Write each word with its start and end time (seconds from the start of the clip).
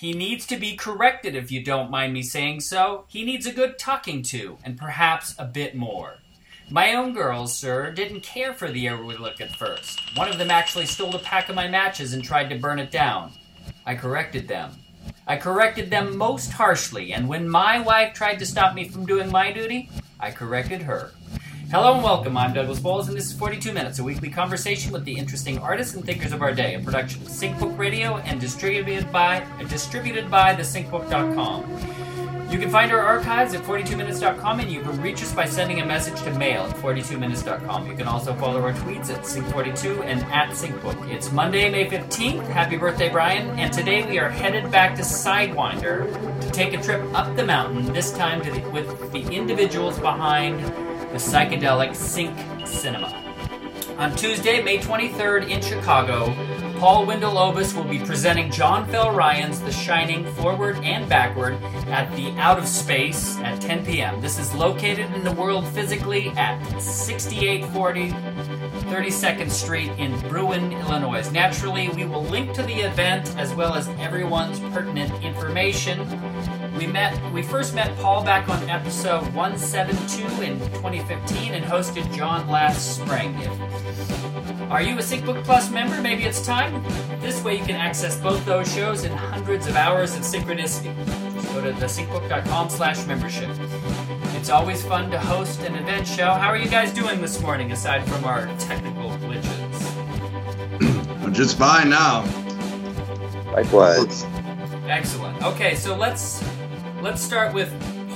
He 0.00 0.14
needs 0.14 0.46
to 0.46 0.56
be 0.56 0.76
corrected, 0.76 1.36
if 1.36 1.52
you 1.52 1.62
don't 1.62 1.90
mind 1.90 2.14
me 2.14 2.22
saying 2.22 2.60
so. 2.60 3.04
He 3.06 3.22
needs 3.22 3.44
a 3.44 3.52
good 3.52 3.78
talking 3.78 4.22
to, 4.22 4.56
and 4.64 4.78
perhaps 4.78 5.34
a 5.38 5.44
bit 5.44 5.74
more. 5.74 6.14
My 6.70 6.94
own 6.94 7.12
girls, 7.12 7.54
sir, 7.54 7.92
didn't 7.92 8.22
care 8.22 8.54
for 8.54 8.70
the 8.70 8.88
Overlook 8.88 9.42
at 9.42 9.56
first. 9.56 10.00
One 10.16 10.30
of 10.30 10.38
them 10.38 10.50
actually 10.50 10.86
stole 10.86 11.14
a 11.14 11.18
pack 11.18 11.50
of 11.50 11.54
my 11.54 11.68
matches 11.68 12.14
and 12.14 12.24
tried 12.24 12.48
to 12.48 12.58
burn 12.58 12.78
it 12.78 12.90
down. 12.90 13.32
I 13.84 13.94
corrected 13.94 14.48
them. 14.48 14.70
I 15.26 15.36
corrected 15.36 15.90
them 15.90 16.16
most 16.16 16.50
harshly, 16.50 17.12
and 17.12 17.28
when 17.28 17.46
my 17.46 17.78
wife 17.78 18.14
tried 18.14 18.38
to 18.38 18.46
stop 18.46 18.74
me 18.74 18.88
from 18.88 19.04
doing 19.04 19.30
my 19.30 19.52
duty, 19.52 19.90
I 20.18 20.30
corrected 20.30 20.80
her. 20.80 21.12
Hello 21.70 21.94
and 21.94 22.02
welcome. 22.02 22.36
I'm 22.36 22.52
Douglas 22.52 22.80
Bowles, 22.80 23.06
and 23.06 23.16
this 23.16 23.26
is 23.26 23.32
42 23.32 23.72
Minutes, 23.72 24.00
a 24.00 24.02
weekly 24.02 24.28
conversation 24.28 24.90
with 24.90 25.04
the 25.04 25.16
interesting 25.16 25.56
artists 25.58 25.94
and 25.94 26.04
thinkers 26.04 26.32
of 26.32 26.42
our 26.42 26.52
day, 26.52 26.74
a 26.74 26.80
production 26.80 27.22
of 27.22 27.28
SyncBook 27.28 27.78
Radio 27.78 28.16
and 28.16 28.40
distributed 28.40 29.12
by 29.12 29.42
uh, 29.42 29.62
distributed 29.68 30.28
by 30.28 30.52
thesyncbook.com. 30.56 32.50
You 32.50 32.58
can 32.58 32.70
find 32.70 32.90
our 32.90 32.98
archives 32.98 33.54
at 33.54 33.62
42minutes.com, 33.62 34.58
and 34.58 34.72
you 34.72 34.82
can 34.82 35.00
reach 35.00 35.22
us 35.22 35.32
by 35.32 35.44
sending 35.44 35.80
a 35.80 35.86
message 35.86 36.20
to 36.22 36.36
mail 36.36 36.62
at 36.62 36.74
42minutes.com. 36.78 37.86
You 37.86 37.94
can 37.94 38.08
also 38.08 38.34
follow 38.34 38.60
our 38.62 38.72
tweets 38.72 39.08
at 39.10 39.20
Sync42 39.20 40.02
and 40.04 40.22
at 40.32 40.48
SyncBook. 40.48 41.08
It's 41.08 41.30
Monday, 41.30 41.70
May 41.70 41.88
15th. 41.88 42.48
Happy 42.48 42.78
birthday, 42.78 43.10
Brian! 43.10 43.48
And 43.60 43.72
today 43.72 44.04
we 44.04 44.18
are 44.18 44.28
headed 44.28 44.72
back 44.72 44.96
to 44.96 45.02
Sidewinder 45.02 46.40
to 46.40 46.50
take 46.50 46.74
a 46.74 46.82
trip 46.82 47.00
up 47.14 47.36
the 47.36 47.46
mountain. 47.46 47.92
This 47.92 48.10
time 48.10 48.40
the, 48.42 48.58
with 48.70 49.12
the 49.12 49.22
individuals 49.30 50.00
behind 50.00 50.58
the 51.10 51.16
psychedelic 51.16 51.94
Sync 51.94 52.36
Cinema. 52.66 53.08
On 53.98 54.14
Tuesday, 54.16 54.62
May 54.62 54.78
23rd 54.78 55.50
in 55.50 55.60
Chicago, 55.60 56.32
Paul 56.78 57.04
Wendell-Obus 57.04 57.76
will 57.76 57.84
be 57.84 57.98
presenting 57.98 58.50
John 58.50 58.88
Fell 58.88 59.12
Ryan's 59.12 59.60
The 59.60 59.72
Shining 59.72 60.24
forward 60.36 60.76
and 60.76 61.06
backward 61.08 61.54
at 61.88 62.10
the 62.16 62.30
Out 62.38 62.58
of 62.58 62.66
Space 62.66 63.36
at 63.40 63.60
10 63.60 63.84
p.m. 63.84 64.20
This 64.22 64.38
is 64.38 64.54
located 64.54 65.12
in 65.14 65.22
the 65.22 65.32
world 65.32 65.68
physically 65.68 66.28
at 66.30 66.80
6840 66.80 68.12
32nd 68.90 69.50
Street 69.50 69.90
in 69.98 70.18
Bruin, 70.28 70.72
Illinois. 70.72 71.30
Naturally, 71.30 71.88
we 71.90 72.04
will 72.04 72.24
link 72.24 72.52
to 72.54 72.62
the 72.62 72.74
event 72.74 73.36
as 73.36 73.54
well 73.54 73.74
as 73.74 73.86
everyone's 74.00 74.58
pertinent 74.74 75.12
information 75.22 76.00
we 76.76 76.86
met 76.86 77.32
we 77.32 77.42
first 77.42 77.74
met 77.74 77.96
Paul 77.98 78.24
back 78.24 78.48
on 78.48 78.68
episode 78.68 79.22
172 79.34 80.42
in 80.42 80.58
2015 80.74 81.54
and 81.54 81.64
hosted 81.64 82.12
John 82.14 82.48
last 82.48 82.96
spring. 82.96 83.34
Are 84.70 84.82
you 84.82 84.94
a 84.94 85.02
SyncBook 85.02 85.42
Plus 85.44 85.70
member? 85.70 86.00
Maybe 86.00 86.24
it's 86.24 86.44
time. 86.44 86.82
This 87.20 87.42
way 87.42 87.58
you 87.58 87.64
can 87.64 87.74
access 87.76 88.20
both 88.20 88.44
those 88.46 88.72
shows 88.72 89.04
and 89.04 89.14
hundreds 89.14 89.66
of 89.66 89.74
hours 89.74 90.14
of 90.14 90.22
synchronicity. 90.22 90.94
Just 91.34 91.52
go 91.52 91.60
to 91.60 91.72
thesyncbook.com 91.72 92.70
slash 92.70 93.04
membership. 93.06 93.50
It's 94.36 94.48
always 94.48 94.84
fun 94.84 95.10
to 95.10 95.18
host 95.18 95.60
an 95.62 95.74
event 95.74 96.06
show. 96.06 96.32
How 96.32 96.48
are 96.48 96.56
you 96.56 96.68
guys 96.68 96.92
doing 96.92 97.20
this 97.20 97.40
morning 97.42 97.72
aside 97.72 98.06
from 98.08 98.24
our 98.24 98.46
technical 98.58 99.10
glitches? 99.18 99.80
We're 101.24 101.30
just 101.30 101.58
fine 101.58 101.90
now. 101.90 102.22
Likewise. 103.52 104.24
Excellent. 104.86 105.42
Okay, 105.42 105.74
so 105.74 105.96
let's 105.96 106.42
let's 107.02 107.22
start 107.22 107.54
with 107.54 107.72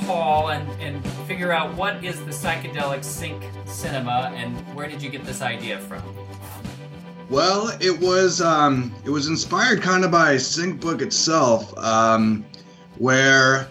Paul 0.06 0.50
and, 0.50 0.68
and 0.80 1.04
figure 1.26 1.52
out 1.52 1.74
what 1.74 2.04
is 2.04 2.22
the 2.24 2.30
psychedelic 2.30 3.02
sync 3.02 3.42
cinema 3.64 4.32
and 4.34 4.56
where 4.74 4.86
did 4.86 5.02
you 5.02 5.08
get 5.10 5.24
this 5.24 5.40
idea 5.40 5.78
from? 5.78 6.02
Well, 7.30 7.74
it 7.80 7.98
was 7.98 8.42
um, 8.42 8.94
it 9.04 9.10
was 9.10 9.28
inspired 9.28 9.80
kind 9.80 10.04
of 10.04 10.10
by 10.10 10.36
Sync 10.36 10.80
Book 10.80 11.00
itself, 11.00 11.76
um, 11.78 12.44
where 12.98 13.68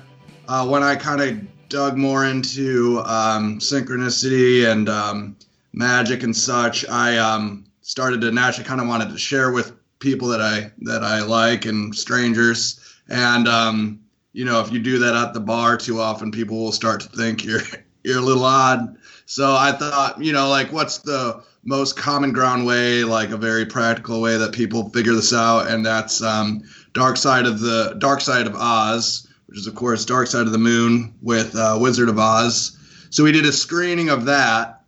uh, 0.47 0.67
when 0.67 0.81
I 0.81 0.95
kind 0.95 1.21
of 1.21 1.69
dug 1.69 1.95
more 1.95 2.25
into 2.25 2.99
um, 3.05 3.59
synchronicity 3.59 4.69
and 4.69 4.89
um, 4.89 5.37
magic 5.71 6.23
and 6.23 6.35
such, 6.35 6.87
I 6.89 7.17
um, 7.17 7.65
started 7.81 8.21
to 8.21 8.31
naturally 8.31 8.67
kind 8.67 8.81
of 8.81 8.87
wanted 8.87 9.09
to 9.09 9.19
share 9.19 9.51
with 9.51 9.73
people 9.99 10.27
that 10.29 10.41
I 10.41 10.71
that 10.81 11.03
I 11.03 11.21
like 11.21 11.65
and 11.65 11.95
strangers, 11.95 12.79
and 13.07 13.47
um, 13.47 13.99
you 14.33 14.45
know, 14.45 14.59
if 14.61 14.71
you 14.71 14.79
do 14.79 14.99
that 14.99 15.15
at 15.15 15.33
the 15.33 15.39
bar 15.39 15.77
too 15.77 16.01
often, 16.01 16.31
people 16.31 16.57
will 16.57 16.71
start 16.71 17.01
to 17.01 17.09
think 17.09 17.45
you're 17.45 17.61
you're 18.03 18.17
a 18.17 18.21
little 18.21 18.43
odd. 18.43 18.97
So 19.25 19.55
I 19.55 19.71
thought, 19.71 20.21
you 20.21 20.33
know, 20.33 20.49
like 20.49 20.71
what's 20.73 20.97
the 20.97 21.41
most 21.63 21.95
common 21.95 22.33
ground 22.33 22.65
way, 22.65 23.03
like 23.05 23.29
a 23.29 23.37
very 23.37 23.65
practical 23.65 24.19
way 24.21 24.37
that 24.37 24.51
people 24.51 24.89
figure 24.89 25.13
this 25.13 25.33
out, 25.33 25.67
and 25.67 25.85
that's 25.85 26.21
um, 26.21 26.63
Dark 26.93 27.15
Side 27.15 27.45
of 27.45 27.61
the 27.61 27.95
Dark 27.99 28.19
Side 28.19 28.47
of 28.47 28.55
Oz, 28.55 29.27
which 29.45 29.59
is 29.59 29.67
of 29.67 29.75
course 29.75 30.03
Dark 30.03 30.27
Side 30.27 30.45
of 30.45 30.51
the 30.51 30.57
Moon 30.57 31.13
with 31.21 31.55
uh, 31.55 31.77
Wizard 31.79 32.09
of 32.09 32.19
Oz. 32.19 32.77
So 33.11 33.23
we 33.23 33.31
did 33.31 33.45
a 33.45 33.51
screening 33.51 34.09
of 34.09 34.25
that, 34.25 34.81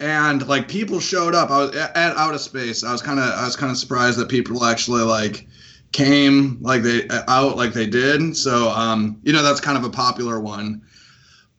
and 0.00 0.46
like 0.46 0.68
people 0.68 1.00
showed 1.00 1.34
up. 1.34 1.50
I 1.50 1.58
was 1.58 1.76
at 1.76 2.16
Out 2.16 2.34
of 2.34 2.40
Space. 2.40 2.84
I 2.84 2.92
was 2.92 3.02
kind 3.02 3.18
of 3.18 3.26
I 3.26 3.44
was 3.44 3.56
kind 3.56 3.70
of 3.70 3.76
surprised 3.76 4.18
that 4.18 4.28
people 4.28 4.64
actually 4.64 5.02
like 5.02 5.46
came 5.96 6.58
like 6.60 6.82
they 6.82 7.08
out 7.26 7.56
like 7.56 7.72
they 7.72 7.86
did. 7.86 8.36
So 8.36 8.68
um, 8.68 9.18
you 9.22 9.32
know 9.32 9.42
that's 9.42 9.62
kind 9.62 9.78
of 9.78 9.84
a 9.84 9.90
popular 9.90 10.38
one. 10.38 10.82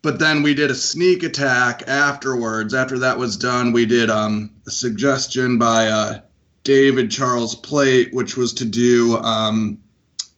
But 0.00 0.20
then 0.20 0.44
we 0.44 0.54
did 0.54 0.70
a 0.70 0.76
sneak 0.76 1.24
attack 1.24 1.82
afterwards. 1.88 2.72
After 2.72 3.00
that 3.00 3.18
was 3.18 3.36
done, 3.36 3.72
we 3.72 3.84
did 3.84 4.10
um, 4.10 4.52
a 4.64 4.70
suggestion 4.70 5.58
by 5.58 5.88
uh, 5.88 6.20
David 6.62 7.10
Charles 7.10 7.56
Plate, 7.56 8.14
which 8.14 8.36
was 8.36 8.52
to 8.54 8.64
do 8.64 9.16
um, 9.16 9.78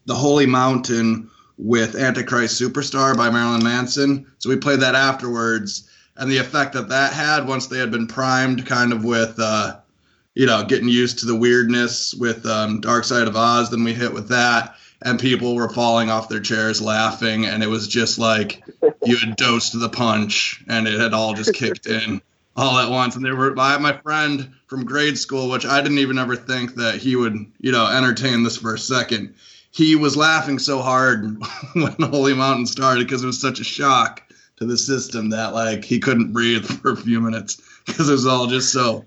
the 0.06 0.14
Holy 0.14 0.46
Mountain 0.46 1.28
with 1.58 1.94
Antichrist 1.94 2.58
Superstar 2.58 3.14
by 3.14 3.28
Marilyn 3.28 3.62
Manson. 3.62 4.32
So 4.38 4.48
we 4.48 4.56
played 4.56 4.80
that 4.80 4.94
afterwards, 4.94 5.90
and 6.16 6.30
the 6.30 6.38
effect 6.38 6.72
that 6.72 6.88
that 6.88 7.12
had 7.12 7.46
once 7.46 7.66
they 7.66 7.78
had 7.78 7.90
been 7.90 8.06
primed, 8.06 8.64
kind 8.64 8.94
of 8.94 9.04
with. 9.04 9.34
Uh, 9.38 9.79
you 10.34 10.46
know, 10.46 10.64
getting 10.64 10.88
used 10.88 11.18
to 11.20 11.26
the 11.26 11.34
weirdness 11.34 12.14
with 12.14 12.46
um, 12.46 12.80
Dark 12.80 13.04
Side 13.04 13.28
of 13.28 13.36
Oz. 13.36 13.70
Then 13.70 13.84
we 13.84 13.92
hit 13.92 14.12
with 14.12 14.28
that, 14.28 14.76
and 15.02 15.18
people 15.18 15.54
were 15.54 15.68
falling 15.68 16.10
off 16.10 16.28
their 16.28 16.40
chairs 16.40 16.80
laughing, 16.80 17.46
and 17.46 17.62
it 17.62 17.68
was 17.68 17.88
just 17.88 18.18
like 18.18 18.62
you 19.04 19.16
had 19.16 19.36
dosed 19.36 19.78
the 19.78 19.88
punch, 19.88 20.64
and 20.68 20.86
it 20.86 21.00
had 21.00 21.14
all 21.14 21.34
just 21.34 21.54
kicked 21.54 21.86
in 21.86 22.20
all 22.56 22.78
at 22.78 22.90
once. 22.90 23.16
And 23.16 23.24
there 23.24 23.36
were 23.36 23.58
I 23.58 23.78
my 23.78 23.96
friend 23.98 24.52
from 24.66 24.84
grade 24.84 25.18
school, 25.18 25.50
which 25.50 25.66
I 25.66 25.80
didn't 25.80 25.98
even 25.98 26.18
ever 26.18 26.36
think 26.36 26.76
that 26.76 26.96
he 26.96 27.16
would, 27.16 27.34
you 27.58 27.72
know, 27.72 27.86
entertain 27.86 28.42
this 28.42 28.56
for 28.56 28.74
a 28.74 28.78
second. 28.78 29.34
He 29.72 29.94
was 29.94 30.16
laughing 30.16 30.58
so 30.58 30.80
hard 30.80 31.40
when 31.74 31.94
Holy 32.00 32.34
Mountain 32.34 32.66
started 32.66 33.06
because 33.06 33.22
it 33.22 33.26
was 33.26 33.40
such 33.40 33.60
a 33.60 33.64
shock 33.64 34.22
to 34.56 34.66
the 34.66 34.76
system 34.76 35.30
that 35.30 35.54
like 35.54 35.84
he 35.84 35.98
couldn't 35.98 36.32
breathe 36.32 36.64
for 36.82 36.92
a 36.92 36.96
few 36.96 37.20
minutes 37.20 37.60
because 37.86 38.08
it 38.08 38.12
was 38.12 38.26
all 38.26 38.46
just 38.46 38.72
so 38.72 39.06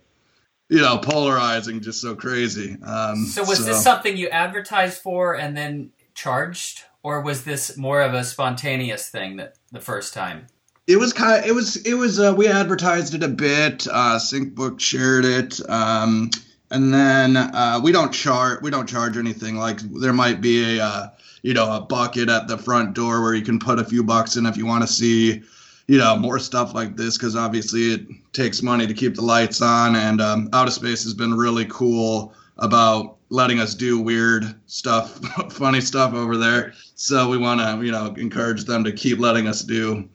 you 0.74 0.82
know, 0.82 0.98
polarizing, 0.98 1.82
just 1.82 2.02
so 2.02 2.16
crazy. 2.16 2.76
Um, 2.84 3.26
so 3.26 3.44
was 3.44 3.60
so. 3.60 3.66
this 3.66 3.84
something 3.84 4.18
you 4.18 4.28
advertised 4.30 5.00
for 5.00 5.36
and 5.36 5.56
then 5.56 5.92
charged, 6.16 6.82
or 7.04 7.22
was 7.22 7.44
this 7.44 7.78
more 7.78 8.02
of 8.02 8.16
a 8.16 8.24
spontaneous 8.24 9.08
thing 9.08 9.38
that 9.38 9.56
the 9.72 9.80
first 9.80 10.16
time? 10.16 10.48
It 10.88 10.98
was 10.98 11.14
kind 11.14 11.44
of, 11.44 11.48
it 11.48 11.54
was, 11.54 11.76
it 11.86 11.94
was, 11.94 12.20
uh, 12.20 12.34
we 12.36 12.48
advertised 12.48 13.14
it 13.14 13.22
a 13.22 13.28
bit. 13.28 13.86
Uh, 13.86 14.18
SyncBook 14.18 14.80
shared 14.80 15.26
it. 15.26 15.62
Um, 15.70 16.32
and 16.72 16.92
then, 16.92 17.38
uh, 17.38 17.80
we 17.84 17.92
don't 17.92 18.12
charge, 18.12 18.64
we 18.64 18.72
don't 18.72 18.90
charge 18.90 19.16
anything. 19.16 19.58
Like 19.58 19.80
there 19.80 20.12
might 20.12 20.42
be 20.42 20.80
a, 20.80 20.84
uh, 20.84 21.10
you 21.44 21.54
know, 21.54 21.72
a 21.72 21.82
bucket 21.82 22.30
at 22.30 22.48
the 22.48 22.58
front 22.58 22.96
door 22.96 23.22
where 23.22 23.36
you 23.36 23.44
can 23.44 23.60
put 23.60 23.78
a 23.78 23.86
few 23.86 24.04
bucks 24.04 24.38
in 24.38 24.48
if 24.48 24.58
you 24.58 24.66
want 24.66 24.82
to 24.82 24.92
see, 24.92 25.44
you 25.88 25.98
know 25.98 26.16
more 26.16 26.40
stuff 26.40 26.74
like 26.74 26.96
this 26.96 27.18
because 27.18 27.36
obviously 27.36 27.94
it 27.94 28.08
takes 28.34 28.62
money 28.62 28.88
to 28.88 28.94
keep 28.94 29.16
the 29.16 29.22
lights 29.22 29.62
on 29.62 29.96
and 29.96 30.22
um, 30.22 30.50
out 30.54 30.68
of 30.68 30.74
space 30.74 31.04
has 31.04 31.14
been 31.14 31.34
really 31.34 31.66
cool 31.66 32.34
about 32.58 33.18
letting 33.30 33.60
us 33.60 33.74
do 33.74 34.00
weird 34.00 34.56
stuff 34.68 35.20
funny 35.52 35.82
stuff 35.82 36.14
over 36.14 36.38
there. 36.38 36.74
So 36.96 37.30
we 37.30 37.38
want 37.38 37.60
to 37.60 37.86
you 37.86 37.92
know 37.92 38.14
encourage 38.18 38.66
them 38.66 38.84
to 38.84 38.92
keep 38.92 39.20
letting 39.20 39.48
us 39.48 39.62
do 39.62 40.08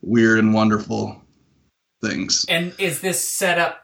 weird 0.00 0.38
and 0.38 0.52
wonderful 0.52 1.20
things. 2.02 2.44
And 2.48 2.74
is 2.78 3.00
this 3.00 3.22
set 3.22 3.58
up 3.58 3.78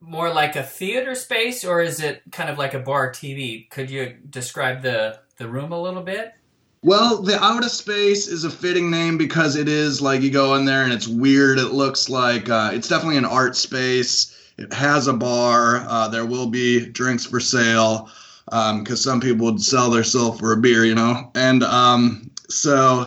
more 0.00 0.32
like 0.32 0.54
a 0.54 0.62
theater 0.62 1.14
space 1.14 1.64
or 1.64 1.82
is 1.82 2.00
it 2.00 2.22
kind 2.30 2.48
of 2.48 2.56
like 2.56 2.72
a 2.72 2.78
bar 2.78 3.10
tv 3.10 3.68
could 3.68 3.90
you 3.90 4.16
describe 4.30 4.80
the 4.80 5.18
the 5.38 5.48
room 5.48 5.72
a 5.72 5.80
little 5.80 6.04
bit 6.04 6.34
well, 6.82 7.22
the 7.22 7.42
out 7.42 7.64
of 7.64 7.70
space 7.70 8.28
is 8.28 8.44
a 8.44 8.50
fitting 8.50 8.90
name 8.90 9.18
because 9.18 9.56
it 9.56 9.68
is 9.68 10.00
like 10.00 10.22
you 10.22 10.30
go 10.30 10.54
in 10.54 10.64
there 10.64 10.84
and 10.84 10.92
it's 10.92 11.08
weird. 11.08 11.58
It 11.58 11.72
looks 11.72 12.08
like 12.08 12.48
uh, 12.48 12.70
it's 12.72 12.88
definitely 12.88 13.16
an 13.16 13.24
art 13.24 13.56
space. 13.56 14.34
It 14.58 14.72
has 14.72 15.06
a 15.06 15.12
bar. 15.12 15.86
Uh, 15.88 16.08
there 16.08 16.26
will 16.26 16.46
be 16.46 16.86
drinks 16.86 17.24
for 17.26 17.40
sale 17.40 18.10
because 18.46 18.90
um, 18.90 18.96
some 18.96 19.20
people 19.20 19.46
would 19.46 19.62
sell 19.62 19.90
their 19.90 20.04
soul 20.04 20.32
for 20.32 20.52
a 20.52 20.56
beer, 20.56 20.84
you 20.84 20.94
know. 20.94 21.30
And 21.34 21.62
um, 21.64 22.30
so 22.48 23.06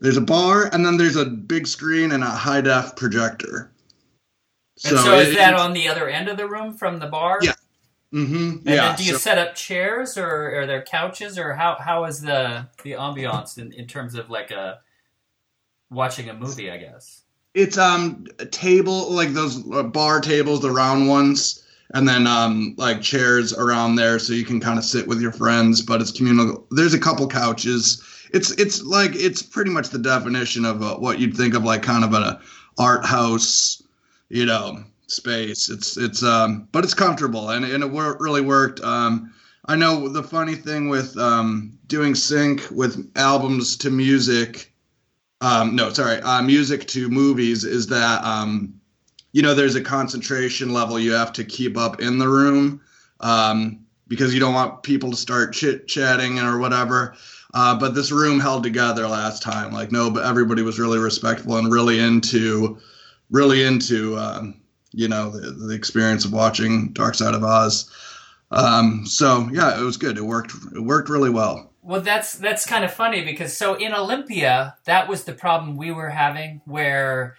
there's 0.00 0.16
a 0.16 0.22
bar, 0.22 0.68
and 0.72 0.84
then 0.84 0.96
there's 0.96 1.16
a 1.16 1.24
big 1.24 1.66
screen 1.66 2.12
and 2.12 2.22
a 2.22 2.30
high 2.30 2.60
def 2.60 2.96
projector. 2.96 3.70
So 4.76 4.90
and 4.90 4.98
so 4.98 5.14
is 5.18 5.28
it, 5.28 5.36
that 5.36 5.54
on 5.54 5.72
the 5.72 5.88
other 5.88 6.08
end 6.08 6.28
of 6.28 6.36
the 6.36 6.48
room 6.48 6.74
from 6.74 6.98
the 6.98 7.06
bar? 7.06 7.38
Yeah. 7.42 7.52
Mm-hmm. 8.14 8.34
And 8.34 8.62
Yeah. 8.64 8.88
then 8.88 8.96
do 8.96 9.04
you 9.04 9.12
so- 9.12 9.18
set 9.18 9.38
up 9.38 9.54
chairs 9.56 10.16
or 10.16 10.60
are 10.60 10.66
there 10.66 10.82
couches 10.82 11.38
or 11.38 11.52
how 11.54 11.76
how 11.80 12.04
is 12.04 12.20
the 12.20 12.66
the 12.84 12.92
ambiance 12.92 13.58
in, 13.58 13.72
in 13.72 13.86
terms 13.86 14.14
of 14.14 14.30
like 14.30 14.50
a 14.52 14.78
watching 15.90 16.28
a 16.28 16.34
movie, 16.34 16.70
I 16.70 16.76
guess. 16.78 17.22
It's 17.54 17.78
um 17.78 18.26
a 18.38 18.46
table 18.46 19.10
like 19.12 19.30
those 19.30 19.62
uh, 19.72 19.82
bar 19.82 20.20
tables, 20.20 20.60
the 20.62 20.70
round 20.70 21.08
ones, 21.08 21.64
and 21.92 22.08
then 22.08 22.26
um 22.26 22.74
like 22.78 23.00
chairs 23.02 23.52
around 23.52 23.96
there 23.96 24.18
so 24.18 24.32
you 24.32 24.44
can 24.44 24.60
kind 24.60 24.78
of 24.78 24.84
sit 24.84 25.06
with 25.06 25.20
your 25.20 25.32
friends. 25.32 25.82
But 25.82 26.00
it's 26.00 26.10
communal. 26.10 26.66
There's 26.70 26.94
a 26.94 26.98
couple 27.00 27.26
couches. 27.28 28.02
It's 28.32 28.50
it's 28.52 28.82
like 28.82 29.12
it's 29.14 29.42
pretty 29.42 29.70
much 29.70 29.90
the 29.90 29.98
definition 29.98 30.64
of 30.64 30.82
uh, 30.82 30.96
what 30.96 31.18
you'd 31.20 31.36
think 31.36 31.54
of 31.54 31.62
like 31.64 31.82
kind 31.82 32.04
of 32.04 32.12
an 32.12 32.38
art 32.78 33.04
house, 33.06 33.80
you 34.28 34.44
know, 34.46 34.82
space. 35.06 35.68
It's 35.68 35.96
it's 35.96 36.22
um 36.22 36.68
but 36.72 36.84
it's 36.84 36.94
comfortable 36.94 37.50
and 37.50 37.64
and 37.64 37.82
it 37.82 37.90
wor- 37.90 38.16
really 38.18 38.40
worked. 38.42 38.80
Um, 38.80 39.32
I 39.66 39.76
know 39.76 40.08
the 40.08 40.22
funny 40.22 40.54
thing 40.54 40.88
with 40.88 41.16
um 41.18 41.78
doing 41.86 42.14
sync 42.14 42.66
with 42.70 43.10
albums 43.16 43.76
to 43.78 43.90
music 43.90 44.74
um, 45.44 45.76
no, 45.76 45.92
sorry, 45.92 46.20
uh, 46.22 46.40
music 46.40 46.86
to 46.88 47.10
movies 47.10 47.64
is 47.64 47.88
that 47.88 48.24
um, 48.24 48.80
you 49.32 49.42
know 49.42 49.54
there's 49.54 49.74
a 49.74 49.82
concentration 49.82 50.72
level 50.72 50.98
you 50.98 51.12
have 51.12 51.34
to 51.34 51.44
keep 51.44 51.76
up 51.76 52.00
in 52.00 52.18
the 52.18 52.28
room 52.28 52.80
um, 53.20 53.84
because 54.08 54.32
you 54.32 54.40
don't 54.40 54.54
want 54.54 54.82
people 54.82 55.10
to 55.10 55.16
start 55.16 55.52
chit 55.52 55.86
chatting 55.86 56.38
or 56.38 56.58
whatever. 56.58 57.14
Uh, 57.52 57.78
but 57.78 57.94
this 57.94 58.10
room 58.10 58.40
held 58.40 58.62
together 58.62 59.06
last 59.06 59.42
time. 59.42 59.70
Like 59.70 59.92
no, 59.92 60.10
but 60.10 60.24
everybody 60.24 60.62
was 60.62 60.78
really 60.78 60.98
respectful 60.98 61.58
and 61.58 61.70
really 61.70 61.98
into, 61.98 62.78
really 63.30 63.64
into 63.64 64.16
um, 64.16 64.54
you 64.94 65.08
know 65.08 65.30
the, 65.30 65.50
the 65.50 65.74
experience 65.74 66.24
of 66.24 66.32
watching 66.32 66.92
Dark 66.92 67.14
Side 67.14 67.34
of 67.34 67.44
Oz. 67.44 67.90
Um, 68.50 69.06
so 69.06 69.48
yeah, 69.52 69.78
it 69.78 69.82
was 69.82 69.96
good. 69.96 70.16
It 70.16 70.24
worked. 70.24 70.52
It 70.74 70.80
worked 70.80 71.08
really 71.08 71.30
well. 71.30 71.72
Well, 71.82 72.00
that's 72.00 72.32
that's 72.34 72.66
kind 72.66 72.84
of 72.84 72.92
funny 72.92 73.24
because 73.24 73.56
so 73.56 73.74
in 73.74 73.92
Olympia, 73.92 74.76
that 74.84 75.08
was 75.08 75.24
the 75.24 75.34
problem 75.34 75.76
we 75.76 75.92
were 75.92 76.10
having 76.10 76.62
where 76.64 77.36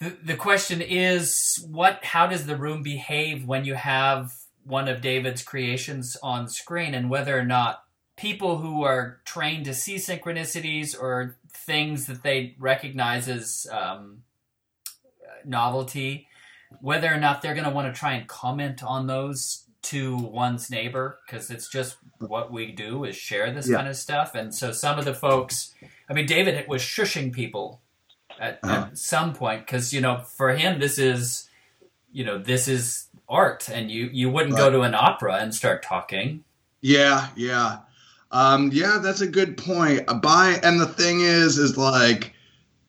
the, 0.00 0.16
the 0.24 0.36
question 0.36 0.80
is 0.80 1.64
what 1.70 2.04
how 2.04 2.26
does 2.26 2.46
the 2.46 2.56
room 2.56 2.82
behave 2.82 3.46
when 3.46 3.64
you 3.64 3.74
have 3.74 4.32
one 4.64 4.88
of 4.88 5.00
David's 5.00 5.42
creations 5.42 6.16
on 6.22 6.48
screen 6.48 6.94
and 6.94 7.10
whether 7.10 7.38
or 7.38 7.44
not 7.44 7.84
people 8.16 8.58
who 8.58 8.82
are 8.82 9.20
trained 9.24 9.64
to 9.64 9.74
see 9.74 9.96
synchronicities 9.96 11.00
or 11.00 11.36
things 11.50 12.06
that 12.06 12.22
they 12.22 12.54
recognize 12.58 13.28
as 13.28 13.66
um, 13.70 14.22
novelty, 15.44 16.27
whether 16.80 17.12
or 17.12 17.18
not 17.18 17.42
they're 17.42 17.54
going 17.54 17.64
to 17.64 17.70
want 17.70 17.92
to 17.92 17.98
try 17.98 18.12
and 18.14 18.26
comment 18.28 18.82
on 18.82 19.06
those 19.06 19.64
to 19.80 20.16
one's 20.16 20.70
neighbor 20.70 21.18
because 21.26 21.50
it's 21.50 21.68
just 21.68 21.96
what 22.18 22.50
we 22.52 22.72
do 22.72 23.04
is 23.04 23.16
share 23.16 23.52
this 23.52 23.68
Yeah. 23.68 23.76
kind 23.76 23.88
of 23.88 23.96
stuff. 23.96 24.34
And 24.34 24.54
so 24.54 24.72
some 24.72 24.98
of 24.98 25.04
the 25.04 25.14
folks, 25.14 25.72
I 26.10 26.12
mean, 26.14 26.26
David 26.26 26.66
was 26.68 26.82
shushing 26.82 27.32
people 27.32 27.80
at, 28.40 28.58
Uh-huh. 28.62 28.86
at 28.90 28.98
some 28.98 29.32
point 29.34 29.66
because 29.66 29.92
you 29.92 30.00
know 30.00 30.18
for 30.36 30.54
him 30.54 30.78
this 30.80 30.98
is 30.98 31.48
you 32.12 32.24
know 32.24 32.38
this 32.38 32.68
is 32.68 33.06
art 33.28 33.68
and 33.68 33.90
you 33.90 34.08
you 34.12 34.30
wouldn't 34.30 34.56
go 34.56 34.70
to 34.70 34.82
an 34.82 34.94
opera 34.94 35.36
and 35.36 35.54
start 35.54 35.82
talking 35.82 36.44
Yeah, 36.80 37.28
yeah. 37.36 37.78
Um, 38.30 38.70
yeah, 38.72 38.98
that's 39.02 39.22
a 39.22 39.26
good 39.26 39.56
point. 39.56 40.06
By 40.22 40.60
and 40.62 40.78
the 40.80 40.86
thing 40.86 41.20
is, 41.20 41.56
is 41.58 41.76
like 41.78 42.34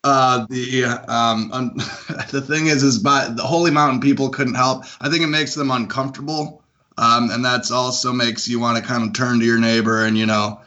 uh, 0.04 0.46
the 0.50 0.86
um, 1.08 1.50
the 2.32 2.42
thing 2.42 2.68
is, 2.68 2.84
is 2.84 3.00
by 3.00 3.28
the 3.28 3.44
Holy 3.44 3.72
Mountain 3.72 4.02
people 4.02 4.30
couldn't 4.30 4.56
help. 4.56 4.86
I 5.02 5.10
think 5.10 5.24
it 5.24 5.28
makes 5.28 5.56
them 5.56 5.72
uncomfortable, 5.72 6.64
um, 6.98 7.30
and 7.32 7.44
that's 7.44 7.72
also 7.72 8.14
makes 8.14 8.48
you 8.48 8.60
want 8.60 8.78
to 8.78 8.84
kind 8.84 9.04
of 9.04 9.14
turn 9.14 9.40
to 9.40 9.46
your 9.46 9.60
neighbor 9.60 10.06
and 10.06 10.18
you 10.18 10.26
know 10.26 10.62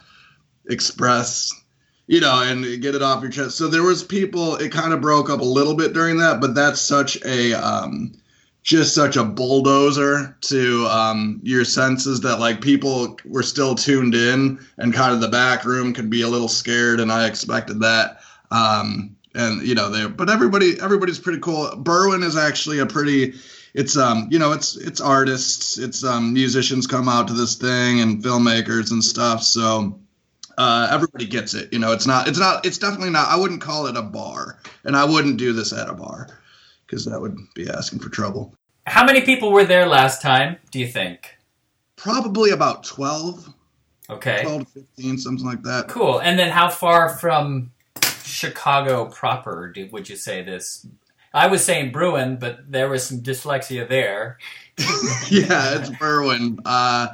express, 0.69 1.51
you 2.07 2.21
know, 2.21 2.43
and 2.43 2.81
get 2.81 2.95
it 2.95 3.01
off 3.01 3.21
your 3.21 3.31
chest. 3.31 3.57
So 3.57 3.67
there 3.67 3.83
was 3.83 4.03
people. 4.03 4.55
It 4.57 4.71
kind 4.71 4.93
of 4.93 5.01
broke 5.01 5.29
up 5.29 5.41
a 5.41 5.45
little 5.45 5.75
bit 5.75 5.93
during 5.93 6.17
that, 6.17 6.39
but 6.39 6.53
that's 6.53 6.79
such 6.79 7.17
a 7.25 7.53
um, 7.53 8.13
just 8.61 8.93
such 8.93 9.17
a 9.17 9.23
bulldozer 9.23 10.37
to 10.41 10.85
um, 10.85 11.41
your 11.43 11.65
senses 11.65 12.21
that 12.21 12.39
like 12.39 12.61
people 12.61 13.17
were 13.25 13.43
still 13.43 13.73
tuned 13.73 14.13
in 14.13 14.59
and 14.77 14.93
kind 14.93 15.11
of 15.11 15.21
the 15.21 15.27
back 15.27 15.65
room 15.65 15.91
could 15.91 16.09
be 16.09 16.21
a 16.21 16.29
little 16.29 16.47
scared 16.47 17.01
and 17.01 17.11
i 17.11 17.27
expected 17.27 17.81
that 17.81 18.21
um, 18.51 19.13
and 19.35 19.65
you 19.67 19.75
know 19.75 19.89
they 19.89 20.07
but 20.07 20.29
everybody 20.29 20.79
everybody's 20.81 21.19
pretty 21.19 21.39
cool 21.39 21.69
Berwyn 21.75 22.23
is 22.23 22.35
actually 22.37 22.79
a 22.79 22.85
pretty 22.85 23.33
it's 23.73 23.97
um 23.97 24.27
you 24.31 24.37
know 24.39 24.51
it's 24.51 24.75
it's 24.77 25.01
artists 25.01 25.77
it's 25.77 26.03
um 26.03 26.33
musicians 26.33 26.87
come 26.87 27.09
out 27.09 27.27
to 27.27 27.33
this 27.33 27.55
thing 27.55 27.99
and 28.01 28.23
filmmakers 28.23 28.91
and 28.91 29.03
stuff 29.03 29.43
so 29.43 29.99
uh, 30.55 30.87
everybody 30.91 31.25
gets 31.25 31.55
it 31.55 31.73
you 31.73 31.79
know 31.79 31.91
it's 31.91 32.05
not 32.05 32.27
it's 32.27 32.37
not 32.37 32.63
it's 32.63 32.77
definitely 32.77 33.09
not 33.09 33.27
i 33.27 33.35
wouldn't 33.35 33.59
call 33.59 33.87
it 33.87 33.97
a 33.97 34.03
bar 34.03 34.59
and 34.83 34.95
i 34.95 35.03
wouldn't 35.03 35.37
do 35.37 35.51
this 35.51 35.73
at 35.73 35.89
a 35.89 35.93
bar 35.93 36.27
because 36.85 37.05
that 37.05 37.19
would 37.19 37.35
be 37.55 37.67
asking 37.67 37.97
for 37.97 38.09
trouble. 38.09 38.53
how 38.85 39.03
many 39.03 39.21
people 39.21 39.51
were 39.51 39.65
there 39.65 39.87
last 39.87 40.21
time 40.21 40.57
do 40.69 40.77
you 40.79 40.87
think 40.87 41.35
Probably 41.95 42.51
about 42.51 42.83
12, 42.83 43.51
okay 44.11 44.41
12 44.43 44.59
to 44.73 44.79
15, 44.97 45.17
something 45.17 45.45
like 45.45 45.63
that. 45.63 45.87
cool 45.87 46.19
and 46.19 46.37
then 46.37 46.51
how 46.51 46.69
far 46.69 47.09
from 47.09 47.71
chicago 48.33 49.05
proper 49.05 49.69
do, 49.69 49.87
would 49.91 50.09
you 50.09 50.15
say 50.15 50.43
this 50.43 50.85
i 51.33 51.47
was 51.47 51.63
saying 51.63 51.91
bruin 51.91 52.37
but 52.37 52.59
there 52.71 52.89
was 52.89 53.05
some 53.05 53.21
dyslexia 53.21 53.87
there 53.87 54.37
yeah, 55.29 55.75
it's 55.75 55.91
Berwyn. 55.91 56.57
Uh, 56.65 57.09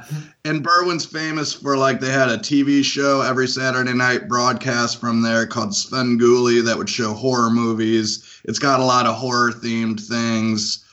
and 0.46 0.64
Berwyn's 0.64 1.04
famous 1.04 1.52
for 1.52 1.76
like 1.76 2.00
they 2.00 2.10
had 2.10 2.30
a 2.30 2.38
TV 2.38 2.82
show 2.82 3.20
every 3.20 3.46
Saturday 3.46 3.92
night 3.92 4.28
broadcast 4.28 4.98
from 4.98 5.20
there 5.20 5.46
called 5.46 5.70
Svengoolie 5.70 6.64
that 6.64 6.78
would 6.78 6.88
show 6.88 7.12
horror 7.12 7.50
movies. 7.50 8.40
It's 8.44 8.58
got 8.58 8.80
a 8.80 8.84
lot 8.84 9.04
of 9.04 9.14
horror 9.14 9.52
themed 9.52 10.00
things, 10.00 10.86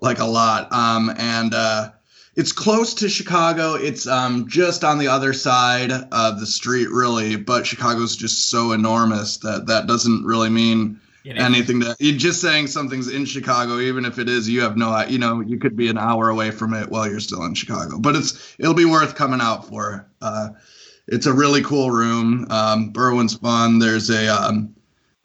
like 0.00 0.18
a 0.18 0.24
lot. 0.24 0.72
Um, 0.72 1.12
and 1.18 1.52
uh, 1.52 1.90
it's 2.36 2.52
close 2.52 2.94
to 2.94 3.08
Chicago. 3.08 3.74
It's 3.74 4.06
um, 4.06 4.48
just 4.48 4.84
on 4.84 4.98
the 4.98 5.08
other 5.08 5.32
side 5.32 5.92
of 5.92 6.40
the 6.40 6.46
street, 6.46 6.90
really. 6.90 7.36
But 7.36 7.66
Chicago's 7.66 8.16
just 8.16 8.50
so 8.50 8.72
enormous 8.72 9.38
that 9.38 9.66
that 9.66 9.86
doesn't 9.86 10.24
really 10.24 10.50
mean 10.50 11.00
you 11.24 11.32
know 11.32 11.42
anything 11.44 11.80
to 11.80 11.96
you're 11.98 12.18
just 12.18 12.40
saying 12.40 12.66
something's 12.66 13.08
in 13.08 13.24
chicago 13.24 13.78
even 13.78 14.04
if 14.04 14.18
it 14.18 14.28
is 14.28 14.46
you 14.46 14.60
have 14.60 14.76
no 14.76 15.02
you 15.08 15.18
know 15.18 15.40
you 15.40 15.58
could 15.58 15.74
be 15.74 15.88
an 15.88 15.96
hour 15.96 16.28
away 16.28 16.50
from 16.50 16.74
it 16.74 16.90
while 16.90 17.08
you're 17.08 17.18
still 17.18 17.44
in 17.44 17.54
chicago. 17.54 17.98
But 17.98 18.14
it's 18.14 18.54
it'll 18.58 18.74
be 18.74 18.84
worth 18.84 19.14
coming 19.14 19.40
out 19.40 19.66
for. 19.66 20.06
Uh 20.20 20.50
it's 21.06 21.26
a 21.26 21.32
really 21.32 21.62
cool 21.62 21.90
room. 21.90 22.46
Um 22.50 22.92
berwyn's 22.92 23.36
fun. 23.36 23.78
There's 23.78 24.10
a 24.10 24.28
um 24.28 24.73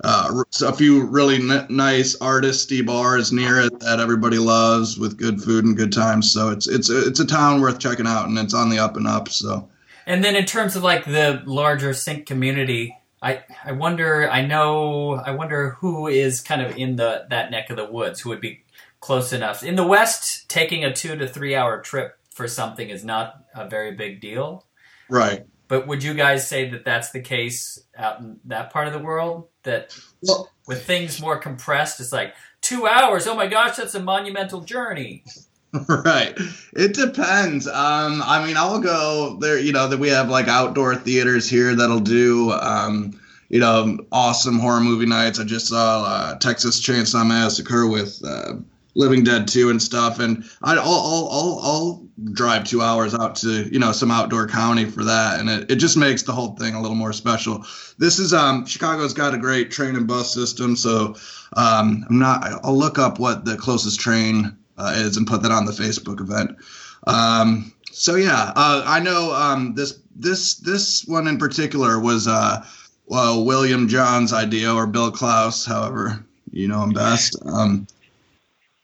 uh, 0.03 0.43
a 0.61 0.73
few 0.73 1.05
really 1.05 1.35
n- 1.35 1.67
nice 1.69 2.15
artisty 2.17 2.85
bars 2.85 3.31
near 3.31 3.59
it 3.59 3.79
that 3.79 3.99
everybody 3.99 4.37
loves 4.37 4.97
with 4.97 5.17
good 5.17 5.41
food 5.41 5.65
and 5.65 5.75
good 5.75 5.91
times 5.91 6.31
so 6.31 6.49
it's 6.49 6.67
it's 6.67 6.89
a, 6.89 7.07
it's 7.07 7.19
a 7.19 7.27
town 7.27 7.61
worth 7.61 7.79
checking 7.79 8.07
out 8.07 8.27
and 8.27 8.37
it's 8.37 8.53
on 8.53 8.69
the 8.69 8.79
up 8.79 8.95
and 8.97 9.07
up 9.07 9.29
so 9.29 9.69
And 10.09 10.23
then 10.23 10.35
in 10.35 10.45
terms 10.45 10.75
of 10.75 10.81
like 10.81 11.05
the 11.05 11.43
larger 11.45 11.93
sync 11.93 12.25
community, 12.25 12.97
I 13.21 13.43
I 13.63 13.73
wonder 13.73 14.27
I 14.27 14.43
know 14.43 15.13
I 15.13 15.31
wonder 15.31 15.71
who 15.81 16.07
is 16.07 16.41
kind 16.41 16.63
of 16.63 16.75
in 16.77 16.95
the 16.95 17.27
that 17.29 17.51
neck 17.51 17.69
of 17.69 17.77
the 17.77 17.85
woods 17.85 18.21
who 18.21 18.29
would 18.29 18.41
be 18.41 18.63
close 19.01 19.31
enough. 19.31 19.63
In 19.63 19.75
the 19.75 19.85
West, 19.85 20.49
taking 20.49 20.83
a 20.83 20.91
two 20.91 21.15
to 21.15 21.27
three 21.27 21.55
hour 21.55 21.79
trip 21.79 22.17
for 22.31 22.47
something 22.47 22.89
is 22.89 23.05
not 23.05 23.45
a 23.53 23.69
very 23.69 23.91
big 23.91 24.19
deal. 24.19 24.65
right 25.09 25.45
But 25.69 25.87
would 25.87 26.03
you 26.03 26.15
guys 26.15 26.45
say 26.45 26.67
that 26.71 26.83
that's 26.83 27.11
the 27.11 27.21
case 27.21 27.79
out 27.95 28.19
in 28.19 28.39
that 28.45 28.73
part 28.73 28.87
of 28.87 28.93
the 28.93 28.99
world? 28.99 29.47
That 29.63 29.97
well 30.23 30.49
with 30.67 30.83
things 30.83 31.21
more 31.21 31.37
compressed, 31.37 32.01
it's 32.01 32.11
like 32.11 32.33
two 32.59 32.87
hours. 32.87 33.27
Oh 33.27 33.35
my 33.35 33.47
gosh, 33.47 33.77
that's 33.77 33.95
a 33.95 34.01
monumental 34.01 34.61
journey. 34.61 35.23
right 35.87 36.35
it 36.73 36.95
depends 36.95 37.67
um 37.67 38.23
i 38.25 38.43
mean 38.43 38.57
i'll 38.57 38.79
go 38.79 39.37
there 39.39 39.59
you 39.59 39.71
know 39.71 39.87
that 39.87 39.99
we 39.99 40.09
have 40.09 40.27
like 40.27 40.47
outdoor 40.47 40.95
theaters 40.95 41.47
here 41.47 41.75
that'll 41.75 41.99
do 41.99 42.51
um 42.53 43.11
you 43.49 43.59
know 43.59 43.95
awesome 44.11 44.57
horror 44.57 44.79
movie 44.79 45.05
nights 45.05 45.39
i 45.39 45.43
just 45.43 45.67
saw 45.67 46.03
uh, 46.05 46.35
texas 46.39 46.81
chainsaw 46.81 47.23
massacre 47.23 47.85
with 47.85 48.19
uh, 48.25 48.53
living 48.99 49.23
dead 49.23 49.47
2 49.47 49.69
and 49.69 49.81
stuff. 49.81 50.19
And 50.19 50.43
I, 50.61 50.75
I'll, 50.75 50.83
I'll 50.83 51.29
i'll 51.31 51.59
i'll 51.63 52.09
drive 52.33 52.65
two 52.65 52.81
hours 52.81 53.15
out 53.15 53.35
to 53.37 53.63
you 53.71 53.79
know 53.79 53.93
some 53.93 54.11
outdoor 54.11 54.47
county 54.47 54.85
for 54.85 55.03
that. 55.05 55.39
And 55.39 55.49
it, 55.49 55.71
it 55.71 55.75
just 55.77 55.97
makes 55.97 56.23
the 56.23 56.33
whole 56.33 56.55
thing 56.55 56.75
a 56.75 56.81
little 56.81 56.97
more 56.97 57.13
special. 57.13 57.65
This 57.97 58.19
is 58.19 58.33
um 58.33 58.65
chicago's 58.65 59.13
got 59.13 59.33
a 59.33 59.37
great 59.37 59.71
train 59.71 59.95
and 59.95 60.05
bus 60.07 60.33
system. 60.33 60.75
So 60.75 61.15
um 61.53 62.05
i'm 62.09 62.19
not 62.19 62.43
i'll 62.63 62.77
look 62.77 62.99
up 62.99 63.19
what 63.19 63.45
the 63.45 63.57
closest 63.57 63.99
train 63.99 64.55
uh, 64.77 64.93
is 64.95 65.17
and 65.17 65.27
put 65.27 65.41
that 65.43 65.51
on 65.51 65.65
the 65.65 65.71
Facebook 65.71 66.21
event. 66.21 66.57
Um, 67.05 67.73
so 67.91 68.15
yeah, 68.15 68.53
uh, 68.55 68.83
I 68.85 68.99
know 68.99 69.33
um, 69.33 69.73
this 69.75 69.99
this 70.15 70.55
this 70.55 71.05
one 71.05 71.27
in 71.27 71.37
particular 71.37 71.99
was 71.99 72.27
uh, 72.27 72.65
well, 73.05 73.43
William 73.43 73.87
John's 73.87 74.33
idea 74.33 74.73
or 74.73 74.87
Bill 74.87 75.11
Klaus, 75.11 75.65
however 75.65 76.23
you 76.51 76.67
know 76.67 76.83
him 76.83 76.91
best. 76.91 77.35
Um, 77.45 77.87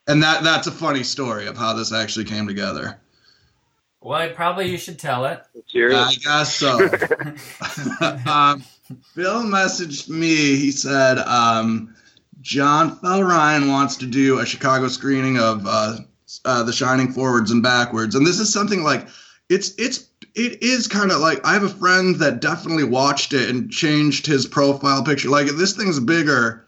and 0.07 0.23
that 0.23 0.43
that's 0.43 0.67
a 0.67 0.71
funny 0.71 1.03
story 1.03 1.47
of 1.47 1.57
how 1.57 1.73
this 1.73 1.93
actually 1.93 2.25
came 2.25 2.47
together. 2.47 2.99
Well, 4.01 4.29
probably 4.29 4.69
you 4.69 4.77
should 4.77 4.99
tell 4.99 5.25
it. 5.25 5.41
I 5.75 6.13
guess 6.23 6.55
so. 6.55 6.77
um, 8.31 8.63
Bill 9.15 9.41
messaged 9.43 10.09
me. 10.09 10.55
He 10.57 10.69
said, 10.69 11.17
um, 11.17 11.95
John 12.41 12.95
Fell 12.97 13.23
Ryan 13.23 13.69
wants 13.69 13.95
to 13.97 14.05
do 14.05 14.37
a 14.37 14.45
Chicago 14.45 14.87
screening 14.89 15.39
of 15.39 15.65
uh, 15.65 15.97
uh, 16.45 16.61
The 16.61 16.71
Shining 16.71 17.11
Forwards 17.11 17.49
and 17.49 17.63
Backwards. 17.63 18.13
And 18.13 18.27
this 18.27 18.39
is 18.39 18.53
something 18.53 18.83
like 18.83 19.07
it's 19.49 19.73
it's 19.79 20.07
it 20.35 20.61
is 20.61 20.87
kind 20.87 21.11
of 21.11 21.19
like 21.19 21.43
I 21.43 21.53
have 21.53 21.63
a 21.63 21.69
friend 21.69 22.15
that 22.17 22.41
definitely 22.41 22.83
watched 22.83 23.33
it 23.33 23.49
and 23.49 23.71
changed 23.71 24.27
his 24.27 24.45
profile 24.45 25.03
picture. 25.03 25.29
Like 25.29 25.47
this 25.47 25.75
thing's 25.75 25.99
bigger. 25.99 26.64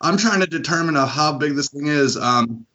I'm 0.00 0.16
trying 0.16 0.40
to 0.40 0.46
determine 0.46 0.94
how 0.94 1.38
big 1.38 1.54
this 1.54 1.70
thing 1.70 1.86
is. 1.86 2.16
Um, 2.16 2.66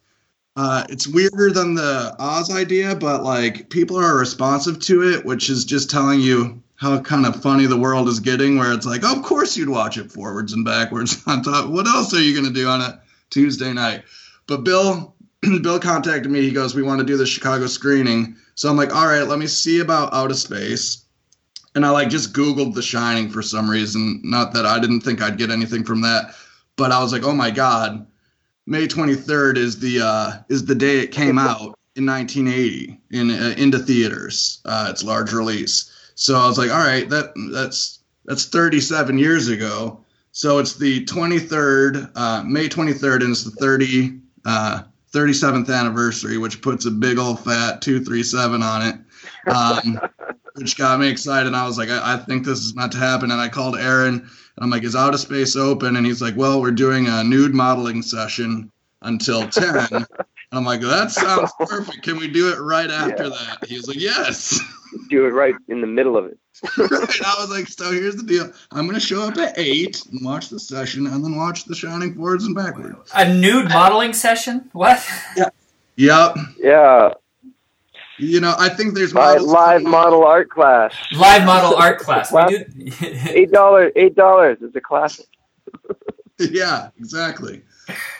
uh, 0.54 0.84
it's 0.90 1.06
weirder 1.06 1.50
than 1.50 1.74
the 1.74 2.14
Oz 2.18 2.50
idea, 2.50 2.94
but 2.94 3.22
like 3.22 3.70
people 3.70 3.98
are 3.98 4.16
responsive 4.16 4.78
to 4.80 5.02
it, 5.02 5.24
which 5.24 5.48
is 5.48 5.64
just 5.64 5.90
telling 5.90 6.20
you 6.20 6.62
how 6.76 6.98
kind 7.00 7.24
of 7.24 7.40
funny 7.40 7.66
the 7.66 7.78
world 7.78 8.08
is 8.08 8.20
getting. 8.20 8.58
Where 8.58 8.72
it's 8.72 8.84
like, 8.84 9.02
oh, 9.04 9.16
of 9.16 9.22
course 9.22 9.56
you'd 9.56 9.68
watch 9.68 9.96
it 9.96 10.12
forwards 10.12 10.52
and 10.52 10.64
backwards 10.64 11.22
on 11.26 11.42
top. 11.42 11.70
What 11.70 11.86
else 11.86 12.12
are 12.12 12.20
you 12.20 12.34
gonna 12.34 12.52
do 12.52 12.68
on 12.68 12.80
a 12.80 13.00
Tuesday 13.30 13.72
night? 13.72 14.02
But 14.46 14.64
Bill, 14.64 15.14
Bill 15.62 15.78
contacted 15.78 16.30
me. 16.30 16.42
He 16.42 16.50
goes, 16.50 16.74
"We 16.74 16.82
want 16.82 17.00
to 17.00 17.06
do 17.06 17.16
the 17.16 17.26
Chicago 17.26 17.66
screening." 17.66 18.36
So 18.54 18.68
I'm 18.68 18.76
like, 18.76 18.94
"All 18.94 19.06
right, 19.06 19.26
let 19.26 19.38
me 19.38 19.46
see 19.46 19.80
about 19.80 20.12
Out 20.12 20.30
of 20.30 20.36
Space." 20.36 21.04
And 21.74 21.86
I 21.86 21.90
like 21.90 22.10
just 22.10 22.34
Googled 22.34 22.74
The 22.74 22.82
Shining 22.82 23.30
for 23.30 23.40
some 23.40 23.70
reason. 23.70 24.20
Not 24.22 24.52
that 24.52 24.66
I 24.66 24.78
didn't 24.78 25.00
think 25.00 25.22
I'd 25.22 25.38
get 25.38 25.50
anything 25.50 25.84
from 25.84 26.02
that, 26.02 26.34
but 26.76 26.92
I 26.92 27.02
was 27.02 27.12
like, 27.12 27.24
"Oh 27.24 27.34
my 27.34 27.50
god." 27.50 28.06
May 28.64 28.86
23rd 28.86 29.56
is 29.56 29.80
the 29.80 30.00
uh, 30.00 30.32
is 30.48 30.64
the 30.64 30.74
day 30.74 31.00
it 31.00 31.10
came 31.10 31.38
out 31.50 31.78
in 31.96 32.06
1980 32.06 33.00
in 33.10 33.30
uh, 33.30 33.54
into 33.56 33.78
theaters. 33.78 34.60
Uh, 34.64 34.88
its 34.90 35.02
large 35.02 35.32
release. 35.32 35.90
So 36.14 36.38
I 36.38 36.46
was 36.46 36.58
like, 36.58 36.70
all 36.70 36.78
right, 36.78 37.08
that 37.08 37.32
that's 37.52 38.00
that's 38.24 38.46
37 38.46 39.18
years 39.18 39.48
ago. 39.48 40.04
So 40.30 40.58
it's 40.58 40.76
the 40.76 41.04
23rd, 41.04 42.10
uh, 42.14 42.42
May 42.44 42.68
23rd, 42.68 43.22
and 43.22 43.32
it's 43.32 43.44
the 43.44 43.50
30 43.50 44.20
uh, 44.46 44.82
37th 45.12 45.68
anniversary, 45.68 46.38
which 46.38 46.62
puts 46.62 46.86
a 46.86 46.90
big 46.90 47.18
old 47.18 47.40
fat 47.40 47.82
237 47.82 48.62
on 48.62 48.82
it. 48.82 48.94
Um, 49.50 50.00
which 50.54 50.76
got 50.76 51.00
me 51.00 51.08
excited. 51.08 51.54
I 51.54 51.66
was 51.66 51.78
like, 51.78 51.88
I, 51.88 52.14
I 52.14 52.16
think 52.18 52.44
this 52.44 52.60
is 52.60 52.74
meant 52.74 52.92
to 52.92 52.98
happen. 52.98 53.30
And 53.30 53.40
I 53.40 53.48
called 53.48 53.76
Aaron 53.76 54.28
I'm 54.62 54.70
like, 54.70 54.84
is 54.84 54.94
Outer 54.96 55.18
Space 55.18 55.56
open? 55.56 55.96
And 55.96 56.06
he's 56.06 56.22
like, 56.22 56.36
well, 56.36 56.60
we're 56.60 56.70
doing 56.70 57.06
a 57.08 57.24
nude 57.24 57.54
modeling 57.54 58.02
session 58.02 58.70
until 59.02 59.48
10. 59.48 59.88
and 59.92 60.06
I'm 60.52 60.64
like, 60.64 60.80
that 60.82 61.10
sounds 61.10 61.50
perfect. 61.60 62.02
Can 62.02 62.16
we 62.16 62.28
do 62.28 62.52
it 62.52 62.58
right 62.60 62.90
after 62.90 63.24
Yeah. 63.24 63.28
that? 63.30 63.64
He 63.66 63.76
was 63.76 63.88
like, 63.88 63.98
yes. 64.00 64.60
Do 65.08 65.24
it 65.24 65.30
right 65.30 65.54
in 65.68 65.80
the 65.80 65.86
middle 65.86 66.18
of 66.18 66.26
it. 66.26 66.38
right. 66.76 66.90
I 67.24 67.34
was 67.40 67.48
like, 67.48 67.66
so 67.66 67.90
here's 67.92 68.14
the 68.14 68.22
deal. 68.22 68.52
I'm 68.72 68.86
going 68.86 68.92
to 68.94 69.00
show 69.00 69.22
up 69.26 69.38
at 69.38 69.58
8 69.58 70.04
and 70.12 70.22
watch 70.22 70.50
the 70.50 70.60
session 70.60 71.06
and 71.06 71.24
then 71.24 71.34
watch 71.34 71.64
the 71.64 71.74
Shining 71.74 72.14
Forwards 72.14 72.44
and 72.44 72.54
Backwards. 72.54 73.10
A 73.14 73.32
nude 73.32 73.70
modeling 73.70 74.12
session? 74.12 74.68
What? 74.72 75.02
Yeah. 75.34 75.48
Yep. 75.96 76.36
Yeah, 76.58 77.14
You 78.22 78.40
know, 78.40 78.54
I 78.56 78.68
think 78.68 78.94
there's 78.94 79.12
live, 79.14 79.42
live 79.42 79.82
model 79.82 80.24
art 80.24 80.48
class. 80.48 80.94
Live 81.12 81.44
model 81.44 81.74
art 81.74 81.98
class. 81.98 82.30
We 82.30 82.36
Wow. 82.36 82.46
do- 82.48 82.64
Eight 83.30 83.50
dollars. 83.50 83.92
Eight 83.96 84.14
dollars 84.14 84.58
is 84.62 84.74
a 84.76 84.80
classic. 84.80 85.26
yeah, 86.38 86.90
exactly. 86.98 87.62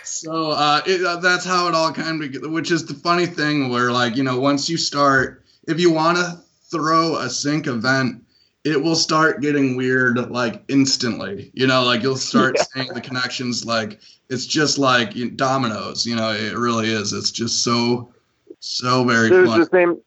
So 0.03 0.51
uh, 0.51 0.81
it, 0.87 1.05
uh, 1.07 1.17
that's 1.17 1.45
how 1.45 1.69
it 1.69 1.75
all 1.75 1.93
kind 1.93 2.23
of, 2.23 2.51
which 2.51 2.73
is 2.73 2.85
the 2.85 2.95
funny 2.95 3.27
thing 3.27 3.69
where, 3.71 3.93
like, 3.93 4.17
you 4.17 4.25
know, 4.25 4.41
once 4.41 4.69
you 4.69 4.77
start, 4.77 5.45
if 5.69 5.79
you 5.79 5.93
want 5.93 6.19
to 6.19 6.41
throw 6.71 7.17
a 7.19 7.31
sync 7.31 7.69
event, 7.69 8.25
it 8.65 8.81
will 8.83 8.97
start 8.97 9.41
getting 9.41 9.77
weird 9.77 10.19
like 10.31 10.65
instantly. 10.69 11.51
You 11.55 11.69
know, 11.69 11.85
like 11.85 12.03
you'll 12.03 12.17
start 12.17 12.57
Yeah. 12.57 12.65
seeing 12.75 12.93
the 12.95 13.01
connections. 13.01 13.65
Like 13.65 14.01
it's 14.29 14.47
just 14.47 14.79
like 14.79 15.15
dominoes. 15.37 16.05
You 16.07 16.17
know, 16.17 16.33
it 16.33 16.57
really 16.57 16.91
is. 16.91 17.13
It's 17.13 17.31
just 17.31 17.63
so, 17.63 18.13
so 18.63 19.05
very 19.05 19.29
It 19.29 19.41
was 19.41 19.51
fun. 19.51 19.61
the 19.61 19.67
same. 19.67 20.01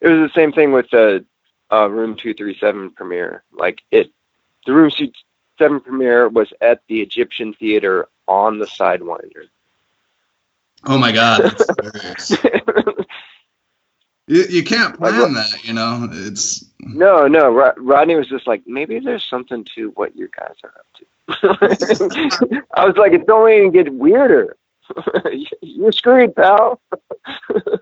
It 0.00 0.08
was 0.08 0.30
the 0.30 0.34
same 0.34 0.52
thing 0.52 0.72
with 0.72 0.90
the 0.90 1.24
uh, 1.72 1.88
Room 1.88 2.16
Two 2.16 2.34
Three 2.34 2.56
Seven 2.58 2.90
premiere. 2.90 3.42
Like 3.52 3.82
it, 3.90 4.10
the 4.66 4.72
Room 4.74 4.90
Two 4.90 5.10
Seven 5.58 5.80
premiere 5.80 6.28
was 6.28 6.52
at 6.60 6.82
the 6.88 7.00
Egyptian 7.00 7.54
Theater 7.54 8.08
on 8.26 8.58
the 8.58 8.66
Sidewinder. 8.66 9.44
Oh 10.84 10.98
my 10.98 11.12
god. 11.12 11.56
You, 14.30 14.44
you 14.50 14.62
can't 14.62 14.94
plan 14.98 15.32
that. 15.32 15.64
You 15.64 15.72
know, 15.72 16.06
it's 16.12 16.62
no, 16.80 17.26
no. 17.26 17.48
Rodney 17.78 18.14
was 18.14 18.28
just 18.28 18.46
like, 18.46 18.60
maybe 18.66 18.98
there's 18.98 19.24
something 19.24 19.64
to 19.74 19.88
what 19.92 20.14
you 20.16 20.28
guys 20.38 20.54
are 20.62 20.74
up 20.78 20.86
to. 20.98 22.66
I 22.74 22.84
was 22.84 22.96
like, 22.98 23.12
it's 23.12 23.28
only 23.30 23.56
gonna 23.60 23.70
get 23.70 23.94
weirder. 23.94 24.57
You're 25.62 25.92
screwed, 25.92 26.34
pal. 26.34 26.80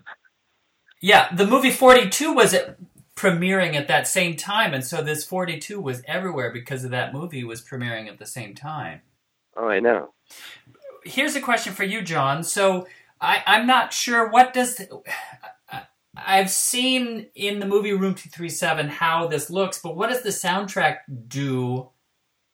yeah, 1.00 1.34
the 1.34 1.46
movie 1.46 1.70
42 1.70 2.32
was 2.32 2.54
premiering 3.16 3.74
at 3.74 3.88
that 3.88 4.06
same 4.06 4.36
time, 4.36 4.74
and 4.74 4.84
so 4.84 5.02
this 5.02 5.24
42 5.24 5.80
was 5.80 6.02
everywhere 6.06 6.52
because 6.52 6.84
of 6.84 6.90
that 6.90 7.14
movie 7.14 7.44
was 7.44 7.62
premiering 7.62 8.08
at 8.08 8.18
the 8.18 8.26
same 8.26 8.54
time. 8.54 9.00
Oh, 9.56 9.68
I 9.68 9.80
know. 9.80 10.12
Here's 11.04 11.36
a 11.36 11.40
question 11.40 11.72
for 11.72 11.84
you, 11.84 12.02
John. 12.02 12.42
So 12.42 12.86
I, 13.20 13.42
I'm 13.46 13.66
not 13.66 13.92
sure 13.92 14.30
what 14.30 14.52
does. 14.52 14.80
I've 16.18 16.50
seen 16.50 17.26
in 17.34 17.60
the 17.60 17.66
movie 17.66 17.92
Room 17.92 18.14
237 18.14 18.88
how 18.88 19.26
this 19.26 19.50
looks, 19.50 19.78
but 19.78 19.96
what 19.96 20.08
does 20.08 20.22
the 20.22 20.30
soundtrack 20.30 20.98
do? 21.28 21.90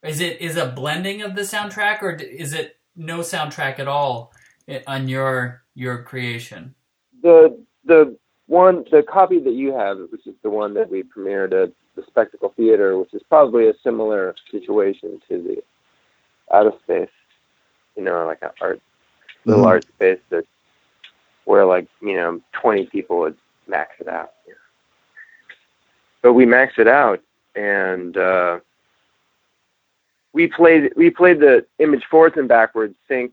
Is 0.03 0.21
it 0.21 0.41
is 0.41 0.57
a 0.57 0.67
blending 0.67 1.23
of 1.23 1.37
the 1.37 1.43
soundtrack, 1.43 2.03
or 2.03 2.11
is 2.11 2.55
it 2.55 2.77
no 2.97 3.19
soundtrack 3.21 3.79
at 3.79 3.87
all 3.87 4.33
on 4.87 5.09
your 5.09 5.63
your 5.75 6.03
creation? 6.03 6.75
the 7.23 7.59
the 7.85 8.17
one 8.47 8.85
the 8.91 9.03
copy 9.03 9.39
that 9.41 9.53
you 9.55 9.73
have, 9.73 9.99
which 10.11 10.27
is 10.27 10.35
the 10.43 10.51
one 10.51 10.75
that 10.75 10.91
we 10.91 11.03
premiered 11.03 11.53
at 11.53 11.73
the 11.97 12.03
Spectacle 12.07 12.53
Theater, 12.57 12.99
which 12.99 13.13
is 13.15 13.23
probably 13.29 13.69
a 13.69 13.75
similar 13.83 14.35
situation 14.51 15.21
to 15.29 15.43
the 15.43 15.63
Out 16.55 16.67
of 16.67 16.75
Space, 16.83 17.09
you 17.97 18.03
know, 18.05 18.27
like 18.27 18.43
an 18.43 18.51
art 18.61 18.81
little 19.45 19.65
Mhm. 19.65 19.69
art 19.69 19.85
space 19.95 20.21
that 20.31 20.47
where 21.45 21.65
like 21.65 21.87
you 22.01 22.15
know 22.17 22.41
twenty 22.53 22.87
people 22.87 23.19
would 23.21 23.37
max 23.67 23.93
it 24.01 24.09
out. 24.09 24.33
you 24.47 24.53
know. 24.53 24.59
But 26.23 26.33
we 26.35 26.45
maxed 26.47 26.79
it 26.79 26.89
out, 26.89 27.21
and 27.55 28.17
uh, 28.17 28.61
we 30.33 30.47
played 30.49 30.93
we 30.97 31.11
played 31.11 31.41
the 31.41 31.67
image 31.79 32.05
forwards 32.07 32.37
and 32.37 32.49
backwards 32.49 32.95
synced 33.09 33.33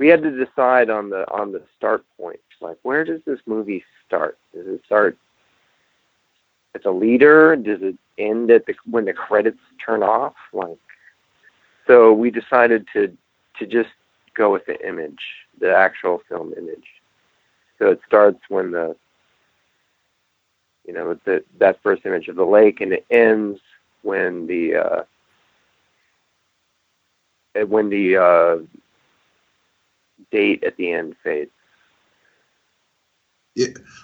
we 0.00 0.08
had 0.08 0.22
to 0.22 0.30
decide 0.44 0.88
on 0.88 1.10
the 1.10 1.30
on 1.30 1.52
the 1.52 1.62
start 1.76 2.04
point. 2.18 2.40
Like, 2.60 2.78
where 2.82 3.04
does 3.04 3.20
this 3.26 3.38
movie 3.46 3.84
start? 4.06 4.38
Does 4.54 4.66
it 4.66 4.80
start 4.86 5.16
at 6.74 6.82
the 6.82 6.90
leader? 6.90 7.54
Does 7.54 7.82
it 7.82 7.96
end 8.18 8.50
at 8.50 8.66
the 8.66 8.74
when 8.90 9.04
the 9.04 9.12
credits 9.12 9.60
turn 9.84 10.02
off? 10.02 10.34
Like, 10.54 10.78
so 11.86 12.12
we 12.14 12.30
decided 12.30 12.88
to 12.94 13.16
to 13.58 13.66
just 13.66 13.90
go 14.34 14.50
with 14.50 14.64
the 14.64 14.88
image, 14.88 15.20
the 15.60 15.72
actual 15.72 16.22
film 16.28 16.54
image. 16.56 16.86
So 17.78 17.90
it 17.90 18.00
starts 18.06 18.40
when 18.48 18.70
the 18.70 18.96
you 20.86 20.94
know 20.94 21.18
the 21.26 21.44
that 21.58 21.82
first 21.82 22.06
image 22.06 22.28
of 22.28 22.36
the 22.36 22.44
lake, 22.46 22.80
and 22.80 22.94
it 22.94 23.04
ends 23.10 23.60
when 24.00 24.46
the 24.46 24.76
uh, 24.76 25.02
when 27.66 27.90
the 27.90 28.16
uh, 28.16 28.56
date 30.30 30.64
at 30.64 30.76
the 30.76 30.92
end 30.92 31.16
fades. 31.22 31.50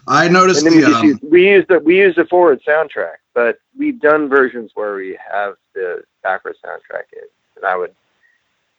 I 0.08 0.28
noticed 0.28 0.64
And 0.64 0.72
then 0.72 0.78
we 0.80 0.84
the 0.84 0.96
um, 0.98 1.06
use, 1.06 1.18
we 1.22 1.48
use 1.48 1.64
the 1.68 1.78
we 1.78 1.98
use 1.98 2.16
the 2.16 2.26
forward 2.26 2.60
soundtrack, 2.66 3.16
but 3.34 3.58
we've 3.78 4.00
done 4.00 4.28
versions 4.28 4.72
where 4.74 4.96
we 4.96 5.18
have 5.30 5.54
the 5.74 6.02
backward 6.22 6.56
soundtrack 6.64 7.04
in, 7.12 7.22
and 7.56 7.64
I 7.64 7.76
would 7.76 7.94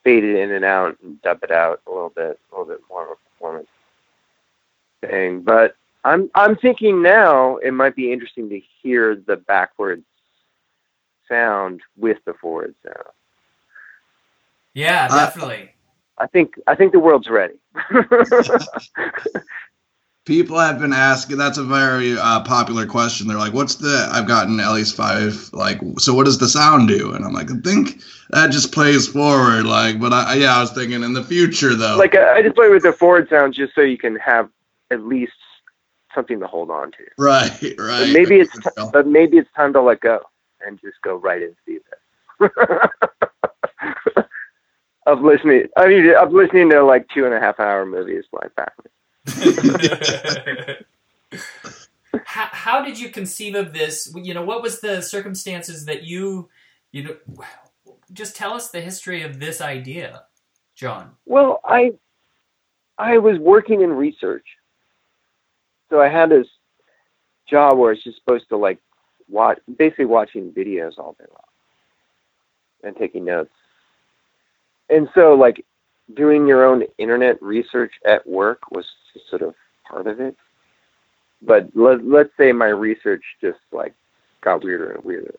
fade 0.03 0.24
it 0.24 0.36
in 0.36 0.51
and 0.51 0.65
out 0.65 0.98
and 1.01 1.22
dub 1.22 1.44
it 1.44 1.51
out 1.51 1.82
a 1.88 1.89
little 1.89 2.10
bit, 2.10 2.39
a 2.51 2.56
little 2.58 2.74
bit 2.74 2.82
more 2.89 3.06
of 3.06 3.12
a 3.12 3.15
performance 3.29 3.67
thing. 5.01 5.41
But 5.41 5.75
I'm 6.03 6.29
I'm 6.36 6.56
thinking 6.58 7.01
now 7.01 7.58
it 7.58 7.72
might 7.72 7.96
be 7.96 8.12
interesting 8.12 8.50
to 8.50 8.62
hear 8.82 9.15
the 9.15 9.38
backwards 9.38 10.06
sound 11.27 11.82
with 11.98 12.17
the 12.25 12.34
forward 12.34 12.75
sound. 12.84 13.08
Yeah, 14.74 15.08
Uh, 15.10 15.25
definitely. 15.25 15.72
I 16.18 16.28
think 16.28 16.56
I 16.68 16.76
think 16.76 16.92
the 16.92 17.00
world's 17.00 17.30
ready. 17.30 17.56
people 20.26 20.60
have 20.60 20.80
been 20.80 20.94
asking. 20.94 21.38
That's 21.38 21.58
a 21.58 21.64
very 21.64 22.18
uh, 22.18 22.42
popular 22.44 22.86
question. 22.86 23.28
They're 23.28 23.38
like, 23.38 23.54
"What's 23.54 23.76
the?" 23.76 24.10
I've 24.12 24.28
gotten 24.28 24.60
at 24.60 24.72
least 24.74 24.96
five. 24.96 25.50
Like, 25.54 25.80
so 25.98 26.14
what 26.14 26.26
does 26.26 26.38
the 26.38 26.48
sound 26.48 26.88
do? 26.88 27.14
And 27.14 27.26
I'm 27.26 27.34
like, 27.34 27.50
I 27.50 27.56
think 27.64 28.02
that 28.30 28.52
just 28.52 28.72
plays 28.72 29.08
forward. 29.08 29.66
Like, 29.66 30.00
but 30.00 30.14
I 30.14 30.36
yeah, 30.36 30.58
I 30.58 30.62
was 30.62 30.72
thinking 30.72 31.02
in 31.04 31.14
the 31.14 31.24
future 31.24 31.76
though. 31.76 31.98
like 31.98 32.16
I 32.16 32.36
I 32.38 32.42
just 32.44 32.56
play 32.56 32.70
with 32.70 32.84
the 32.84 32.94
forward 32.94 33.30
sound 33.30 33.54
just 33.54 33.74
so 33.74 33.82
you 33.82 33.98
can 33.98 34.18
have 34.18 34.50
at 34.92 35.02
least 35.02 35.34
something 36.14 36.40
to 36.40 36.48
hold 36.48 36.70
on 36.70 36.92
to. 36.92 37.06
Right, 37.18 37.76
right. 37.78 38.06
But 38.06 38.10
maybe 38.10 38.40
it's 38.40 38.54
t- 38.54 38.90
but 38.92 39.08
maybe 39.08 39.38
it's 39.38 39.52
time 39.56 39.74
to 39.74 39.82
let 39.82 40.02
go 40.02 40.22
and 40.66 40.80
just 40.80 41.02
go 41.02 41.16
right 41.16 41.42
into 41.42 41.58
the 41.66 41.78
abyss. 41.78 42.52
of 45.08 45.22
listening, 45.22 45.64
I 45.78 45.88
mean, 45.88 46.14
of 46.14 46.34
listening 46.34 46.70
to 46.72 46.84
like 46.84 47.08
two 47.14 47.26
and 47.26 47.34
a 47.34 47.40
half 47.40 47.60
hour 47.60 47.86
movies 47.86 48.26
like 48.34 48.52
that. 48.56 48.74
how, 52.26 52.50
how 52.52 52.84
did 52.84 53.00
you 53.00 53.10
conceive 53.10 53.56
of 53.56 53.74
this? 53.74 54.14
You 54.16 54.34
know, 54.34 54.44
what 54.44 54.62
was 54.62 54.82
the 54.82 55.02
circumstances 55.02 55.86
that 55.86 56.04
you, 56.04 56.50
you 56.92 57.04
know, 57.04 57.16
just 58.12 58.36
tell 58.36 58.54
us 58.54 58.70
the 58.70 58.82
history 58.82 59.24
of 59.24 59.40
this 59.40 59.62
idea, 59.62 60.24
John. 60.76 61.12
Well, 61.26 61.62
I, 61.64 61.94
I 62.98 63.18
was 63.18 63.40
working 63.40 63.82
in 63.82 63.92
research, 63.92 64.46
so 65.90 66.02
I 66.02 66.10
had 66.10 66.30
this 66.30 66.48
job 67.50 67.78
where 67.78 67.92
I 67.92 67.94
was 67.94 68.04
just 68.04 68.18
supposed 68.18 68.50
to 68.50 68.58
like 68.58 68.80
watch, 69.30 69.60
basically 69.78 70.06
watching 70.06 70.52
videos 70.52 70.98
all 70.98 71.16
day 71.18 71.26
long 71.30 71.44
and 72.84 72.96
taking 72.98 73.24
notes. 73.24 73.52
And 74.89 75.10
so, 75.13 75.34
like, 75.34 75.63
doing 76.15 76.48
your 76.48 76.65
own 76.65 76.84
internet 76.98 77.41
research 77.41 77.94
at 78.06 78.25
work 78.27 78.72
was 78.72 78.86
sort 79.29 79.41
of 79.41 79.53
part 79.89 80.08
of 80.08 80.20
it. 80.20 80.36
But 81.41 81.70
let, 81.75 82.06
let's 82.06 82.29
say 82.38 82.51
my 82.51 82.67
research 82.67 83.24
just 83.41 83.60
like 83.72 83.94
got 84.41 84.63
weirder 84.63 84.91
and 84.91 85.03
weirder. 85.03 85.36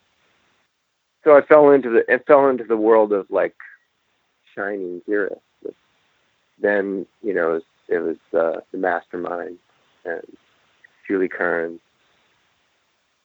So 1.25 1.37
I 1.37 1.43
fell 1.43 1.71
into 1.71 1.91
the 1.91 2.05
it 2.13 2.25
fell 2.27 2.49
into 2.49 2.65
the 2.65 2.77
world 2.77 3.13
of 3.13 3.27
like 3.31 3.55
shining 4.55 5.03
zeros. 5.07 5.39
Then 6.61 7.07
you 7.23 7.35
know 7.35 7.51
it 7.51 7.55
was, 7.55 7.63
it 7.89 7.99
was 7.99 8.41
uh, 8.41 8.61
the 8.73 8.79
mastermind 8.79 9.59
and 10.05 10.23
Julie 11.07 11.29
Kern 11.29 11.81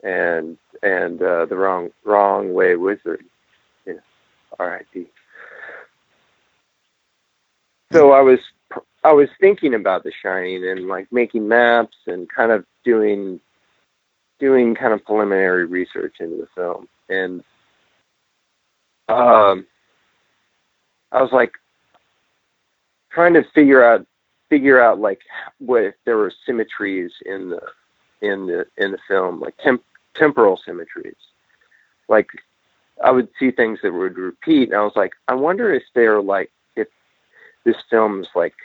and 0.03 0.57
and 0.81 1.21
uh, 1.21 1.45
the 1.45 1.55
wrong 1.55 1.89
wrong 2.03 2.53
way 2.53 2.75
wizard. 2.75 3.25
You 3.85 3.95
know, 3.95 3.99
R.I.P. 4.59 5.07
So 7.93 8.11
I 8.11 8.21
was 8.21 8.39
I 9.03 9.13
was 9.13 9.29
thinking 9.39 9.75
about 9.75 10.03
The 10.03 10.11
Shining 10.23 10.67
and 10.67 10.87
like 10.87 11.07
making 11.11 11.47
maps 11.47 11.95
and 12.07 12.27
kind 12.27 12.51
of 12.51 12.65
doing 12.83 13.39
doing 14.39 14.73
kind 14.73 14.93
of 14.93 15.05
preliminary 15.05 15.65
research 15.67 16.15
into 16.19 16.37
the 16.37 16.47
film. 16.55 16.87
And 17.09 17.43
um 19.09 19.67
I 21.11 21.21
was 21.21 21.31
like 21.31 21.53
trying 23.11 23.35
to 23.35 23.43
figure 23.53 23.83
out 23.83 24.07
figure 24.49 24.81
out 24.81 24.99
like 24.99 25.21
what 25.59 25.83
if 25.83 25.93
there 26.03 26.17
were 26.17 26.33
symmetries 26.47 27.11
in 27.27 27.51
the 27.51 27.61
in 28.27 28.47
the 28.47 28.65
in 28.77 28.91
the 28.91 28.99
film 29.07 29.39
like 29.39 29.55
temp, 29.57 29.83
temporal 30.15 30.59
symmetries. 30.65 31.15
Like 32.09 32.29
I 33.03 33.11
would 33.11 33.29
see 33.39 33.51
things 33.51 33.77
that 33.83 33.93
would 33.93 34.17
repeat 34.17 34.69
and 34.69 34.77
I 34.79 34.83
was 34.83 34.95
like 34.95 35.11
I 35.27 35.35
wonder 35.35 35.71
if 35.71 35.83
they're 35.93 36.19
like 36.19 36.51
this 37.65 37.77
film's 37.89 38.27
like 38.35 38.55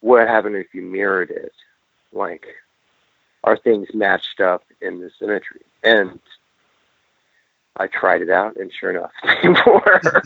what 0.00 0.28
happened 0.28 0.54
if 0.54 0.72
you 0.72 0.82
mirrored 0.82 1.30
it? 1.30 1.52
Like, 2.12 2.46
are 3.42 3.56
things 3.56 3.88
matched 3.92 4.40
up 4.40 4.62
in 4.80 5.00
the 5.00 5.10
symmetry? 5.18 5.62
And 5.82 6.20
I 7.76 7.88
tried 7.88 8.22
it 8.22 8.30
out, 8.30 8.56
and 8.56 8.72
sure 8.72 8.90
enough, 8.90 9.10
they 9.42 9.48
were. 9.48 10.22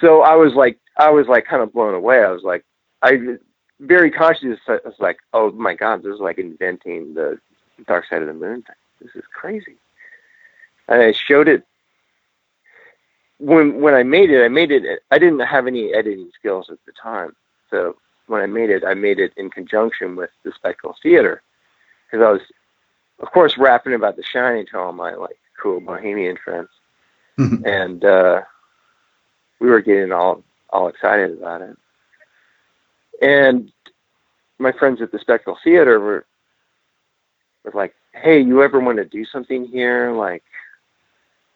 so 0.00 0.22
I 0.22 0.34
was 0.34 0.54
like, 0.54 0.78
I 0.96 1.10
was 1.10 1.28
like 1.28 1.46
kind 1.46 1.62
of 1.62 1.72
blown 1.72 1.94
away. 1.94 2.22
I 2.22 2.30
was 2.30 2.42
like, 2.42 2.64
I 3.02 3.36
very 3.78 4.10
conscious. 4.10 4.58
I 4.66 4.80
was 4.84 4.98
like, 4.98 5.18
oh 5.32 5.52
my 5.52 5.74
god, 5.74 6.02
this 6.02 6.14
is 6.14 6.20
like 6.20 6.38
inventing 6.38 7.14
the 7.14 7.38
dark 7.86 8.06
side 8.08 8.22
of 8.22 8.28
the 8.28 8.34
moon 8.34 8.62
thing. 8.62 8.76
This 9.00 9.14
is 9.14 9.24
crazy. 9.32 9.76
And 10.88 11.00
I 11.00 11.12
showed 11.12 11.46
it 11.46 11.64
when 13.38 13.80
when 13.80 13.94
I 13.94 14.02
made 14.02 14.30
it. 14.30 14.44
I 14.44 14.48
made 14.48 14.70
it. 14.70 15.02
I 15.10 15.18
didn't 15.18 15.40
have 15.40 15.66
any 15.66 15.92
editing 15.94 16.30
skills 16.38 16.68
at 16.70 16.78
the 16.86 16.92
time, 16.92 17.34
so 17.70 17.96
when 18.26 18.42
I 18.42 18.46
made 18.46 18.70
it, 18.70 18.84
I 18.84 18.94
made 18.94 19.18
it 19.18 19.32
in 19.36 19.50
conjunction 19.50 20.16
with 20.16 20.30
the 20.44 20.52
Spectacle 20.52 20.96
Theater 21.02 21.42
because 22.06 22.24
I 22.24 22.30
was, 22.30 22.40
of 23.20 23.30
course, 23.32 23.56
rapping 23.58 23.94
about 23.94 24.16
The 24.16 24.22
Shining 24.22 24.66
to 24.66 24.78
all 24.78 24.92
my 24.92 25.14
like 25.14 25.38
cool 25.60 25.80
Bohemian 25.80 26.36
friends, 26.44 26.68
and 27.64 28.04
uh, 28.04 28.42
we 29.60 29.68
were 29.68 29.80
getting 29.80 30.12
all 30.12 30.42
all 30.70 30.88
excited 30.88 31.38
about 31.38 31.62
it. 31.62 31.76
And 33.22 33.72
my 34.58 34.72
friends 34.72 35.00
at 35.00 35.12
the 35.12 35.18
Spectacle 35.18 35.58
Theater 35.62 36.00
were 36.00 36.26
were 37.64 37.72
like, 37.74 37.94
"Hey, 38.12 38.40
you 38.40 38.62
ever 38.62 38.80
want 38.80 38.98
to 38.98 39.04
do 39.04 39.24
something 39.24 39.66
here?" 39.66 40.12
Like, 40.12 40.42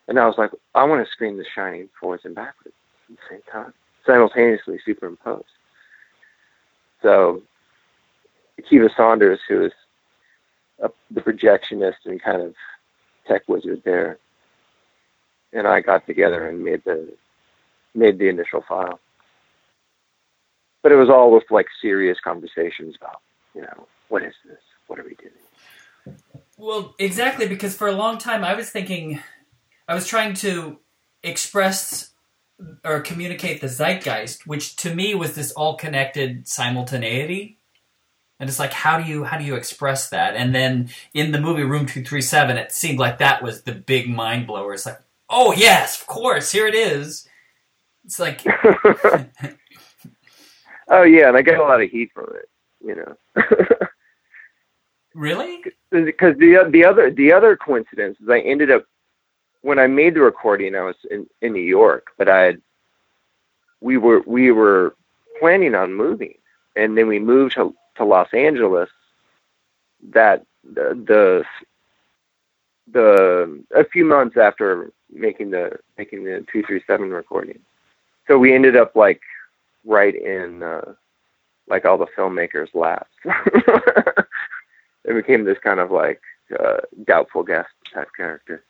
and 0.08 0.18
I 0.18 0.26
was 0.26 0.36
like, 0.38 0.50
"I 0.74 0.84
want 0.84 1.04
to 1.04 1.10
screen 1.10 1.36
The 1.36 1.44
Shining 1.44 1.88
forwards 1.98 2.24
and 2.24 2.34
backwards 2.34 2.76
at 3.10 3.16
the 3.16 3.22
same 3.30 3.42
time, 3.50 3.72
simultaneously 4.06 4.80
superimposed." 4.84 5.44
So 7.02 7.42
Akiva 8.60 8.94
Saunders, 8.96 9.40
who 9.48 9.66
is 9.66 9.72
a, 10.80 10.90
the 11.10 11.20
projectionist 11.20 12.04
and 12.04 12.22
kind 12.22 12.42
of 12.42 12.54
tech 13.26 13.42
wizard 13.48 13.82
there, 13.84 14.18
and 15.52 15.66
I 15.66 15.80
got 15.80 16.06
together 16.06 16.48
and 16.48 16.62
made 16.64 16.84
the 16.84 17.12
made 17.94 18.18
the 18.18 18.28
initial 18.28 18.64
file. 18.68 18.98
But 20.82 20.92
it 20.92 20.96
was 20.96 21.08
all 21.08 21.32
with 21.32 21.44
like 21.50 21.66
serious 21.80 22.18
conversations 22.22 22.96
about, 22.96 23.20
you 23.54 23.62
know, 23.62 23.86
what 24.08 24.22
is 24.22 24.34
this? 24.44 24.58
What 24.86 24.98
are 24.98 25.04
we 25.04 25.14
doing? 25.14 26.18
Well, 26.56 26.94
exactly, 26.98 27.46
because 27.46 27.76
for 27.76 27.86
a 27.86 27.92
long 27.92 28.18
time 28.18 28.44
I 28.44 28.54
was 28.54 28.70
thinking, 28.70 29.20
I 29.88 29.94
was 29.94 30.06
trying 30.06 30.34
to 30.34 30.78
express 31.22 32.10
or 32.84 33.00
communicate 33.00 33.60
the 33.60 33.68
zeitgeist, 33.68 34.46
which 34.46 34.76
to 34.76 34.94
me 34.94 35.14
was 35.14 35.34
this 35.34 35.52
all 35.52 35.76
connected 35.76 36.46
simultaneity. 36.46 37.58
And 38.38 38.48
it's 38.48 38.58
like, 38.58 38.72
how 38.72 38.98
do 38.98 39.08
you 39.08 39.24
how 39.24 39.38
do 39.38 39.44
you 39.44 39.54
express 39.54 40.10
that? 40.10 40.34
And 40.34 40.54
then 40.54 40.90
in 41.14 41.32
the 41.32 41.40
movie 41.40 41.62
Room 41.62 41.86
Two 41.86 42.02
Three 42.02 42.22
Seven, 42.22 42.56
it 42.56 42.72
seemed 42.72 42.98
like 42.98 43.18
that 43.18 43.42
was 43.42 43.62
the 43.62 43.72
big 43.72 44.08
mind 44.08 44.46
blower. 44.46 44.74
It's 44.74 44.86
like, 44.86 45.00
oh 45.30 45.52
yes, 45.52 46.00
of 46.00 46.06
course, 46.08 46.50
here 46.50 46.66
it 46.66 46.74
is. 46.74 47.28
It's 48.04 48.18
like, 48.18 48.44
oh 50.88 51.02
yeah, 51.02 51.28
and 51.28 51.36
I 51.36 51.42
get 51.42 51.58
a 51.58 51.62
lot 51.62 51.80
of 51.80 51.90
heat 51.90 52.10
from 52.12 52.26
it, 52.34 52.48
you 52.84 52.96
know. 52.96 53.14
really? 55.14 55.62
Because 55.90 56.36
the 56.38 56.68
the 56.70 56.84
other 56.84 57.12
the 57.12 57.32
other 57.32 57.56
coincidence 57.56 58.18
is 58.20 58.28
I 58.28 58.40
ended 58.40 58.72
up 58.72 58.84
when 59.62 59.78
I 59.78 59.86
made 59.86 60.14
the 60.14 60.20
recording, 60.20 60.74
I 60.74 60.82
was 60.82 60.96
in, 61.10 61.26
in 61.40 61.52
New 61.52 61.60
York, 61.60 62.08
but 62.18 62.28
I 62.28 62.40
had, 62.42 62.62
we 63.80 63.96
were 63.96 64.22
we 64.26 64.50
were 64.52 64.94
planning 65.40 65.74
on 65.74 65.94
moving, 65.94 66.34
and 66.76 66.96
then 66.96 67.08
we 67.08 67.18
moved 67.18 67.54
to 67.54 67.74
to 67.96 68.04
Los 68.04 68.32
Angeles. 68.34 68.90
That 70.10 70.44
the 70.64 70.94
the, 70.94 71.44
the 72.92 73.64
a 73.74 73.84
few 73.84 74.04
months 74.04 74.36
after 74.36 74.92
making 75.10 75.50
the 75.50 75.78
making 75.96 76.24
the 76.24 76.44
two 76.52 76.62
three 76.62 76.82
seven 76.86 77.10
recording, 77.10 77.60
so 78.28 78.38
we 78.38 78.54
ended 78.54 78.76
up 78.76 78.94
like 78.94 79.20
right 79.84 80.14
in 80.14 80.62
uh, 80.62 80.94
like 81.68 81.84
all 81.84 81.98
the 81.98 82.06
filmmakers' 82.16 82.74
laps. 82.74 83.10
it 83.24 85.14
became 85.14 85.44
this 85.44 85.58
kind 85.58 85.80
of 85.80 85.90
like 85.90 86.20
uh, 86.58 86.78
doubtful 87.04 87.42
guest 87.42 87.70
type 87.92 88.08
character. 88.16 88.64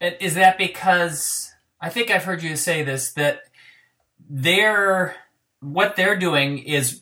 And 0.00 0.16
is 0.20 0.34
that 0.34 0.58
because 0.58 1.52
I 1.80 1.88
think 1.88 2.10
I've 2.10 2.24
heard 2.24 2.42
you 2.42 2.56
say 2.56 2.82
this 2.82 3.12
that 3.12 3.42
they're 4.28 5.16
what 5.60 5.96
they're 5.96 6.16
doing 6.18 6.58
is 6.58 7.00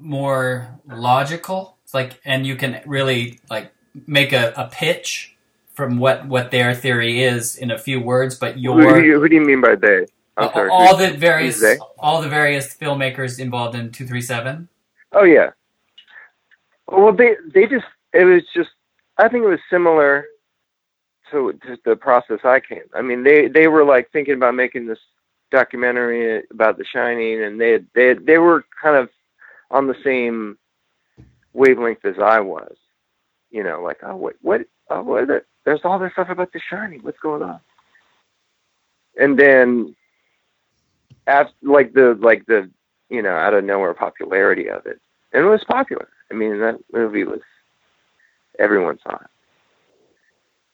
more 0.00 0.80
logical. 0.86 1.76
It's 1.84 1.94
like, 1.94 2.20
and 2.24 2.46
you 2.46 2.56
can 2.56 2.80
really 2.86 3.40
like 3.50 3.72
make 4.06 4.32
a, 4.32 4.52
a 4.56 4.68
pitch 4.72 5.36
from 5.74 5.98
what 5.98 6.26
what 6.26 6.50
their 6.50 6.74
theory 6.74 7.22
is 7.22 7.56
in 7.56 7.70
a 7.70 7.78
few 7.78 8.00
words. 8.00 8.36
But 8.36 8.58
your 8.58 8.80
who 8.80 9.00
do 9.00 9.06
you, 9.06 9.20
who 9.20 9.28
do 9.28 9.34
you 9.36 9.44
mean 9.44 9.60
by 9.60 9.74
they? 9.74 10.06
I'm 10.36 10.50
sorry, 10.52 10.70
all 10.70 10.96
the 10.96 11.10
various 11.10 11.62
all 11.98 12.22
the 12.22 12.28
various 12.28 12.74
filmmakers 12.74 13.38
involved 13.38 13.74
in 13.74 13.90
two 13.92 14.06
three 14.06 14.22
seven. 14.22 14.68
Oh 15.12 15.24
yeah. 15.24 15.50
Well, 16.88 17.12
they 17.12 17.36
they 17.54 17.66
just 17.66 17.86
it 18.12 18.24
was 18.24 18.42
just 18.54 18.70
I 19.18 19.28
think 19.28 19.44
it 19.44 19.48
was 19.48 19.60
similar 19.70 20.26
to, 21.32 21.52
to 21.66 21.78
the 21.84 21.96
process 21.96 22.40
I 22.44 22.60
came. 22.60 22.84
I 22.94 23.02
mean, 23.02 23.24
they 23.24 23.48
they 23.48 23.66
were 23.66 23.84
like 23.84 24.10
thinking 24.12 24.34
about 24.34 24.54
making 24.54 24.86
this 24.86 24.98
documentary 25.50 26.44
about 26.50 26.78
The 26.78 26.84
Shining, 26.84 27.42
and 27.42 27.60
they 27.60 27.80
they 27.94 28.14
they 28.14 28.38
were 28.38 28.64
kind 28.80 28.96
of 28.96 29.10
on 29.70 29.86
the 29.86 29.96
same 30.04 30.58
wavelength 31.52 32.04
as 32.04 32.18
I 32.22 32.40
was. 32.40 32.76
You 33.50 33.64
know, 33.64 33.82
like 33.82 33.98
oh 34.02 34.16
what 34.16 34.36
what 34.42 34.66
oh 34.90 35.02
what 35.02 35.24
is 35.24 35.30
it? 35.30 35.46
there's 35.64 35.80
all 35.84 35.98
this 35.98 36.12
stuff 36.12 36.28
about 36.28 36.52
The 36.52 36.60
Shining. 36.70 37.00
What's 37.02 37.20
going 37.20 37.42
on? 37.42 37.60
And 39.20 39.38
then, 39.38 39.94
after 41.26 41.52
like 41.62 41.92
the 41.92 42.16
like 42.20 42.46
the 42.46 42.70
you 43.10 43.22
know, 43.22 43.34
out 43.34 43.54
of 43.54 43.64
nowhere 43.64 43.94
popularity 43.94 44.68
of 44.68 44.86
it, 44.86 45.00
and 45.32 45.44
it 45.44 45.48
was 45.48 45.64
popular. 45.64 46.08
I 46.30 46.34
mean, 46.34 46.58
that 46.60 46.78
movie 46.92 47.24
was 47.24 47.40
everyone 48.58 48.98
saw 49.02 49.16
it. 49.16 49.31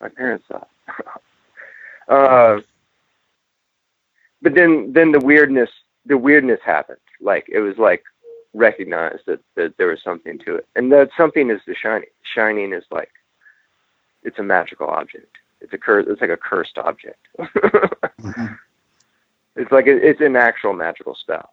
My 0.00 0.08
parents 0.08 0.44
it. 0.50 0.62
uh, 2.08 2.60
but 4.42 4.54
then, 4.54 4.92
then 4.92 5.12
the 5.12 5.20
weirdness, 5.20 5.70
the 6.06 6.16
weirdness 6.16 6.60
happened. 6.64 6.98
Like 7.20 7.48
it 7.48 7.60
was 7.60 7.76
like 7.78 8.04
recognized 8.54 9.22
that, 9.26 9.40
that 9.56 9.76
there 9.76 9.88
was 9.88 10.02
something 10.02 10.38
to 10.40 10.56
it, 10.56 10.66
and 10.76 10.90
that 10.92 11.10
something 11.16 11.50
is 11.50 11.60
the 11.66 11.74
shining. 11.74 12.08
Shining 12.34 12.72
is 12.72 12.84
like 12.90 13.10
it's 14.22 14.38
a 14.38 14.42
magical 14.42 14.88
object. 14.88 15.36
It's 15.60 15.72
a 15.72 15.78
cur- 15.78 16.00
It's 16.00 16.20
like 16.20 16.30
a 16.30 16.36
cursed 16.36 16.78
object. 16.78 17.26
mm-hmm. 17.38 18.46
It's 19.56 19.72
like 19.72 19.88
a, 19.88 19.96
it's 19.96 20.20
an 20.20 20.36
actual 20.36 20.72
magical 20.72 21.16
spell. 21.16 21.50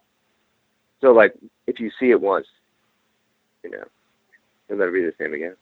So 1.02 1.12
like 1.12 1.34
if 1.66 1.80
you 1.80 1.92
see 2.00 2.12
it 2.12 2.22
once, 2.22 2.48
you 3.64 3.72
know, 3.72 3.84
you'll 4.70 4.78
never 4.78 4.92
be 4.92 5.04
the 5.04 5.14
same 5.18 5.34
again. 5.34 5.56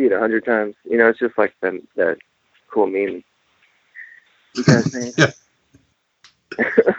See 0.00 0.06
it 0.06 0.12
a 0.12 0.18
hundred 0.18 0.46
times, 0.46 0.76
you 0.84 0.96
know, 0.96 1.08
it's 1.08 1.18
just 1.18 1.36
like 1.36 1.52
the, 1.60 1.82
that 1.96 2.16
cool 2.70 2.86
meme. 2.86 3.22
You 4.54 4.64
guys 4.64 5.14
yeah. 6.58 6.92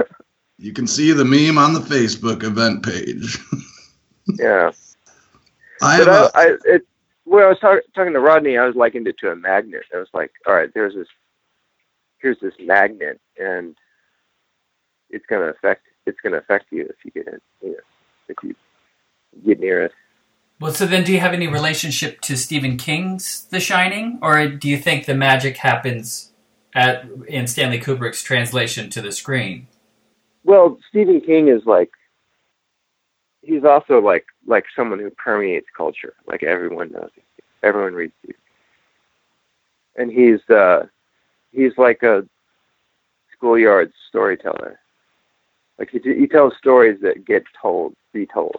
you 0.60 0.72
can 0.72 0.86
see 0.86 1.12
the 1.12 1.26
meme 1.26 1.58
on 1.58 1.74
the 1.74 1.80
Facebook 1.80 2.44
event 2.44 2.86
page. 2.86 3.40
yeah. 4.38 4.72
I 5.82 5.96
have 5.96 6.06
but 6.06 6.36
I, 6.36 6.42
I, 6.42 6.58
it, 6.66 6.88
when 7.24 7.44
I 7.44 7.48
was 7.48 7.58
talk, 7.58 7.80
talking 7.96 8.14
to 8.14 8.20
Rodney, 8.20 8.60
I 8.60 8.68
was 8.68 8.76
likened 8.76 9.08
it 9.08 9.18
to 9.18 9.32
a 9.32 9.36
magnet. 9.36 9.82
I 9.96 9.98
was 9.98 10.10
like, 10.14 10.32
all 10.46 10.54
right, 10.54 10.70
there's 10.72 10.94
this, 10.94 11.08
here's 12.20 12.40
this 12.40 12.54
magnet, 12.60 13.20
and 13.40 13.76
it's 15.10 15.26
gonna 15.26 15.46
affect, 15.46 15.88
it's 16.06 16.20
gonna 16.22 16.38
affect 16.38 16.66
you 16.72 16.84
if 16.84 16.98
you 17.04 17.10
get 17.10 17.34
it, 17.34 17.42
you 17.64 17.72
know, 17.72 17.78
if 18.30 18.38
you 18.44 18.56
get 19.44 19.60
near 19.60 19.86
it. 19.86 19.92
Well, 20.62 20.72
so 20.72 20.86
then, 20.86 21.04
do 21.04 21.12
you 21.12 21.20
have 21.20 21.34
any 21.34 21.48
relationship 21.48 22.22
to 22.22 22.38
Stephen 22.38 22.78
King's 22.78 23.46
The 23.46 23.60
Shining, 23.60 24.20
or 24.22 24.48
do 24.48 24.70
you 24.70 24.78
think 24.78 25.08
the 25.08 25.16
magic 25.16 25.58
happens 25.58 26.32
at 26.76 27.04
in 27.28 27.48
Stanley 27.48 27.80
Kubrick's 27.80 28.22
translation 28.22 28.92
to 28.92 29.02
the 29.02 29.12
screen? 29.12 29.68
Well, 30.44 30.78
Stephen 30.88 31.20
King 31.20 31.48
is 31.48 31.66
like 31.66 31.90
he's 33.42 33.64
also 33.64 34.00
like 34.00 34.28
like 34.46 34.66
someone 34.76 35.00
who 35.00 35.10
permeates 35.10 35.66
culture. 35.76 36.14
Like 36.28 36.44
everyone 36.44 36.92
knows, 36.92 37.10
everyone 37.64 37.96
reads 37.96 38.14
you, 38.28 38.36
and 39.96 40.12
he's 40.12 40.48
uh, 40.56 40.86
he's 41.52 41.76
like 41.80 42.04
a 42.04 42.24
schoolyard 43.36 43.92
storyteller. 44.10 44.80
Like 45.80 45.90
he 45.90 46.00
he 46.04 46.28
tells 46.28 46.54
stories 46.56 47.00
that 47.02 47.26
get 47.26 47.46
told, 47.60 47.96
be 48.14 48.28
told. 48.28 48.58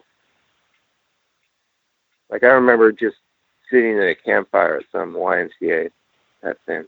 Like 2.33 2.45
I 2.45 2.49
remember 2.49 2.91
just 2.93 3.17
sitting 3.71 3.99
at 3.99 4.09
a 4.09 4.15
campfire 4.15 4.79
at 4.79 4.87
some 4.91 5.13
YMCA 5.13 5.91
that 6.43 6.57
thing, 6.65 6.85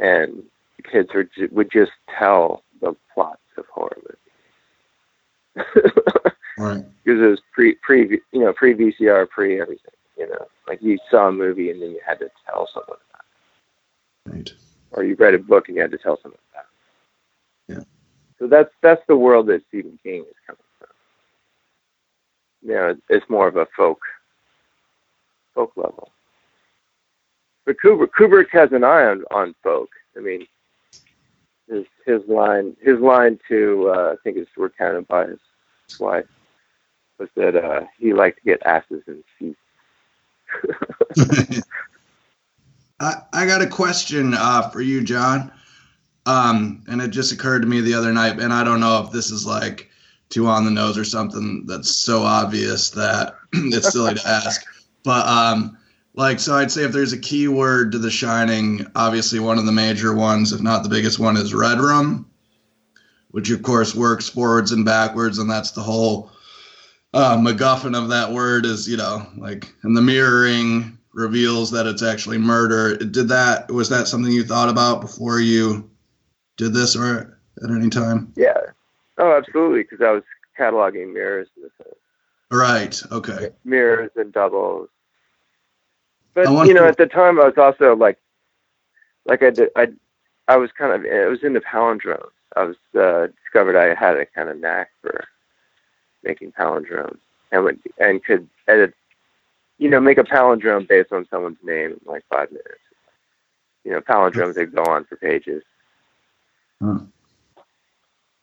and 0.00 0.42
the 0.76 0.82
kids 0.82 1.10
would 1.14 1.30
would 1.52 1.70
just 1.70 1.92
tell 2.18 2.64
the 2.80 2.96
plots 3.14 3.40
of 3.56 3.64
horror 3.66 3.96
movies. 3.96 4.18
right. 6.58 6.84
Because 7.04 7.20
it 7.22 7.26
was 7.26 7.40
pre 7.52 7.76
pre 7.76 8.20
you 8.32 8.40
know 8.40 8.52
pre 8.52 8.74
VCR 8.74 9.28
pre 9.28 9.60
everything. 9.60 9.94
You 10.18 10.28
know, 10.28 10.48
like 10.66 10.82
you 10.82 10.98
saw 11.10 11.28
a 11.28 11.32
movie 11.32 11.70
and 11.70 11.80
then 11.80 11.90
you 11.90 12.00
had 12.04 12.18
to 12.18 12.28
tell 12.44 12.68
someone 12.74 12.98
about 13.10 13.24
it. 14.26 14.32
Right. 14.36 14.52
Or 14.90 15.04
you 15.04 15.14
read 15.14 15.34
a 15.34 15.38
book 15.38 15.68
and 15.68 15.76
you 15.76 15.82
had 15.82 15.92
to 15.92 15.98
tell 15.98 16.18
someone 16.20 16.40
about 16.52 16.64
it. 17.68 17.78
Yeah. 17.78 17.84
So 18.40 18.48
that's 18.48 18.70
that's 18.82 19.02
the 19.06 19.16
world 19.16 19.46
that 19.46 19.62
Stephen 19.68 19.96
King 20.02 20.22
is 20.22 20.34
coming 20.44 20.58
from. 20.80 20.88
You 22.62 22.74
know, 22.74 22.96
it's 23.08 23.30
more 23.30 23.46
of 23.46 23.56
a 23.56 23.68
folk 23.76 24.00
folk 25.54 25.72
level. 25.76 26.10
But 27.64 27.76
Kubrick, 27.82 28.10
Kubrick 28.18 28.50
has 28.50 28.72
an 28.72 28.84
eye 28.84 29.06
on, 29.06 29.24
on 29.30 29.54
folk. 29.62 29.88
I 30.16 30.20
mean, 30.20 30.46
his 31.68 31.86
his 32.04 32.20
line 32.28 32.76
his 32.82 33.00
line 33.00 33.38
to 33.48 33.90
uh, 33.94 34.12
I 34.12 34.16
think 34.22 34.36
it's 34.36 34.50
recounted 34.56 35.08
by 35.08 35.26
his 35.26 35.40
wife 35.98 36.26
was 37.18 37.28
that 37.36 37.56
uh, 37.56 37.86
he 37.98 38.12
liked 38.12 38.38
to 38.38 38.44
get 38.44 38.62
asses 38.66 39.02
in 39.06 39.24
seats. 39.38 39.58
I, 43.00 43.14
I 43.32 43.46
got 43.46 43.62
a 43.62 43.66
question 43.66 44.34
uh, 44.34 44.68
for 44.70 44.80
you, 44.80 45.02
John. 45.02 45.52
Um, 46.26 46.82
and 46.88 47.02
it 47.02 47.08
just 47.08 47.32
occurred 47.32 47.62
to 47.62 47.68
me 47.68 47.80
the 47.80 47.94
other 47.94 48.12
night, 48.12 48.40
and 48.40 48.52
I 48.52 48.64
don't 48.64 48.80
know 48.80 49.04
if 49.04 49.12
this 49.12 49.30
is 49.30 49.46
like 49.46 49.90
too 50.30 50.46
on 50.46 50.64
the 50.64 50.70
nose 50.70 50.96
or 50.96 51.04
something 51.04 51.66
that's 51.66 51.96
so 51.96 52.22
obvious 52.22 52.90
that 52.90 53.34
it's 53.52 53.92
silly 53.92 54.14
to 54.14 54.28
ask. 54.28 54.64
But 55.04 55.26
um, 55.26 55.78
like, 56.14 56.40
so 56.40 56.54
I'd 56.54 56.72
say 56.72 56.84
if 56.84 56.92
there's 56.92 57.12
a 57.12 57.18
keyword 57.18 57.92
to 57.92 57.98
The 57.98 58.10
Shining, 58.10 58.86
obviously 58.96 59.38
one 59.38 59.58
of 59.58 59.66
the 59.66 59.72
major 59.72 60.14
ones, 60.14 60.52
if 60.52 60.62
not 60.62 60.82
the 60.82 60.88
biggest 60.88 61.18
one, 61.18 61.36
is 61.36 61.54
Red 61.54 61.78
Room, 61.78 62.28
which 63.30 63.50
of 63.50 63.62
course 63.62 63.94
works 63.94 64.28
forwards 64.28 64.72
and 64.72 64.84
backwards, 64.84 65.38
and 65.38 65.50
that's 65.50 65.72
the 65.72 65.82
whole 65.82 66.30
uh, 67.12 67.36
MacGuffin 67.36 68.00
of 68.00 68.08
that 68.08 68.32
word 68.32 68.64
is, 68.64 68.88
you 68.88 68.96
know, 68.96 69.26
like, 69.36 69.72
and 69.82 69.96
the 69.96 70.02
mirroring 70.02 70.98
reveals 71.12 71.70
that 71.72 71.86
it's 71.86 72.02
actually 72.02 72.38
murder. 72.38 72.96
Did 72.96 73.28
that, 73.28 73.70
was 73.70 73.88
that 73.90 74.08
something 74.08 74.32
you 74.32 74.44
thought 74.44 74.68
about 74.68 75.00
before 75.00 75.40
you 75.40 75.90
did 76.56 76.72
this 76.72 76.96
or 76.96 77.38
at 77.62 77.70
any 77.70 77.90
time? 77.90 78.32
Yeah. 78.36 78.58
Oh, 79.18 79.36
absolutely. 79.36 79.82
Because 79.82 80.00
I 80.00 80.10
was 80.10 80.24
cataloging 80.58 81.12
mirrors. 81.12 81.48
Right. 82.50 83.00
Okay. 83.12 83.50
Mirrors 83.64 84.10
and 84.16 84.32
doubles 84.32 84.88
but 86.34 86.66
you 86.66 86.74
know, 86.74 86.82
to... 86.82 86.88
at 86.88 86.96
the 86.96 87.06
time, 87.06 87.40
I 87.40 87.44
was 87.44 87.58
also 87.58 87.94
like, 87.96 88.18
like 89.24 89.42
I 89.42 89.50
did, 89.50 89.70
I, 89.76 89.88
I 90.48 90.56
was 90.56 90.70
kind 90.72 90.92
of, 90.92 91.04
it 91.04 91.30
was 91.30 91.42
into 91.42 91.60
palindromes. 91.60 92.30
I 92.56 92.64
was 92.64 92.76
uh, 92.94 93.28
discovered 93.42 93.76
I 93.76 93.94
had 93.94 94.16
a 94.16 94.26
kind 94.26 94.48
of 94.48 94.58
knack 94.58 94.90
for 95.00 95.24
making 96.22 96.52
palindromes, 96.52 97.18
and 97.50 97.64
would, 97.64 97.80
and 97.98 98.22
could 98.24 98.48
edit, 98.68 98.94
you 99.78 99.88
know, 99.90 100.00
make 100.00 100.18
a 100.18 100.24
palindrome 100.24 100.86
based 100.86 101.12
on 101.12 101.26
someone's 101.30 101.58
name 101.62 101.92
in 101.92 102.00
like 102.04 102.24
five 102.30 102.50
minutes. 102.50 102.78
You 103.84 103.92
know, 103.92 104.00
palindromes 104.00 104.54
that 104.54 104.74
go 104.74 104.82
on 104.84 105.04
for 105.04 105.16
pages. 105.16 105.62
Huh. 106.82 107.00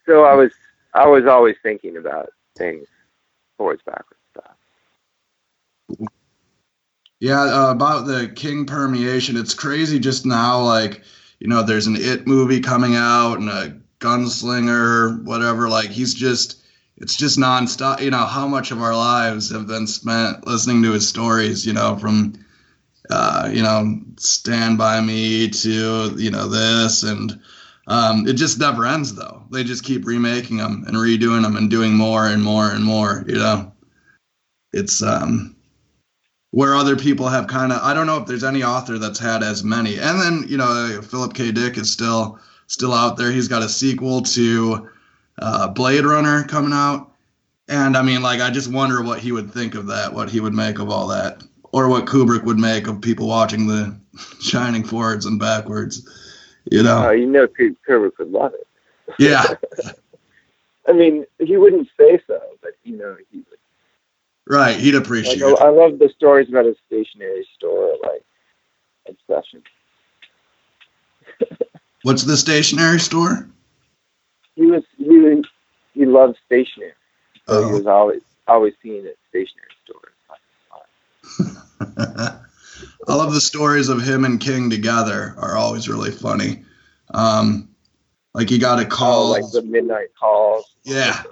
So 0.06 0.26
I 0.26 0.34
was, 0.34 0.52
I 0.94 1.08
was 1.08 1.26
always 1.26 1.56
thinking 1.64 1.98
about 1.98 2.30
things 2.58 2.88
forwards, 3.58 3.82
backwards 3.86 4.22
stuff. 4.32 6.10
Yeah, 7.22 7.40
uh, 7.44 7.72
about 7.72 8.08
the 8.08 8.30
King 8.30 8.66
permeation, 8.66 9.38
it's 9.38 9.54
crazy 9.54 10.00
just 10.00 10.26
now. 10.26 10.64
Like, 10.64 11.04
you 11.40 11.48
know, 11.48 11.62
there's 11.62 11.86
an 11.86 11.96
It 11.96 12.26
movie 12.26 12.62
coming 12.62 12.96
out 12.96 13.36
and 13.36 13.48
a 13.48 13.80
Gunslinger, 14.00 15.24
whatever. 15.24 15.70
Like, 15.70 15.92
he's 15.92 16.16
just, 16.16 16.64
it's 16.98 17.16
just 17.16 17.38
nonstop. 17.38 18.02
You 18.02 18.10
know, 18.10 18.26
how 18.26 18.48
much 18.48 18.72
of 18.72 18.82
our 18.82 18.96
lives 18.96 19.52
have 19.52 19.68
been 19.68 19.86
spent 19.86 20.48
listening 20.48 20.82
to 20.82 20.94
his 20.94 21.08
stories, 21.08 21.64
you 21.64 21.74
know, 21.74 21.96
from, 21.96 22.34
uh, 23.12 23.52
you 23.54 23.62
know, 23.62 24.02
Stand 24.18 24.80
By 24.80 25.00
Me 25.00 25.48
to, 25.48 26.16
you 26.18 26.32
know, 26.32 26.48
this. 26.48 27.04
And 27.04 27.40
um, 27.86 28.28
it 28.28 28.34
just 28.34 28.60
never 28.60 28.84
ends, 28.88 29.14
though. 29.14 29.44
They 29.52 29.64
just 29.64 29.84
keep 29.84 30.08
remaking 30.08 30.58
them 30.58 30.86
and 30.88 30.98
redoing 30.98 31.44
them 31.44 31.56
and 31.56 31.70
doing 31.70 31.94
more 31.94 32.26
and 32.26 32.44
more 32.44 32.72
and 32.72 32.84
more, 32.84 33.24
you 33.28 33.36
know. 33.36 33.74
It's, 34.74 35.04
um, 35.04 35.56
where 36.52 36.76
other 36.76 36.96
people 36.96 37.28
have 37.28 37.48
kind 37.48 37.72
of 37.72 37.82
I 37.82 37.94
don't 37.94 38.08
know 38.08 38.18
if 38.18 38.28
there's 38.28 38.44
any 38.44 38.64
author 38.64 38.98
that's 38.98 39.20
had 39.20 39.44
as 39.44 39.64
many. 39.64 39.98
And 39.98 40.22
then 40.22 40.46
you 40.48 40.58
know 40.58 41.02
Philip 41.02 41.34
K. 41.34 41.52
Dick 41.52 41.78
is 41.78 41.92
still 41.92 42.40
still 42.68 42.94
out 42.94 43.18
there. 43.18 43.32
He's 43.32 43.48
got 43.48 43.64
a 43.64 43.70
sequel 43.70 44.22
to 44.22 44.90
uh, 45.40 45.68
Blade 45.70 46.06
Runner 46.06 46.44
coming 46.44 46.74
out, 46.74 47.12
and 47.68 47.98
I 47.98 48.02
mean 48.02 48.22
like 48.22 48.42
I 48.42 48.50
just 48.50 48.72
wonder 48.72 49.02
what 49.02 49.20
he 49.20 49.32
would 49.32 49.52
think 49.52 49.76
of 49.76 49.88
that, 49.88 50.14
what 50.14 50.30
he 50.30 50.40
would 50.40 50.54
make 50.54 50.80
of 50.80 50.90
all 50.90 51.08
that, 51.08 51.44
or 51.72 51.90
what 51.90 52.06
Kubrick 52.06 52.44
would 52.44 52.60
make 52.60 52.88
of 52.88 53.02
people 53.02 53.28
watching 53.28 53.68
the 53.68 54.00
Shining 54.42 54.84
forwards 54.84 55.26
and 55.26 55.40
backwards. 55.40 56.08
You 56.70 56.84
know, 56.84 57.08
uh, 57.08 57.12
you 57.12 57.26
know 57.26 57.48
Kubrick 57.48 58.18
would 58.20 58.32
love 58.32 58.54
it. 58.54 58.68
Yeah. 59.18 59.44
I 60.88 60.94
mean, 60.94 61.26
he 61.40 61.58
wouldn't 61.58 61.90
say 61.98 62.20
so, 62.28 62.40
but 62.62 62.72
you 62.84 62.98
know, 62.98 63.16
he 63.32 63.44
Right, 64.48 64.78
he'd 64.78 64.96
appreciate 64.96 65.42
like, 65.42 65.54
it. 65.54 65.62
I 65.62 65.70
love 65.70 66.00
the 66.00 66.10
stories 66.10 66.50
about 66.50 66.66
his 66.66 66.76
stationery 66.88 67.48
store, 67.56 67.96
like 68.04 68.24
obsession. 69.08 69.64
What's 72.04 72.24
the 72.24 72.38
stationery 72.38 73.00
store? 73.00 73.48
He 74.56 74.66
was 74.66 74.84
he 74.98 75.44
he 75.94 76.06
loved 76.06 76.38
stationery, 76.46 76.94
so 77.48 77.54
oh. 77.54 77.68
he 77.68 77.74
was 77.74 77.88
always 77.88 78.22
always 78.48 78.74
seeing 78.82 79.06
at 79.06 79.16
stationery 79.30 79.68
stores. 79.86 80.12
I 83.08 83.16
love 83.16 83.34
the 83.34 83.42
stories 83.42 83.90
of 83.90 84.02
him 84.02 84.26
and 84.26 84.40
King 84.40 84.70
together 84.70 85.36
are 85.38 85.56
always 85.56 85.88
really 85.88 86.12
funny. 86.12 86.64
Um, 87.14 87.70
like 88.34 88.50
he 88.50 88.58
got 88.58 88.80
a 88.80 88.86
call, 88.86 89.28
oh, 89.28 89.32
like 89.32 89.52
the 89.52 89.62
midnight 89.62 90.10
calls. 90.20 90.76
Yeah, 90.84 91.24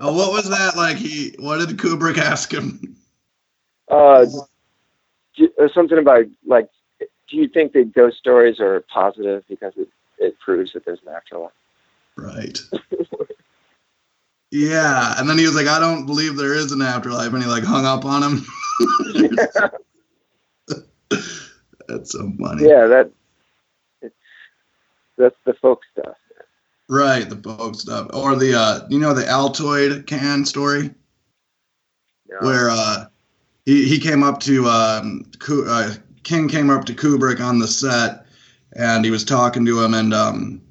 Oh, 0.00 0.12
what 0.12 0.32
was 0.32 0.48
that 0.50 0.76
like? 0.76 0.96
He 0.96 1.34
what 1.38 1.58
did 1.58 1.76
Kubrick 1.78 2.18
ask 2.18 2.52
him? 2.52 2.96
Uh, 3.88 4.26
do- 5.36 5.52
something 5.72 5.98
about 5.98 6.24
like, 6.46 6.68
do 7.00 7.36
you 7.36 7.48
think 7.48 7.72
that 7.72 7.94
ghost 7.94 8.18
stories 8.18 8.60
are 8.60 8.84
positive 8.92 9.44
because 9.48 9.72
it, 9.76 9.88
it 10.18 10.38
proves 10.40 10.72
that 10.72 10.84
there's 10.84 11.00
an 11.06 11.14
afterlife? 11.14 11.52
Right. 12.16 12.58
Yeah, 14.50 15.14
and 15.18 15.28
then 15.28 15.36
he 15.36 15.46
was 15.46 15.56
like, 15.56 15.66
"I 15.66 15.80
don't 15.80 16.06
believe 16.06 16.36
there 16.36 16.54
is 16.54 16.70
an 16.70 16.80
afterlife," 16.80 17.32
and 17.32 17.42
he 17.42 17.48
like 17.48 17.64
hung 17.64 17.84
up 17.84 18.04
on 18.04 18.22
him. 18.22 18.46
That's 21.88 22.12
so 22.12 22.32
funny. 22.40 22.68
yeah, 22.68 22.86
that 22.86 23.10
it's 24.00 24.14
that's 25.16 25.36
the 25.44 25.54
folk 25.54 25.80
stuff. 25.92 26.16
Right, 26.94 27.28
the 27.28 27.34
folk 27.34 27.74
stuff, 27.74 28.06
or 28.14 28.36
the 28.36 28.54
uh, 28.54 28.86
you 28.88 29.00
know 29.00 29.14
the 29.14 29.24
Altoid 29.24 30.06
can 30.06 30.44
story 30.44 30.94
know? 32.28 32.46
where 32.46 32.70
uh, 32.70 33.06
he 33.66 33.88
he 33.88 33.98
came 33.98 34.22
up 34.22 34.38
to 34.42 34.66
um, 34.66 35.24
uh, 35.50 35.94
King 36.22 36.46
came 36.46 36.70
up 36.70 36.84
to 36.84 36.94
Kubrick 36.94 37.40
on 37.40 37.58
the 37.58 37.66
set, 37.66 38.26
and 38.76 39.04
he 39.04 39.10
was 39.10 39.24
talking 39.24 39.66
to 39.66 39.82
him, 39.82 39.92
and 39.92 40.14
um, 40.14 40.62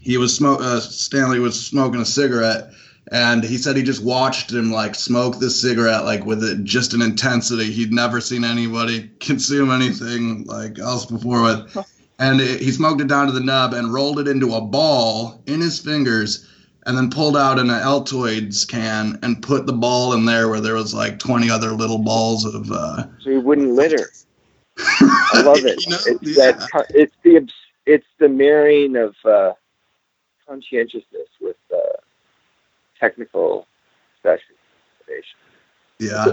he 0.00 0.16
was 0.16 0.34
smoke. 0.34 0.60
Uh, 0.60 0.80
Stanley 0.80 1.38
was 1.38 1.64
smoking 1.64 2.00
a 2.00 2.04
cigarette, 2.04 2.72
and 3.12 3.44
he 3.44 3.56
said 3.56 3.76
he 3.76 3.84
just 3.84 4.02
watched 4.02 4.52
him 4.52 4.72
like 4.72 4.96
smoke 4.96 5.38
this 5.38 5.60
cigarette 5.60 6.04
like 6.04 6.24
with 6.24 6.42
it 6.42 6.64
just 6.64 6.92
an 6.92 7.02
intensity 7.02 7.70
he'd 7.70 7.92
never 7.92 8.20
seen 8.20 8.42
anybody 8.42 9.08
consume 9.20 9.70
anything 9.70 10.44
like 10.44 10.80
else 10.80 11.06
before 11.06 11.42
with. 11.42 11.86
And 12.18 12.40
it, 12.40 12.60
he 12.60 12.72
smoked 12.72 13.00
it 13.00 13.08
down 13.08 13.26
to 13.26 13.32
the 13.32 13.40
nub 13.40 13.72
and 13.72 13.92
rolled 13.92 14.18
it 14.18 14.26
into 14.26 14.54
a 14.54 14.60
ball 14.60 15.40
in 15.46 15.60
his 15.60 15.78
fingers, 15.78 16.48
and 16.86 16.96
then 16.96 17.10
pulled 17.10 17.36
out 17.36 17.58
an 17.58 17.68
Altoids 17.68 18.66
can 18.66 19.18
and 19.22 19.42
put 19.42 19.66
the 19.66 19.72
ball 19.72 20.14
in 20.14 20.24
there 20.24 20.48
where 20.48 20.60
there 20.60 20.74
was 20.74 20.94
like 20.94 21.18
20 21.18 21.50
other 21.50 21.70
little 21.72 21.98
balls 21.98 22.44
of. 22.44 22.70
Uh, 22.72 23.04
so 23.20 23.30
he 23.30 23.38
wouldn't 23.38 23.72
litter. 23.72 24.10
I 24.78 25.42
love 25.44 25.64
it. 25.64 25.84
You 25.84 25.90
know, 25.90 25.98
it's 26.06 26.38
yeah. 26.38 26.52
that 26.52 26.86
it's 26.90 27.14
the 27.22 27.48
it's 27.86 28.06
the 28.18 28.28
marrying 28.28 28.96
of 28.96 29.14
uh, 29.24 29.52
conscientiousness 30.46 31.28
with 31.40 31.56
uh, 31.74 31.78
technical 32.98 33.66
specialization, 34.18 35.38
yeah. 35.98 36.26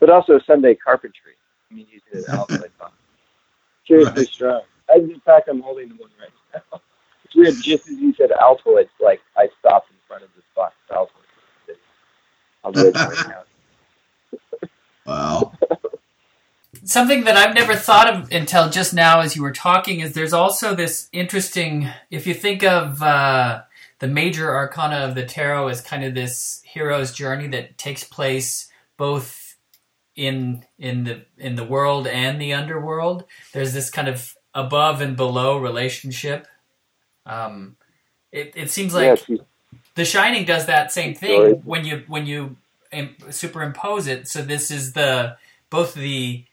but 0.00 0.10
also 0.10 0.38
Sunday 0.40 0.74
carpentry. 0.74 1.34
I 1.70 1.74
mean, 1.74 1.86
using 1.90 2.30
an 2.30 2.36
box. 2.78 2.94
Seriously 3.86 4.14
Right. 4.22 4.28
strong. 4.28 4.62
As 4.88 5.02
in 5.02 5.20
fact, 5.20 5.48
I'm 5.48 5.60
holding 5.62 5.88
the 5.88 5.96
one 5.96 6.10
right 6.20 6.30
now. 6.72 6.80
It's 7.24 7.34
weird. 7.34 7.54
Just 7.62 7.88
as 7.88 7.98
you 7.98 8.14
said 8.14 8.30
Altoids, 8.30 8.90
like 9.00 9.20
I 9.36 9.48
stopped 9.58 9.90
in 9.90 9.96
front 10.06 10.22
of 10.22 10.28
this 10.36 10.44
box 10.54 10.74
of 10.90 11.08
Altoids. 11.08 11.76
I'll 12.62 12.72
do 12.72 12.88
it 12.88 12.94
right 12.94 13.28
now. 13.28 14.38
Wow. 15.06 15.52
Something 16.84 17.24
that 17.24 17.36
I've 17.36 17.54
never 17.54 17.74
thought 17.74 18.12
of 18.12 18.32
until 18.32 18.68
just 18.68 18.92
now 18.92 19.20
as 19.20 19.36
you 19.36 19.42
were 19.42 19.52
talking 19.52 20.00
is 20.00 20.12
there's 20.12 20.32
also 20.32 20.74
this 20.74 21.08
interesting, 21.12 21.88
if 22.10 22.26
you 22.26 22.34
think 22.34 22.62
of 22.62 23.02
uh, 23.02 23.62
the 24.00 24.08
major 24.08 24.54
arcana 24.54 24.96
of 24.96 25.14
the 25.14 25.24
tarot 25.24 25.68
as 25.68 25.80
kind 25.80 26.04
of 26.04 26.14
this 26.14 26.62
hero's 26.64 27.12
journey 27.12 27.46
that 27.48 27.78
takes 27.78 28.04
place 28.04 28.68
both 28.96 29.56
in 30.16 30.64
in 30.78 31.04
the 31.04 31.24
in 31.38 31.56
the 31.56 31.64
world 31.64 32.06
and 32.06 32.40
the 32.40 32.52
underworld. 32.52 33.24
There's 33.52 33.72
this 33.72 33.90
kind 33.90 34.08
of 34.08 34.34
above 34.54 35.00
and 35.00 35.16
below 35.16 35.58
relationship. 35.58 36.46
Um, 37.26 37.76
it, 38.32 38.52
it 38.56 38.70
seems 38.70 38.94
like 38.94 39.28
you- 39.28 39.46
the 39.96 40.04
Shining 40.04 40.44
does 40.44 40.66
that 40.66 40.92
same 40.92 41.14
thing 41.14 41.60
when 41.64 41.84
you 41.84 42.04
when 42.08 42.26
you 42.26 42.56
superimpose 43.30 44.06
it. 44.08 44.28
So 44.28 44.42
this 44.42 44.70
is 44.70 44.92
the 44.94 45.36
both 45.70 45.94
the 45.94 46.44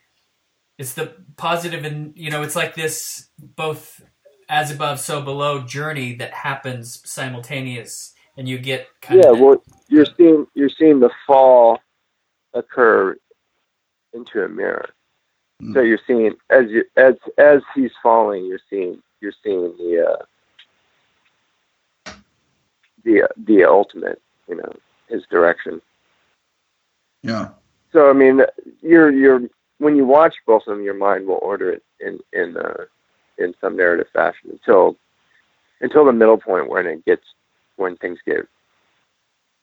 it's 0.77 0.93
the 0.93 1.13
positive 1.37 1.85
and 1.85 2.13
you 2.17 2.31
know 2.31 2.43
it's 2.43 2.55
like 2.55 2.75
this 2.75 3.29
both 3.39 4.03
as 4.49 4.71
above 4.71 4.99
so 4.99 5.21
below 5.21 5.61
journey 5.61 6.15
that 6.15 6.33
happens 6.33 7.01
simultaneous, 7.09 8.13
and 8.37 8.49
you 8.49 8.59
get 8.59 8.87
kind 9.01 9.23
yeah. 9.23 9.31
Well, 9.31 9.63
you're 9.89 10.05
seeing 10.17 10.47
you're 10.55 10.69
seeing 10.77 10.99
the 10.99 11.11
fall 11.27 11.79
occur 12.53 13.17
into 14.13 14.43
a 14.43 14.49
mirror. 14.49 14.89
Hmm. 15.62 15.74
So 15.74 15.82
you're 15.82 16.00
seeing 16.08 16.36
as 16.50 16.65
you 16.69 16.84
as 16.97 17.15
as 17.38 17.62
he's 17.76 17.91
falling, 18.02 18.45
you're 18.45 18.60
seeing 18.69 19.02
you're 19.19 19.34
seeing 19.43 19.74
the 19.78 20.17
uh, 22.08 22.13
the 23.04 23.28
the 23.45 23.63
ultimate, 23.63 24.21
you 24.47 24.56
know, 24.56 24.74
his 25.08 25.24
direction. 25.30 25.82
Yeah. 27.21 27.50
So 27.93 28.10
I 28.10 28.13
mean, 28.13 28.41
you're 28.82 29.12
you're 29.12 29.41
when 29.78 29.95
you 29.95 30.06
watch 30.06 30.36
both 30.47 30.63
of 30.67 30.76
them, 30.76 30.84
your 30.84 30.95
mind 30.95 31.28
will 31.28 31.39
order 31.41 31.69
it 31.69 31.84
in 32.00 32.19
in 32.34 32.58
uh, 32.58 32.86
in 33.38 33.54
some 33.62 33.78
narrative 33.78 34.08
fashion 34.12 34.50
until 34.52 34.95
until 35.82 36.06
the 36.06 36.13
middle 36.13 36.38
point 36.38 36.69
when 36.69 36.88
it 36.88 37.06
gets 37.06 37.24
when 37.76 37.97
things 37.97 38.17
get 38.26 38.47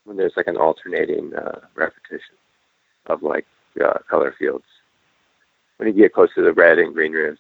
when 0.05 0.17
there's 0.17 0.37
like 0.37 0.47
an 0.47 0.57
alternating 0.57 1.35
uh, 1.35 1.61
repetition 1.75 2.35
of 3.07 3.23
like 3.23 3.47
uh, 3.85 3.99
color 4.09 4.35
fields. 4.39 4.65
When 5.79 5.89
you 5.89 5.95
get 5.95 6.13
close 6.13 6.33
to 6.35 6.43
the 6.43 6.53
red 6.53 6.79
and 6.79 6.95
green 6.95 7.13
rooms, 7.13 7.39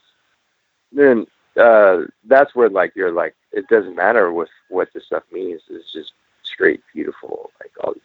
then 0.93 1.27
uh, 1.59 2.03
that's 2.25 2.55
where 2.55 2.71
like 2.71 2.93
you're 2.95 3.13
like 3.13 3.35
it 3.53 3.69
doesn't 3.69 3.97
matter 3.97 4.33
with 4.33 4.49
what 4.69 4.93
the 4.95 5.01
stuff 5.01 5.25
means. 5.33 5.63
It's 5.69 5.93
just 5.93 6.13
straight 6.43 6.81
beautiful, 6.95 7.51
like 7.61 7.73
all 7.83 7.95
these 7.95 8.03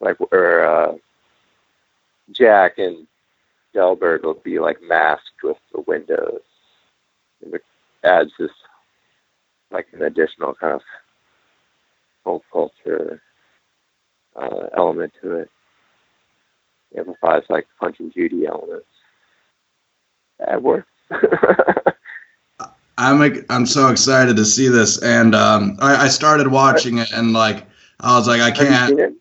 like 0.00 0.16
or 0.32 0.60
uh, 0.60 0.94
Jack 2.30 2.78
and 2.78 3.06
Delbert 3.72 4.24
will 4.24 4.34
be 4.34 4.58
like 4.58 4.82
masked 4.82 5.42
with 5.42 5.58
the 5.72 5.80
windows. 5.82 6.40
And 7.42 7.54
it 7.54 7.64
adds 8.04 8.32
this 8.38 8.50
like 9.70 9.86
an 9.92 10.02
additional 10.02 10.54
kind 10.54 10.74
of 10.74 10.82
folk 12.24 12.44
culture 12.52 13.22
uh, 14.36 14.66
element 14.76 15.12
to 15.22 15.36
it. 15.36 15.50
It 16.92 17.00
amplifies 17.00 17.44
like 17.48 17.66
Punch 17.80 18.00
and 18.00 18.12
Judy 18.12 18.46
elements. 18.46 18.86
That 20.38 20.62
works. 20.62 20.88
I'm 22.98 23.44
I'm 23.50 23.66
so 23.66 23.88
excited 23.88 24.36
to 24.36 24.44
see 24.44 24.68
this, 24.68 25.02
and 25.02 25.34
um, 25.34 25.76
I, 25.80 26.04
I 26.04 26.08
started 26.08 26.48
watching 26.48 26.98
it, 26.98 27.12
and 27.12 27.32
like 27.32 27.66
I 28.00 28.16
was 28.18 28.26
like, 28.26 28.40
I 28.40 28.50
can't. 28.50 29.16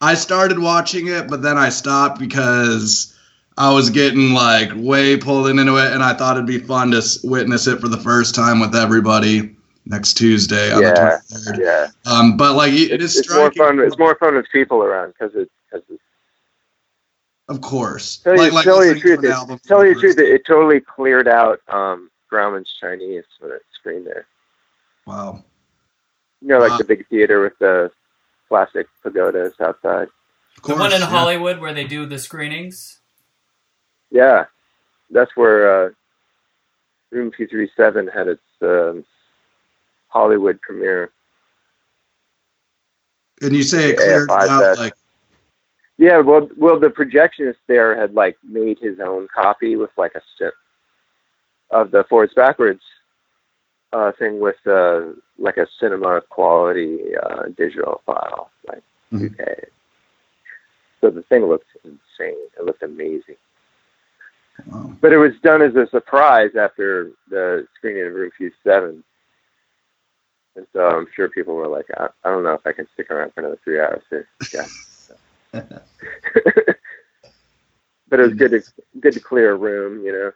I 0.00 0.14
started 0.14 0.58
watching 0.58 1.06
it, 1.06 1.28
but 1.28 1.40
then 1.40 1.56
I 1.56 1.70
stopped 1.70 2.18
because 2.18 3.16
I 3.56 3.72
was 3.72 3.90
getting 3.90 4.32
like 4.32 4.70
way 4.74 5.16
pulled 5.16 5.48
into 5.48 5.76
it, 5.76 5.92
and 5.92 6.02
I 6.02 6.14
thought 6.14 6.36
it'd 6.36 6.46
be 6.46 6.58
fun 6.58 6.90
to 6.90 7.02
witness 7.22 7.66
it 7.66 7.80
for 7.80 7.88
the 7.88 7.96
first 7.96 8.34
time 8.34 8.60
with 8.60 8.74
everybody 8.74 9.56
next 9.86 10.14
Tuesday 10.14 10.72
on 10.72 10.82
Yeah, 10.82 11.18
the 11.28 11.34
23rd. 11.34 11.58
Yeah, 11.60 11.86
Um, 12.04 12.36
but 12.36 12.54
like 12.54 12.72
it, 12.72 12.90
it 12.90 13.02
is 13.02 13.16
it's 13.16 13.32
more 13.32 13.52
fun. 13.52 13.78
It's 13.78 13.98
more 13.98 14.16
fun 14.16 14.34
with 14.34 14.46
people 14.52 14.82
around 14.82 15.14
because 15.18 15.34
it's 15.34 15.50
because 15.70 15.84
it's 15.88 16.02
of 17.48 17.60
course. 17.60 18.18
Tell 18.18 18.34
you, 18.34 18.40
like, 18.40 18.52
like 18.52 18.64
tell 18.64 18.84
you 18.84 18.94
the 18.94 19.00
truth, 19.00 19.24
it, 19.24 19.62
tell 19.64 19.84
you 19.84 19.94
the 19.94 20.00
truth, 20.00 20.18
it, 20.18 20.28
it 20.28 20.46
totally 20.46 20.80
cleared 20.80 21.28
out 21.28 21.60
um, 21.68 22.10
Grauman's 22.30 22.72
Chinese 22.80 23.24
when 23.40 23.52
it 23.52 23.62
screened 23.72 24.06
there. 24.06 24.26
Wow. 25.06 25.44
You 26.40 26.48
know, 26.48 26.58
like 26.58 26.72
Wow. 26.72 26.78
the 26.78 26.84
big 26.84 27.06
theater 27.08 27.42
with 27.42 27.58
the 27.58 27.90
plastic 28.48 28.86
pagodas 29.02 29.54
outside. 29.60 30.08
Of 30.58 30.62
the 30.64 30.74
one 30.74 30.92
in 30.92 31.00
yeah. 31.00 31.06
Hollywood 31.06 31.58
where 31.58 31.72
they 31.72 31.84
do 31.84 32.06
the 32.06 32.18
screenings. 32.18 32.98
Yeah, 34.10 34.46
that's 35.10 35.36
where 35.36 35.86
uh, 35.86 35.90
Room 37.10 37.30
237 37.30 38.08
had 38.08 38.28
its 38.28 38.42
um, 38.62 39.04
Hollywood 40.08 40.60
premiere. 40.60 41.10
And 43.42 43.52
you 43.52 43.62
say 43.62 43.90
it 43.90 43.96
cleared 43.98 44.28
five 44.28 44.48
out 44.48 44.60
best. 44.60 44.80
like 44.80 44.94
Yeah, 45.98 46.18
well, 46.18 46.48
well, 46.58 46.78
the 46.78 46.88
projectionist 46.88 47.56
there 47.68 47.98
had 47.98 48.14
like 48.14 48.36
made 48.42 48.78
his 48.78 49.00
own 49.00 49.28
copy 49.34 49.76
with 49.76 49.90
like 49.96 50.14
a 50.14 50.20
strip 50.34 50.54
of 51.70 51.90
the 51.90 52.04
forwards 52.04 52.34
backwards 52.34 52.82
uh, 53.92 54.12
thing 54.18 54.38
with 54.40 54.56
uh, 54.66 55.00
like 55.38 55.56
a 55.56 55.66
cinema 55.80 56.20
quality 56.28 56.98
uh, 57.16 57.44
digital 57.56 58.02
file, 58.04 58.50
like 58.68 58.82
Mhm. 59.12 59.34
2K. 59.36 59.64
So 61.00 61.10
the 61.10 61.22
thing 61.22 61.46
looked 61.46 61.68
insane. 61.84 62.46
It 62.58 62.64
looked 62.64 62.82
amazing. 62.82 63.36
wow. 64.66 64.92
But 65.00 65.12
it 65.12 65.18
was 65.18 65.32
done 65.42 65.62
as 65.62 65.74
a 65.76 65.86
surprise 65.90 66.50
after 66.56 67.10
the 67.30 67.66
screening 67.76 68.06
of 68.06 68.14
Room 68.14 68.30
7. 68.64 69.02
And 70.56 70.66
so 70.72 70.80
I'm 70.88 71.06
sure 71.14 71.28
people 71.28 71.54
were 71.54 71.68
like, 71.68 71.86
I, 71.96 72.08
I 72.24 72.30
don't 72.30 72.42
know 72.42 72.54
if 72.54 72.66
I 72.66 72.72
can 72.72 72.88
stick 72.94 73.10
around 73.10 73.32
for 73.34 73.40
another 73.40 73.58
three 73.62 73.80
hours 73.80 74.02
here. 74.10 74.26
Yeah. 74.52 74.66
but 75.52 75.80
it 78.10 78.18
was 78.18 78.34
good 78.34 78.50
to 78.52 78.62
good 79.00 79.12
to 79.14 79.20
clear 79.20 79.52
a 79.52 79.56
room, 79.56 80.04
you 80.04 80.12
know. 80.12 80.32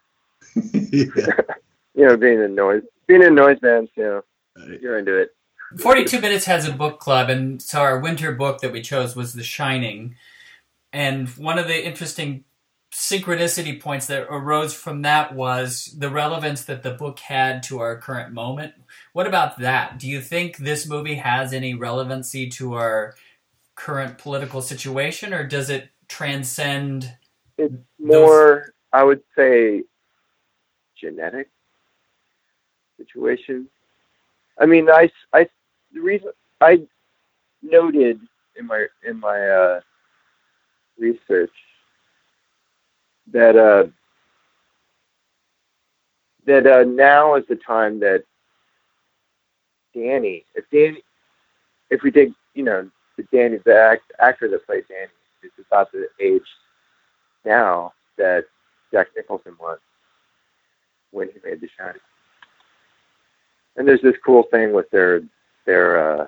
yeah. 1.17 1.37
You 1.93 2.07
know, 2.07 2.17
being 2.17 2.41
in 2.41 2.55
noise 2.55 2.83
being 3.09 3.23
in 3.23 3.35
noise 3.35 3.59
bands, 3.59 3.91
you 3.97 4.05
know, 4.05 4.23
Right. 4.57 4.81
you're 4.81 4.97
into 4.99 5.17
it. 5.17 5.31
42 5.79 6.21
Minutes 6.21 6.45
has 6.47 6.67
a 6.69 6.73
book 6.73 6.99
club, 7.01 7.29
and 7.31 7.61
so 7.61 7.81
our 7.81 7.99
winter 7.99 8.33
book 8.33 8.61
that 8.61 8.73
we 8.73 8.81
chose 8.81 9.15
was 9.17 9.35
The 9.35 9.43
Shining. 9.43 10.15
And 10.93 11.29
one 11.31 11.59
of 11.59 11.67
the 11.67 11.85
interesting 11.85 12.45
synchronicity 12.93 13.81
points 13.81 14.07
that 14.07 14.27
arose 14.31 14.75
from 14.75 15.03
that 15.03 15.35
was 15.35 15.95
the 15.97 16.11
relevance 16.11 16.65
that 16.65 16.83
the 16.83 16.91
book 16.93 17.19
had 17.21 17.63
to 17.65 17.79
our 17.81 17.99
current 17.99 18.33
moment. 18.33 18.75
What 19.13 19.27
about 19.27 19.59
that? 19.59 19.99
Do 19.99 20.09
you 20.09 20.21
think 20.21 20.57
this 20.57 20.87
movie 20.89 21.17
has 21.17 21.53
any 21.53 21.75
relevancy 21.75 22.49
to 22.51 22.75
our 22.75 23.15
current 23.81 24.19
political 24.19 24.61
situation, 24.61 25.33
or 25.33 25.47
does 25.47 25.71
it 25.71 25.89
transcend? 26.07 27.17
It's 27.57 27.75
more, 27.99 28.75
I 28.93 29.03
would 29.03 29.23
say, 29.35 29.85
genetic 31.01 31.49
situation. 32.99 33.69
I 34.59 34.67
mean, 34.67 34.91
I, 34.91 35.11
I, 35.33 35.49
the 35.95 36.01
reason 36.01 36.31
I 36.61 36.83
noted 37.63 38.21
in 38.57 38.67
my 38.67 38.87
in 39.09 39.19
my 39.19 39.49
uh, 39.49 39.81
research 40.99 41.53
that 43.33 43.57
uh, 43.57 43.87
that 46.45 46.67
uh, 46.67 46.85
now 46.85 47.37
is 47.37 47.45
the 47.49 47.57
time 47.57 47.99
that 48.01 48.25
Danny, 49.95 50.45
if 50.55 50.65
Danny, 50.71 51.03
if 51.89 52.03
we 52.03 52.11
take, 52.11 52.33
you 52.55 52.63
know, 52.63 52.91
the 53.21 53.37
Danny, 53.37 53.59
the 53.65 53.77
act, 53.77 54.13
actor 54.19 54.49
that 54.49 54.67
played 54.67 54.85
Danny, 54.89 55.11
is 55.43 55.51
about 55.67 55.91
the 55.93 56.09
age 56.21 56.43
now 57.45 57.93
that 58.19 58.45
Jack 58.93 59.09
Nicholson 59.17 59.57
was 59.61 59.79
when 61.11 61.29
he 61.29 61.49
made 61.49 61.61
The 61.61 61.69
Shining. 61.77 62.01
And 63.77 63.87
there's 63.87 64.03
this 64.03 64.17
cool 64.25 64.45
thing 64.51 64.73
with 64.73 64.91
their 64.91 65.23
their 65.65 66.21
uh, 66.23 66.27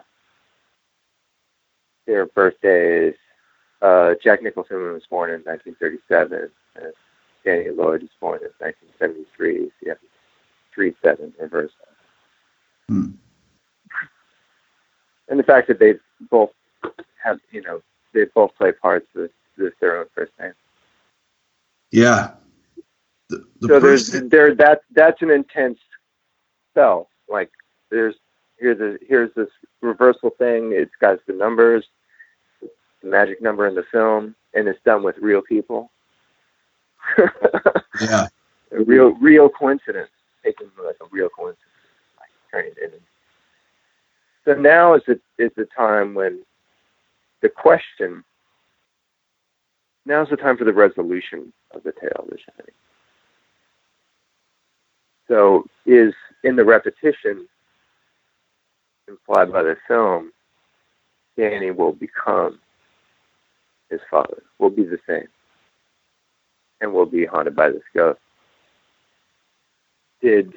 their 2.06 2.26
birthdays. 2.26 3.14
Uh, 3.80 4.14
Jack 4.22 4.42
Nicholson 4.42 4.76
was 4.92 5.02
born 5.10 5.30
in 5.30 5.40
1937, 5.40 6.50
and 6.76 6.92
Danny 7.44 7.70
Lloyd 7.70 8.02
was 8.02 8.10
born 8.20 8.38
in 8.38 8.50
1973. 8.58 9.66
So 9.66 9.70
you 9.82 9.88
have 9.88 9.98
three 10.72 10.94
seven 11.02 11.34
reverse. 11.38 11.72
Hmm. 12.88 13.10
And 15.28 15.38
the 15.38 15.44
fact 15.44 15.68
that 15.68 15.78
they 15.78 15.94
both 16.30 16.50
have, 17.22 17.40
you 17.50 17.62
know, 17.62 17.82
they 18.12 18.24
both 18.24 18.54
play 18.56 18.72
parts 18.72 19.06
with, 19.14 19.30
with 19.56 19.72
their 19.80 19.98
own 19.98 20.06
first 20.14 20.32
name. 20.40 20.52
Yeah. 21.90 22.32
The, 23.28 23.44
the 23.60 23.68
so 23.68 23.80
there's 23.80 24.10
there 24.10 24.54
that 24.54 24.82
that's 24.92 25.22
an 25.22 25.30
intense 25.30 25.78
spell. 26.70 27.08
Like 27.28 27.50
there's 27.90 28.14
here's 28.58 28.80
a 28.80 28.98
here's 29.06 29.32
this 29.34 29.48
reversal 29.80 30.30
thing. 30.30 30.72
It's 30.72 30.94
got 31.00 31.18
the 31.26 31.32
numbers, 31.32 31.84
the 32.60 33.08
magic 33.08 33.40
number 33.40 33.66
in 33.66 33.74
the 33.74 33.84
film, 33.90 34.34
and 34.54 34.68
it's 34.68 34.82
done 34.84 35.02
with 35.02 35.16
real 35.18 35.42
people. 35.42 35.90
yeah. 38.00 38.28
a 38.70 38.82
real 38.84 39.10
real 39.14 39.48
coincidence, 39.48 40.10
taking 40.44 40.70
like 40.84 40.96
a 41.00 41.06
real 41.10 41.28
coincidence, 41.28 41.58
like 42.18 42.30
turning 42.50 42.72
it 42.72 42.84
into. 42.84 42.98
So 44.44 44.54
now 44.54 44.94
is 44.94 45.02
the 45.06 45.20
is 45.38 45.50
the 45.56 45.66
time 45.66 46.14
when 46.14 46.40
the 47.42 47.48
question. 47.48 48.24
Now's 50.06 50.30
the 50.30 50.36
time 50.36 50.56
for 50.56 50.64
the 50.64 50.72
resolution 50.72 51.52
of 51.72 51.82
the 51.82 51.92
tale 51.92 52.10
of 52.18 52.26
the 52.30 52.38
shining. 52.38 52.74
So 55.28 55.66
is 55.86 56.14
in 56.44 56.56
the 56.56 56.64
repetition 56.64 57.46
implied 59.08 59.52
by 59.52 59.62
the 59.62 59.76
film, 59.86 60.32
Danny 61.36 61.70
will 61.70 61.92
become 61.92 62.58
his 63.90 64.00
father, 64.10 64.42
will 64.58 64.70
be 64.70 64.84
the 64.84 64.98
same, 65.08 65.28
and 66.80 66.92
will 66.92 67.06
be 67.06 67.24
haunted 67.24 67.54
by 67.54 67.70
this 67.70 67.82
ghost. 67.94 68.18
Did 70.20 70.54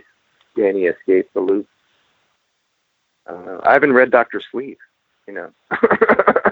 Danny 0.55 0.85
escape 0.85 1.29
the 1.33 1.41
loop? 1.41 1.67
Uh, 3.27 3.59
I 3.63 3.73
haven't 3.73 3.93
read 3.93 4.11
Doctor 4.11 4.41
Sleep, 4.51 4.77
you 5.27 5.33
know. 5.33 5.49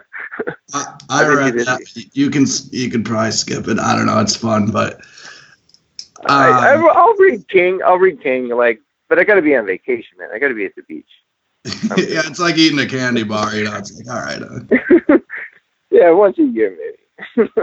I, 1.13 1.23
I 1.23 1.23
I 1.23 1.51
think 1.51 1.55
read 1.55 1.65
that. 1.67 2.09
You 2.13 2.29
can 2.29 2.45
you 2.71 2.89
can 2.89 3.03
probably 3.03 3.31
skip 3.31 3.67
it. 3.67 3.79
I 3.79 3.95
don't 3.95 4.05
know. 4.05 4.19
It's 4.19 4.35
fun, 4.35 4.71
but 4.71 5.01
I, 6.25 6.49
I, 6.49 6.73
Um, 6.75 6.89
I'll 6.93 7.15
read 7.15 7.47
King. 7.47 7.81
I'll 7.85 7.97
read 7.97 8.21
King. 8.21 8.49
Like, 8.49 8.81
but 9.09 9.19
I 9.19 9.23
got 9.23 9.35
to 9.35 9.41
be 9.41 9.55
on 9.55 9.65
vacation, 9.65 10.17
man. 10.17 10.29
I 10.33 10.39
got 10.39 10.49
to 10.49 10.55
be 10.55 10.65
at 10.65 10.75
the 10.75 10.83
beach. 10.83 11.09
yeah, 11.65 12.23
it's 12.25 12.39
like 12.39 12.57
eating 12.57 12.79
a 12.79 12.87
candy 12.87 13.23
bar. 13.23 13.55
You 13.55 13.65
know, 13.65 13.75
it's 13.77 13.93
like 13.93 14.09
all 14.09 14.21
right. 14.21 14.41
Uh, 14.41 15.17
Yeah, 15.91 16.09
once 16.09 16.39
a 16.39 16.43
year 16.43 16.75
maybe. 17.37 17.49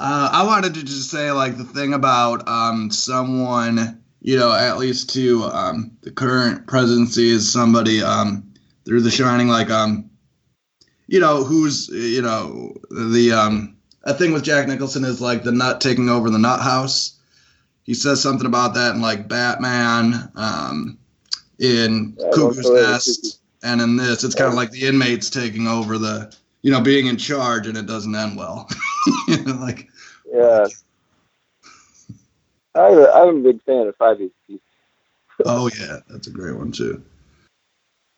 Uh, 0.00 0.28
I 0.32 0.44
wanted 0.46 0.74
to 0.74 0.84
just 0.84 1.10
say 1.10 1.32
like 1.32 1.56
the 1.56 1.64
thing 1.64 1.92
about 1.92 2.46
um, 2.48 2.88
someone, 2.88 4.00
you 4.20 4.36
know, 4.36 4.52
at 4.52 4.78
least 4.78 5.12
to 5.14 5.42
um, 5.46 5.96
the 6.02 6.12
current 6.12 6.68
presidency 6.68 7.30
is 7.30 7.50
somebody 7.52 8.00
um, 8.00 8.52
through 8.84 9.00
The 9.00 9.10
Shining, 9.10 9.48
like 9.48 9.70
um, 9.70 10.07
you 11.08 11.18
know, 11.18 11.42
who's 11.42 11.88
you 11.88 12.22
know 12.22 12.76
the 12.90 13.32
um, 13.32 13.76
a 14.04 14.14
thing 14.14 14.32
with 14.32 14.44
Jack 14.44 14.68
Nicholson 14.68 15.04
is 15.04 15.20
like 15.20 15.42
the 15.42 15.50
nut 15.50 15.80
taking 15.80 16.08
over 16.08 16.30
the 16.30 16.38
nut 16.38 16.60
house. 16.60 17.18
He 17.82 17.94
says 17.94 18.22
something 18.22 18.46
about 18.46 18.74
that 18.74 18.94
in 18.94 19.00
like 19.00 19.26
Batman, 19.26 20.30
um, 20.36 20.98
in 21.58 22.14
Yeah, 22.18 22.30
Cuckoo's 22.32 22.70
Nest, 22.70 23.40
and 23.62 23.80
in 23.80 23.96
this, 23.96 24.22
it's 24.22 24.34
kind 24.34 24.48
of 24.48 24.54
like 24.54 24.70
the 24.70 24.86
inmates 24.86 25.30
taking 25.30 25.66
over 25.66 25.96
the, 25.96 26.34
you 26.60 26.70
know, 26.70 26.82
being 26.82 27.06
in 27.06 27.16
charge, 27.16 27.66
and 27.66 27.78
it 27.78 27.86
doesn't 27.86 28.14
end 28.14 28.36
well. 28.36 28.68
you 29.28 29.42
know, 29.42 29.54
like. 29.54 29.88
yeah. 30.30 30.66
I'm 32.74 32.98
a, 32.98 33.10
I'm 33.10 33.36
a 33.38 33.40
big 33.40 33.62
fan 33.62 33.86
of 33.86 33.96
Five 33.96 34.18
Pieces. 34.18 34.60
Oh 35.46 35.70
yeah, 35.78 36.00
that's 36.08 36.26
a 36.26 36.30
great 36.30 36.56
one 36.56 36.70
too. 36.70 37.02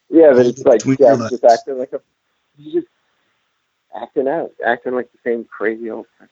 Yeah, 0.09 0.33
but 0.33 0.47
it's 0.47 0.65
like 0.65 0.83
Jack's 0.83 1.31
just 1.31 1.45
acting 1.45 1.79
like 1.79 1.93
a, 1.93 2.01
he's 2.63 2.73
just 2.75 2.87
acting 4.01 4.29
out, 4.29 4.51
acting 4.67 4.95
like 4.95 5.11
the 5.13 5.19
same 5.25 5.45
crazy 5.45 5.91
old. 5.91 6.07
person. 6.19 6.31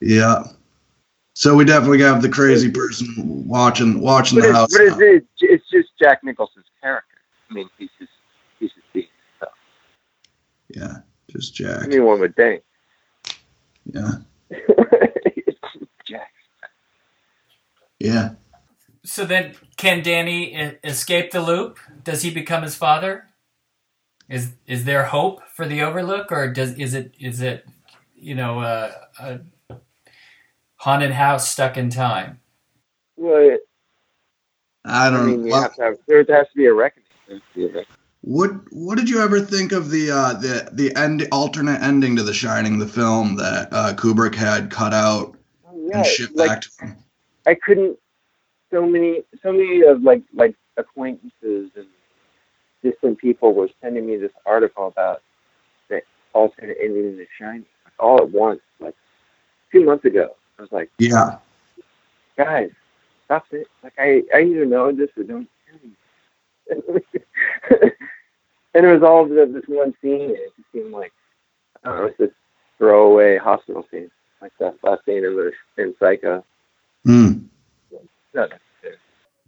Yeah. 0.00 0.44
So 1.34 1.54
we 1.56 1.64
definitely 1.64 2.00
have 2.02 2.22
the 2.22 2.28
crazy 2.28 2.70
person 2.70 3.08
watching 3.48 4.00
watching 4.00 4.38
But, 4.38 4.42
the 4.42 4.48
it's, 4.50 4.58
house. 4.58 4.72
but 4.72 4.80
it's, 4.82 4.96
it's, 5.00 5.26
it's 5.40 5.70
just 5.70 5.88
Jack 6.00 6.22
Nicholson's 6.22 6.66
character. 6.80 7.16
I 7.50 7.54
mean, 7.54 7.68
he's 7.78 7.90
just 7.98 8.12
he's 8.60 8.70
just 8.72 8.86
being 8.92 9.06
himself. 9.40 9.54
Yeah, 10.68 10.98
just 11.30 11.54
Jack. 11.54 11.84
Anyone 11.84 12.20
would 12.20 12.36
think. 12.36 12.62
Yeah, 13.92 14.10
Jack. 16.06 16.30
yeah. 17.98 18.30
So 19.04 19.24
then, 19.26 19.54
can 19.76 20.02
Danny 20.02 20.54
e- 20.56 20.78
escape 20.84 21.30
the 21.32 21.42
loop? 21.42 21.78
Does 22.04 22.22
he 22.22 22.30
become 22.30 22.62
his 22.62 22.74
father? 22.76 23.26
Is 24.28 24.54
is 24.66 24.84
there 24.84 25.04
hope 25.06 25.42
for 25.54 25.66
the 25.68 25.82
Overlook, 25.82 26.32
or 26.32 26.48
does 26.52 26.74
is 26.74 26.94
it 26.94 27.14
is 27.20 27.40
it 27.42 27.66
you 28.16 28.34
know 28.34 28.60
uh, 28.60 28.92
a 29.20 29.40
haunted 30.78 31.12
house 31.12 31.48
stuck 31.48 31.76
in 31.76 31.90
time? 31.90 32.40
Well, 33.16 33.58
I 34.84 35.10
I 35.10 35.10
don't. 35.10 35.20
mean, 35.20 35.46
you 35.46 35.54
have 35.60 35.74
to 35.76 35.82
have, 35.82 35.94
there 36.08 36.18
has 36.20 36.48
to 36.48 36.56
be 36.56 36.66
a 36.66 36.74
reckoning. 36.74 37.06
There 37.28 37.36
has 37.36 37.42
to 37.54 37.54
be 37.54 37.64
a 37.66 37.68
reckoning. 37.68 37.86
what 38.22 38.50
What 38.72 38.98
did 38.98 39.10
you 39.10 39.22
ever 39.22 39.40
think 39.40 39.72
of 39.72 39.90
the 39.90 40.10
uh, 40.10 40.34
the 40.34 40.68
the 40.72 40.94
end 40.96 41.28
alternate 41.32 41.82
ending 41.82 42.16
to 42.16 42.22
The 42.24 42.34
Shining, 42.34 42.78
the 42.78 42.88
film 42.88 43.36
that 43.36 43.68
uh, 43.72 43.94
Kubrick 43.96 44.34
had 44.36 44.70
cut 44.70 44.94
out 44.94 45.36
Oh, 45.66 45.88
yeah, 45.90 45.96
and 45.96 46.06
shipped 46.06 46.36
like 46.36 46.48
back 46.48 46.62
to 46.62 46.70
him? 46.80 46.96
I 47.46 47.54
couldn't. 47.56 47.98
So 48.72 48.86
many, 48.86 49.22
so 49.42 49.52
many 49.52 49.82
of 49.84 50.02
like 50.02 50.22
like 50.34 50.56
acquaintances 50.76 51.70
and 51.76 51.88
distant 52.84 53.18
people 53.18 53.54
were 53.54 53.68
sending 53.82 54.06
me 54.06 54.16
this 54.16 54.30
article 54.46 54.86
about 54.86 55.22
the 55.88 56.02
alternate 56.34 56.76
ending 56.80 57.08
of 57.08 57.16
The 57.16 57.46
like, 57.46 57.64
all 57.98 58.18
at 58.18 58.30
once, 58.30 58.60
like 58.78 58.94
two 59.72 59.84
months 59.84 60.04
ago. 60.04 60.36
I 60.58 60.62
was 60.62 60.70
like, 60.70 60.90
Yeah, 60.98 61.38
guys, 62.36 62.70
stop 63.24 63.46
it! 63.50 63.66
Like 63.82 63.94
I, 63.98 64.22
I 64.32 64.42
either 64.42 64.66
know 64.66 64.92
this 64.92 65.10
or 65.16 65.24
don't 65.24 65.48
me. 65.82 65.90
and 66.70 68.86
it 68.86 68.92
was 68.92 69.02
all 69.02 69.26
the, 69.26 69.50
this 69.52 69.64
one 69.66 69.94
scene. 70.00 70.22
And 70.22 70.30
it 70.30 70.52
just 70.56 70.70
seemed 70.72 70.92
like 70.92 71.12
I 71.82 71.88
don't 71.88 71.98
know, 71.98 72.06
it's 72.06 72.18
this 72.18 72.30
throwaway 72.78 73.38
hospital 73.38 73.84
scene, 73.90 74.10
like 74.40 74.52
that 74.60 74.76
last 74.82 75.04
scene 75.06 75.24
in 75.24 75.36
the 75.36 75.52
in 75.82 75.94
Psycho. 75.98 76.44
Hmm. 77.04 77.38
Not 78.34 78.50
necessary. 78.50 78.60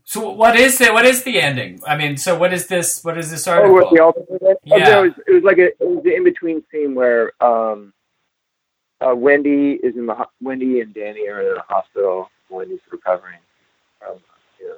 So 0.06 0.30
what 0.32 0.56
is 0.56 0.78
the 0.78 0.92
what 0.94 1.06
is 1.06 1.24
the 1.24 1.40
ending? 1.40 1.80
I 1.86 1.96
mean, 1.98 2.16
so 2.18 2.38
what 2.38 2.54
is 2.54 2.68
this? 2.68 3.04
What 3.04 3.18
is 3.18 3.30
this 3.32 3.48
Oh, 3.48 3.52
article? 3.52 3.74
what 3.74 3.90
the? 3.90 4.00
Oh, 4.02 4.54
Yeah. 4.64 4.88
no, 4.90 5.04
it 5.04 5.08
was, 5.08 5.24
it 5.28 5.32
was 5.32 5.44
like 5.44 5.58
a 5.58 5.66
it 5.68 5.80
was 5.80 6.04
the 6.04 6.14
in 6.16 6.24
between 6.24 6.64
scene 6.72 6.94
where 6.94 7.32
um, 7.44 7.92
uh, 9.00 9.14
Wendy 9.16 9.72
is 9.82 9.96
in 9.96 10.06
the 10.06 10.14
ho- 10.14 10.30
Wendy 10.42 10.80
and 10.80 10.94
Danny 10.94 11.28
are 11.28 11.42
in 11.42 11.54
the 11.54 11.62
hospital. 11.68 12.30
Wendy's 12.50 12.80
recovering 12.92 13.40
from 14.00 14.18
you 14.60 14.68
know 14.68 14.76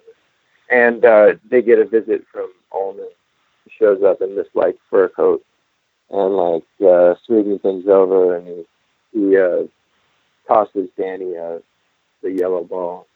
and 0.71 1.05
uh, 1.05 1.35
they 1.51 1.63
get 1.63 1.79
a 1.81 1.87
visit 1.87 2.25
from 2.33 2.53
Ullman. 2.75 3.09
He 3.67 3.73
shows 3.79 4.03
up 4.03 4.23
in 4.23 4.37
this 4.37 4.49
like 4.55 4.77
fur 4.91 5.09
coat 5.11 5.45
and 6.11 6.37
like 6.37 6.65
uh, 6.87 7.17
smoothing 7.27 7.59
things 7.61 7.87
over, 7.89 8.37
and 8.37 8.49
he, 8.49 8.67
he 9.13 9.37
uh, 9.39 9.65
tosses 10.49 10.89
Danny 10.99 11.37
uh, 11.37 11.59
the 12.23 12.33
yellow 12.33 12.65
ball. 12.65 13.07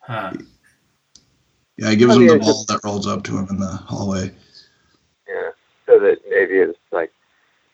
Huh. 0.00 0.32
Yeah, 1.78 1.90
he 1.90 1.96
gives 1.96 2.16
I 2.16 2.16
him 2.16 2.26
the 2.26 2.34
it's 2.34 2.46
ball 2.46 2.64
that 2.68 2.80
rolls 2.82 3.06
up 3.06 3.22
to 3.24 3.38
him 3.38 3.46
in 3.50 3.60
the 3.60 3.68
hallway. 3.68 4.32
Yeah, 5.28 5.50
so 5.86 6.00
that 6.00 6.18
maybe 6.28 6.54
it's 6.58 6.78
like, 6.90 7.12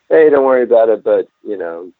hey, 0.09 0.29
don't 0.29 0.45
worry 0.45 0.61
about 0.61 0.89
it, 0.89 1.03
but 1.03 1.27
you 1.43 1.57
know, 1.57 1.91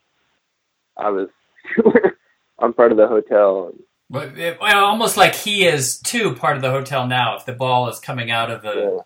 I 0.96 1.10
was, 1.10 1.28
I'm 2.60 2.72
part 2.72 2.92
of 2.92 2.96
the 2.96 3.08
hotel. 3.08 3.72
But 4.08 4.38
it, 4.38 4.60
well, 4.60 4.84
almost 4.84 5.16
like 5.16 5.34
he 5.34 5.66
is 5.66 5.98
too 5.98 6.36
part 6.36 6.54
of 6.54 6.62
the 6.62 6.70
hotel 6.70 7.08
now. 7.08 7.36
If 7.36 7.44
the 7.44 7.52
ball 7.52 7.88
is 7.88 7.98
coming 7.98 8.30
out 8.30 8.52
of 8.52 8.62
the 8.62 9.02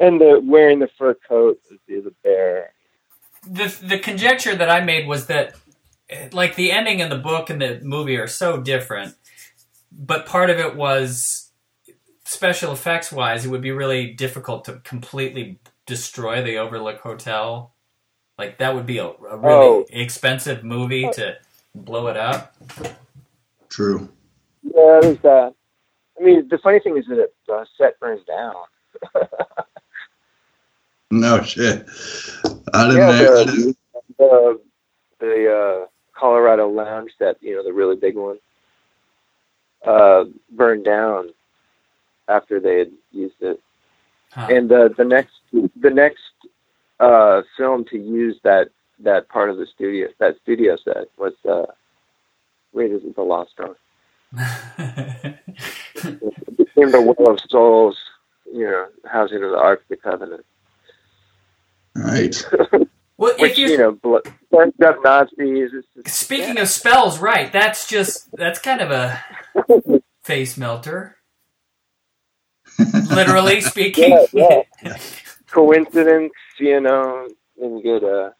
yeah. 0.00 0.06
and 0.06 0.18
the 0.18 0.40
wearing 0.42 0.78
the 0.78 0.88
fur 0.96 1.12
coat 1.28 1.60
is 1.70 1.78
the, 1.86 2.00
the 2.00 2.14
bear. 2.24 2.72
the 3.46 3.76
the 3.82 3.98
conjecture 3.98 4.56
that 4.56 4.70
I 4.70 4.80
made 4.80 5.06
was 5.06 5.26
that 5.26 5.56
eh, 6.08 6.30
like 6.32 6.56
the 6.56 6.72
ending 6.72 7.00
in 7.00 7.10
the 7.10 7.18
book 7.18 7.50
and 7.50 7.60
the 7.60 7.80
movie 7.82 8.16
are 8.16 8.26
so 8.26 8.62
different, 8.62 9.14
but 9.92 10.24
part 10.24 10.48
of 10.48 10.58
it 10.58 10.74
was 10.74 11.49
special 12.30 12.72
effects 12.72 13.10
wise, 13.10 13.44
it 13.44 13.48
would 13.48 13.60
be 13.60 13.72
really 13.72 14.12
difficult 14.12 14.64
to 14.66 14.74
completely 14.84 15.58
destroy 15.86 16.42
the 16.42 16.56
Overlook 16.58 17.00
Hotel. 17.00 17.72
Like 18.38 18.58
that 18.58 18.74
would 18.74 18.86
be 18.86 18.98
a, 18.98 19.06
a 19.06 19.36
really 19.36 19.66
Oh. 19.66 19.86
expensive 19.90 20.62
movie 20.62 21.08
to 21.14 21.36
blow 21.74 22.06
it 22.06 22.16
up. 22.16 22.54
True. 23.68 24.08
Yeah, 24.62 24.98
there's 25.02 25.18
that. 25.18 25.54
I 26.20 26.22
mean, 26.22 26.46
the 26.48 26.58
funny 26.58 26.78
thing 26.80 26.96
is 26.96 27.06
that 27.08 27.18
it, 27.18 27.34
the 27.46 27.66
set 27.76 27.98
burns 28.00 28.24
down. 28.26 28.54
No 31.12 31.42
shit. 31.42 31.88
I 32.72 32.86
didn't. 32.86 32.96
Yeah, 32.98 33.08
I 33.08 33.12
the- 33.44 33.44
didn't- 33.56 33.76
the 34.16 34.60
the 35.18 35.52
uh, 35.82 35.86
Colorado 36.16 36.68
lounge 36.68 37.10
set, 37.18 37.42
you 37.42 37.56
know, 37.56 37.64
the 37.64 37.72
really 37.72 37.96
big 37.96 38.14
one, 38.14 38.38
uh, 39.84 40.24
burned 40.52 40.84
down 40.84 41.30
after 42.30 42.60
they 42.60 42.78
had 42.78 42.92
used 43.12 43.40
it. 43.40 43.60
Huh. 44.32 44.46
And 44.50 44.70
uh, 44.72 44.88
the 44.96 45.04
next 45.04 45.32
the 45.52 45.90
next 45.90 46.22
uh, 47.00 47.42
film 47.56 47.84
to 47.86 47.98
use 47.98 48.36
that 48.44 48.68
that 49.00 49.28
part 49.28 49.50
of 49.50 49.56
the 49.56 49.66
studio 49.74 50.08
that 50.20 50.36
studio 50.42 50.76
set 50.84 51.08
was 51.18 51.32
uh, 51.48 51.66
Raiders 52.72 53.02
of 53.04 53.14
the 53.16 53.22
Lost 53.22 53.54
Ark. 53.58 53.78
It 56.02 56.56
became 56.56 56.90
the 56.92 57.00
Well 57.02 57.32
of 57.34 57.40
Souls, 57.50 57.98
you 58.52 58.64
know, 58.64 58.86
housing 59.04 59.42
of 59.42 59.50
the 59.50 59.56
Ark 59.58 59.82
of 59.82 59.88
the 59.88 59.96
Covenant, 59.96 60.44
Right. 61.94 62.34
well, 63.18 63.32
if 63.32 63.40
which 63.40 63.58
you 63.58 63.68
you 63.68 63.78
know, 63.78 63.92
bl- 63.92 64.18
burns 64.50 64.74
up 64.84 64.98
Nazis. 65.02 65.70
It's 65.74 65.86
just, 65.94 66.16
speaking 66.16 66.58
of 66.58 66.68
spells, 66.68 67.18
right? 67.18 67.52
That's 67.52 67.86
just 67.88 68.30
that's 68.36 68.58
kind 68.60 68.80
of 68.80 68.90
a 68.90 69.22
face 70.22 70.56
melter. 70.56 71.16
Literally 73.10 73.60
speaking. 73.60 74.26
Yeah, 74.32 74.62
yeah. 74.82 74.98
coincidence, 75.50 76.32
you 76.58 76.80
know, 76.80 77.28
and 77.60 77.82
get 77.82 78.02
a 78.02 78.34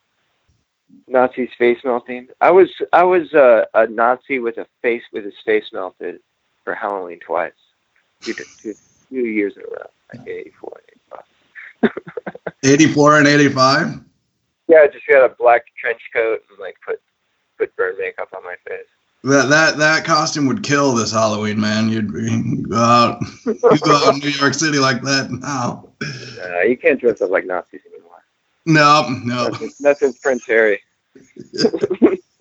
Nazi's 1.06 1.50
face 1.58 1.78
melting. 1.84 2.28
I 2.40 2.50
was 2.50 2.68
I 2.92 3.04
was 3.04 3.32
uh, 3.34 3.64
a 3.74 3.86
Nazi 3.86 4.38
with 4.38 4.58
a 4.58 4.66
face 4.82 5.02
with 5.12 5.24
his 5.24 5.34
face 5.44 5.66
melted 5.72 6.20
for 6.64 6.74
Halloween 6.74 7.20
twice, 7.20 7.52
two, 8.20 8.34
two, 8.34 8.74
two 9.08 9.26
years 9.26 9.54
in 9.56 9.62
a 9.62 9.66
row, 9.66 9.90
like 10.14 10.28
84 10.28 10.80
and 11.82 11.92
85. 11.92 12.44
84 12.64 13.18
and 13.18 13.26
85. 13.28 14.00
Yeah, 14.68 14.78
I 14.78 14.86
just 14.86 15.06
got 15.08 15.24
a 15.24 15.34
black 15.36 15.64
trench 15.80 16.00
coat 16.12 16.42
and 16.50 16.58
like 16.58 16.76
put 16.86 17.00
put 17.58 17.74
burn 17.76 17.96
makeup 17.98 18.28
on 18.36 18.44
my 18.44 18.56
face. 18.66 18.86
That 19.22 19.50
that 19.50 19.76
that 19.76 20.04
costume 20.04 20.46
would 20.46 20.62
kill 20.62 20.94
this 20.94 21.12
Halloween, 21.12 21.60
man. 21.60 21.90
You'd 21.90 22.12
be- 22.12 22.62
go 22.62 22.76
out, 22.76 23.22
you 23.44 23.78
go 23.80 23.92
out 23.92 24.14
in 24.14 24.20
New 24.20 24.30
York 24.30 24.54
City 24.54 24.78
like 24.78 25.02
that 25.02 25.30
now. 25.30 25.90
Uh, 26.02 26.62
you 26.62 26.76
can't 26.76 26.98
dress 26.98 27.20
up 27.20 27.30
like 27.30 27.44
Nazis 27.44 27.82
anymore. 27.92 28.22
No, 28.64 29.08
no. 29.22 29.48
Not 29.48 29.58
since, 29.58 29.80
not 29.80 29.98
since 29.98 30.18
Prince 30.18 30.46
Harry. 30.46 30.80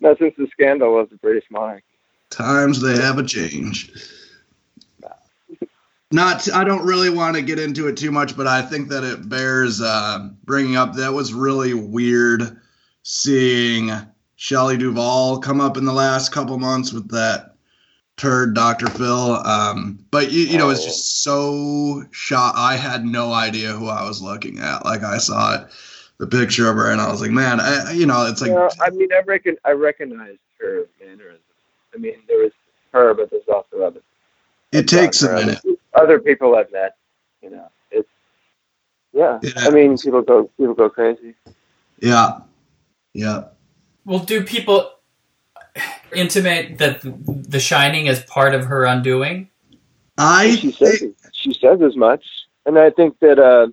not 0.00 0.18
since 0.18 0.34
the 0.38 0.48
scandal 0.50 0.98
of 0.98 1.10
the 1.10 1.16
British 1.16 1.44
monarch. 1.50 1.82
Times 2.30 2.80
they 2.80 2.96
have 2.96 3.18
a 3.18 3.24
change. 3.24 3.92
Not, 6.12 6.50
I 6.52 6.64
don't 6.64 6.84
really 6.84 7.10
want 7.10 7.36
to 7.36 7.42
get 7.42 7.60
into 7.60 7.86
it 7.86 7.96
too 7.96 8.10
much, 8.10 8.36
but 8.36 8.46
I 8.48 8.62
think 8.62 8.88
that 8.88 9.04
it 9.04 9.28
bears 9.28 9.80
uh, 9.80 10.30
bringing 10.44 10.76
up. 10.76 10.94
That 10.94 11.12
was 11.12 11.32
really 11.32 11.74
weird 11.74 12.58
seeing 13.02 13.90
Shelley 14.40 14.78
Duvall 14.78 15.38
come 15.38 15.60
up 15.60 15.76
in 15.76 15.84
the 15.84 15.92
last 15.92 16.32
couple 16.32 16.58
months 16.58 16.94
with 16.94 17.10
that 17.10 17.56
turd 18.16 18.54
Dr. 18.54 18.86
Phil. 18.86 19.34
Um, 19.34 19.98
but 20.10 20.32
you, 20.32 20.44
you 20.44 20.56
know, 20.56 20.70
it's 20.70 20.82
just 20.82 21.22
so 21.22 22.04
shot. 22.10 22.54
I 22.56 22.76
had 22.76 23.04
no 23.04 23.34
idea 23.34 23.72
who 23.72 23.88
I 23.88 24.02
was 24.08 24.22
looking 24.22 24.58
at. 24.58 24.82
Like 24.82 25.02
I 25.02 25.18
saw 25.18 25.56
it, 25.56 25.66
the 26.16 26.26
picture 26.26 26.70
of 26.70 26.76
her, 26.76 26.90
and 26.90 27.02
I 27.02 27.10
was 27.10 27.20
like, 27.20 27.32
man, 27.32 27.60
I, 27.60 27.92
you 27.92 28.06
know, 28.06 28.24
it's 28.24 28.40
like, 28.40 28.52
I 28.80 28.88
mean, 28.88 29.12
I 29.12 29.20
reckon 29.26 29.58
I 29.66 29.72
recognized 29.72 30.38
her 30.58 30.86
mannerisms. 30.98 31.42
I 31.94 31.98
mean, 31.98 32.14
there 32.26 32.38
was 32.38 32.52
her, 32.94 33.12
but 33.12 33.30
there's 33.30 33.46
also 33.46 33.82
other 33.82 34.00
it 34.72 34.88
takes 34.88 35.22
a 35.22 35.34
minute. 35.34 35.60
Other 35.92 36.18
people 36.18 36.56
I've 36.56 36.72
met, 36.72 36.96
you 37.42 37.50
know, 37.50 37.68
it's 37.90 38.08
yeah. 39.12 39.38
Yeah. 39.42 39.52
I 39.58 39.68
mean, 39.68 39.98
people 39.98 40.22
go 40.22 40.44
people 40.56 40.72
go 40.72 40.88
crazy. 40.88 41.34
Yeah, 42.00 42.38
yeah. 43.12 43.44
Well, 44.04 44.20
do 44.20 44.44
people 44.44 44.92
intimate 46.12 46.78
that 46.78 47.00
The 47.02 47.60
Shining 47.60 48.06
is 48.06 48.20
part 48.24 48.54
of 48.54 48.66
her 48.66 48.84
undoing? 48.84 49.48
I 50.18 50.56
She 50.56 50.72
says 50.72 51.02
she 51.32 51.54
says 51.54 51.80
as 51.82 51.96
much, 51.96 52.24
and 52.66 52.78
I 52.78 52.90
think 52.90 53.18
that 53.20 53.38
uh, 53.38 53.68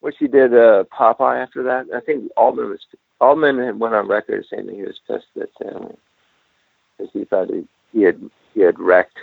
what 0.00 0.14
she 0.18 0.28
did 0.28 0.52
uh, 0.52 0.84
Popeye 0.92 1.42
after 1.42 1.62
that. 1.62 1.86
I 1.94 2.00
think 2.00 2.30
Altman 2.36 2.68
was 2.68 2.80
Altman 3.20 3.78
went 3.78 3.94
on 3.94 4.06
record 4.06 4.44
saying 4.50 4.66
that 4.66 4.74
he 4.74 4.82
was 4.82 5.00
pissed 5.08 5.26
that 5.36 5.48
Stanley 5.56 5.96
because 6.98 7.10
he 7.14 7.24
thought 7.24 7.48
he, 7.48 7.66
he 7.92 8.02
had 8.02 8.20
he 8.52 8.60
had 8.60 8.78
wrecked 8.78 9.16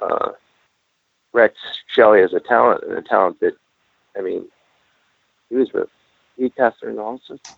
uh, 0.00 0.30
wrecked 1.32 1.58
Shelley 1.88 2.22
as 2.22 2.32
a 2.32 2.38
talent 2.38 2.84
and 2.84 2.96
a 2.96 3.02
talent 3.02 3.40
that 3.40 3.54
I 4.16 4.22
mean 4.22 4.46
he 5.48 5.56
was 5.56 5.72
with 5.72 5.88
he 6.36 6.48
cast 6.50 6.76
her 6.82 6.90
in 6.90 7.00
all 7.00 7.20
sorts. 7.26 7.56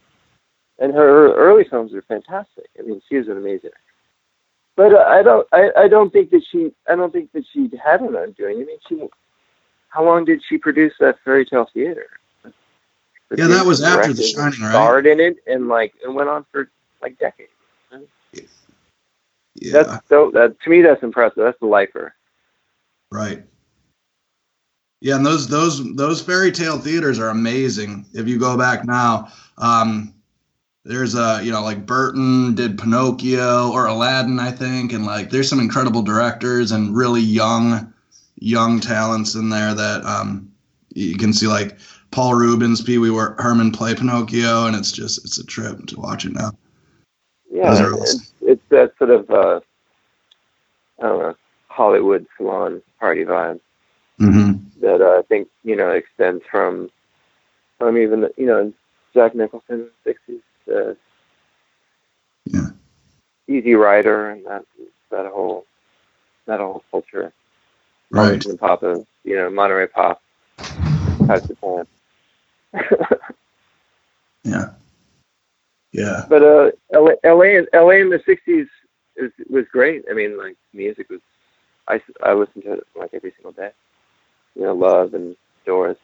And 0.78 0.92
her, 0.94 1.34
early 1.34 1.64
films 1.64 1.92
are 1.94 2.02
fantastic. 2.02 2.66
I 2.78 2.82
mean, 2.82 3.00
she 3.08 3.16
is 3.16 3.28
an 3.28 3.36
amazing 3.36 3.70
actress. 3.70 3.82
But 4.74 4.94
uh, 4.94 5.04
I 5.06 5.22
don't. 5.22 5.46
I, 5.52 5.70
I 5.76 5.88
don't 5.88 6.12
think 6.12 6.30
that 6.30 6.42
she. 6.50 6.72
I 6.88 6.96
don't 6.96 7.12
think 7.12 7.30
that 7.32 7.44
she 7.52 7.70
had 7.82 8.00
an 8.00 8.16
undoing. 8.16 8.56
I 8.56 8.64
mean, 8.64 8.78
she. 8.88 9.08
How 9.88 10.04
long 10.04 10.24
did 10.24 10.42
she 10.48 10.56
produce 10.56 10.94
that 11.00 11.18
fairy 11.24 11.44
tale 11.44 11.68
theater? 11.74 12.06
Yeah, 13.36 13.46
that 13.48 13.66
was 13.66 13.82
after 13.82 14.12
The 14.12 14.22
Shining, 14.22 14.60
right? 14.60 14.70
Starred 14.70 15.06
in 15.06 15.20
it 15.20 15.36
and 15.46 15.68
like 15.68 15.94
it 16.02 16.08
went 16.08 16.28
on 16.28 16.44
for 16.50 16.70
like 17.00 17.18
decades. 17.18 17.50
yeah, 19.54 19.72
That's 19.72 20.08
so. 20.08 20.30
That 20.32 20.58
to 20.60 20.70
me, 20.70 20.82
that's 20.82 21.02
impressive. 21.02 21.42
That's 21.44 21.58
the 21.60 21.66
lifer. 21.66 22.14
right. 23.10 23.42
Yeah, 25.00 25.16
and 25.16 25.26
those 25.26 25.48
those 25.48 25.94
those 25.96 26.22
fairy 26.22 26.52
tale 26.52 26.78
theaters 26.78 27.18
are 27.18 27.30
amazing. 27.30 28.06
If 28.14 28.28
you 28.28 28.38
go 28.38 28.56
back 28.56 28.84
now, 28.84 29.32
um, 29.58 30.14
there's 30.84 31.14
a 31.14 31.40
you 31.42 31.52
know 31.52 31.62
like 31.62 31.86
Burton 31.86 32.54
did 32.54 32.78
Pinocchio 32.78 33.70
or 33.70 33.86
Aladdin, 33.86 34.38
I 34.38 34.50
think, 34.50 34.92
and 34.92 35.04
like 35.04 35.30
there's 35.30 35.48
some 35.48 35.60
incredible 35.60 36.02
directors 36.02 36.72
and 36.72 36.96
really 36.96 37.20
young 37.20 37.92
young 38.36 38.80
talents 38.80 39.34
in 39.34 39.48
there 39.50 39.74
that 39.74 40.04
um, 40.04 40.50
you 40.94 41.16
can 41.16 41.32
see 41.32 41.46
like 41.46 41.78
Paul 42.10 42.34
Reubens, 42.34 42.82
Pee 42.82 42.98
Wee 42.98 43.14
Herman 43.38 43.72
play 43.72 43.94
Pinocchio, 43.94 44.66
and 44.66 44.76
it's 44.76 44.92
just 44.92 45.24
it's 45.24 45.38
a 45.38 45.46
trip 45.46 45.86
to 45.86 46.00
watch 46.00 46.24
it 46.24 46.32
now. 46.32 46.52
Yeah, 47.50 47.72
it's, 47.72 48.32
it's 48.40 48.62
that 48.70 48.92
sort 48.98 49.10
of 49.10 49.30
uh, 49.30 49.60
I 50.98 51.02
don't 51.02 51.18
know 51.18 51.34
Hollywood 51.68 52.26
salon 52.36 52.82
party 52.98 53.24
vibe 53.24 53.60
Mm-hmm. 54.22 54.80
that 54.82 55.00
uh, 55.00 55.18
I 55.18 55.22
think 55.28 55.48
you 55.64 55.74
know 55.74 55.90
extends 55.90 56.44
from 56.48 56.90
from 57.78 57.98
even 57.98 58.28
you 58.36 58.46
know 58.46 58.72
Jack 59.14 59.34
Nicholson 59.34 59.88
sixties, 60.04 60.42
uh, 60.68 60.94
Yeah. 62.46 62.68
Easy 63.48 63.74
Rider, 63.74 64.30
and 64.30 64.44
that 64.46 64.64
that 65.10 65.26
whole 65.26 65.66
that 66.46 66.60
whole 66.60 66.82
culture. 66.90 67.32
Right. 68.10 68.44
And 68.44 68.58
pop 68.58 68.82
of 68.82 69.06
you 69.24 69.36
know 69.36 69.50
Monterey 69.50 69.86
pop 69.88 70.20
types 71.26 71.48
of 71.50 71.60
band. 71.60 71.86
Yeah. 74.44 74.70
Yeah. 75.92 76.24
but 76.28 76.42
uh, 76.42 76.70
LA, 76.92 77.12
LA, 77.24 77.62
LA 77.74 77.90
in 78.00 78.10
the 78.10 78.22
'60s 78.26 78.68
was 79.20 79.30
was 79.50 79.64
great. 79.72 80.04
I 80.10 80.14
mean, 80.14 80.38
like 80.38 80.56
music 80.72 81.08
was, 81.10 81.20
I 81.88 82.00
I 82.22 82.32
listened 82.32 82.64
to 82.64 82.72
it 82.74 82.86
like 82.96 83.10
every 83.14 83.32
single 83.36 83.52
day. 83.52 83.70
you 84.54 84.62
know, 84.62 84.74
love 84.74 85.14
and 85.14 85.36
Doors, 85.66 85.96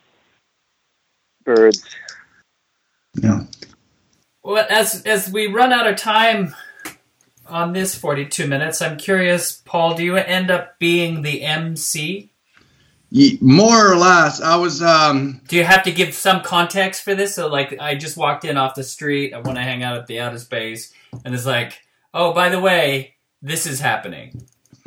Byrds. 1.45 1.83
Yeah. 3.23 3.45
Well, 4.49 4.67
as 4.71 5.03
as 5.03 5.31
we 5.31 5.49
run 5.49 5.75
out 5.75 5.87
of 5.87 5.97
time 5.97 6.55
on 7.47 7.75
this 7.75 7.95
42 7.95 8.47
minutes, 8.47 8.81
I'm 8.81 8.97
curious, 8.97 9.53
Paul, 9.53 9.95
do 9.95 10.03
you 10.03 10.17
end 10.17 10.51
up 10.51 10.79
being 10.79 11.21
the 11.21 11.43
MC? 11.43 12.33
More 13.43 13.93
or 13.93 13.97
less, 13.97 14.41
I 14.41 14.57
was. 14.57 14.81
um 14.81 15.43
Do 15.49 15.57
you 15.57 15.65
have 15.65 15.83
to 15.83 15.93
give 15.93 16.15
some 16.15 16.41
context 16.41 17.03
for 17.03 17.15
this? 17.15 17.35
So, 17.35 17.49
like, 17.49 17.79
I 17.79 17.95
just 17.95 18.17
walked 18.17 18.47
in 18.47 18.57
off 18.57 18.75
the 18.75 18.85
street. 18.85 19.35
I 19.35 19.41
want 19.41 19.59
to 19.59 19.63
hang 19.63 19.83
out 19.83 19.99
at 19.99 20.07
the 20.07 20.21
outer 20.21 20.39
space, 20.39 20.95
and 21.27 21.35
it's 21.35 21.45
like, 21.45 21.83
oh, 22.15 22.33
by 22.33 22.49
the 22.49 22.59
way, 22.59 23.17
this 23.43 23.67
is 23.67 23.81
happening. 23.81 24.47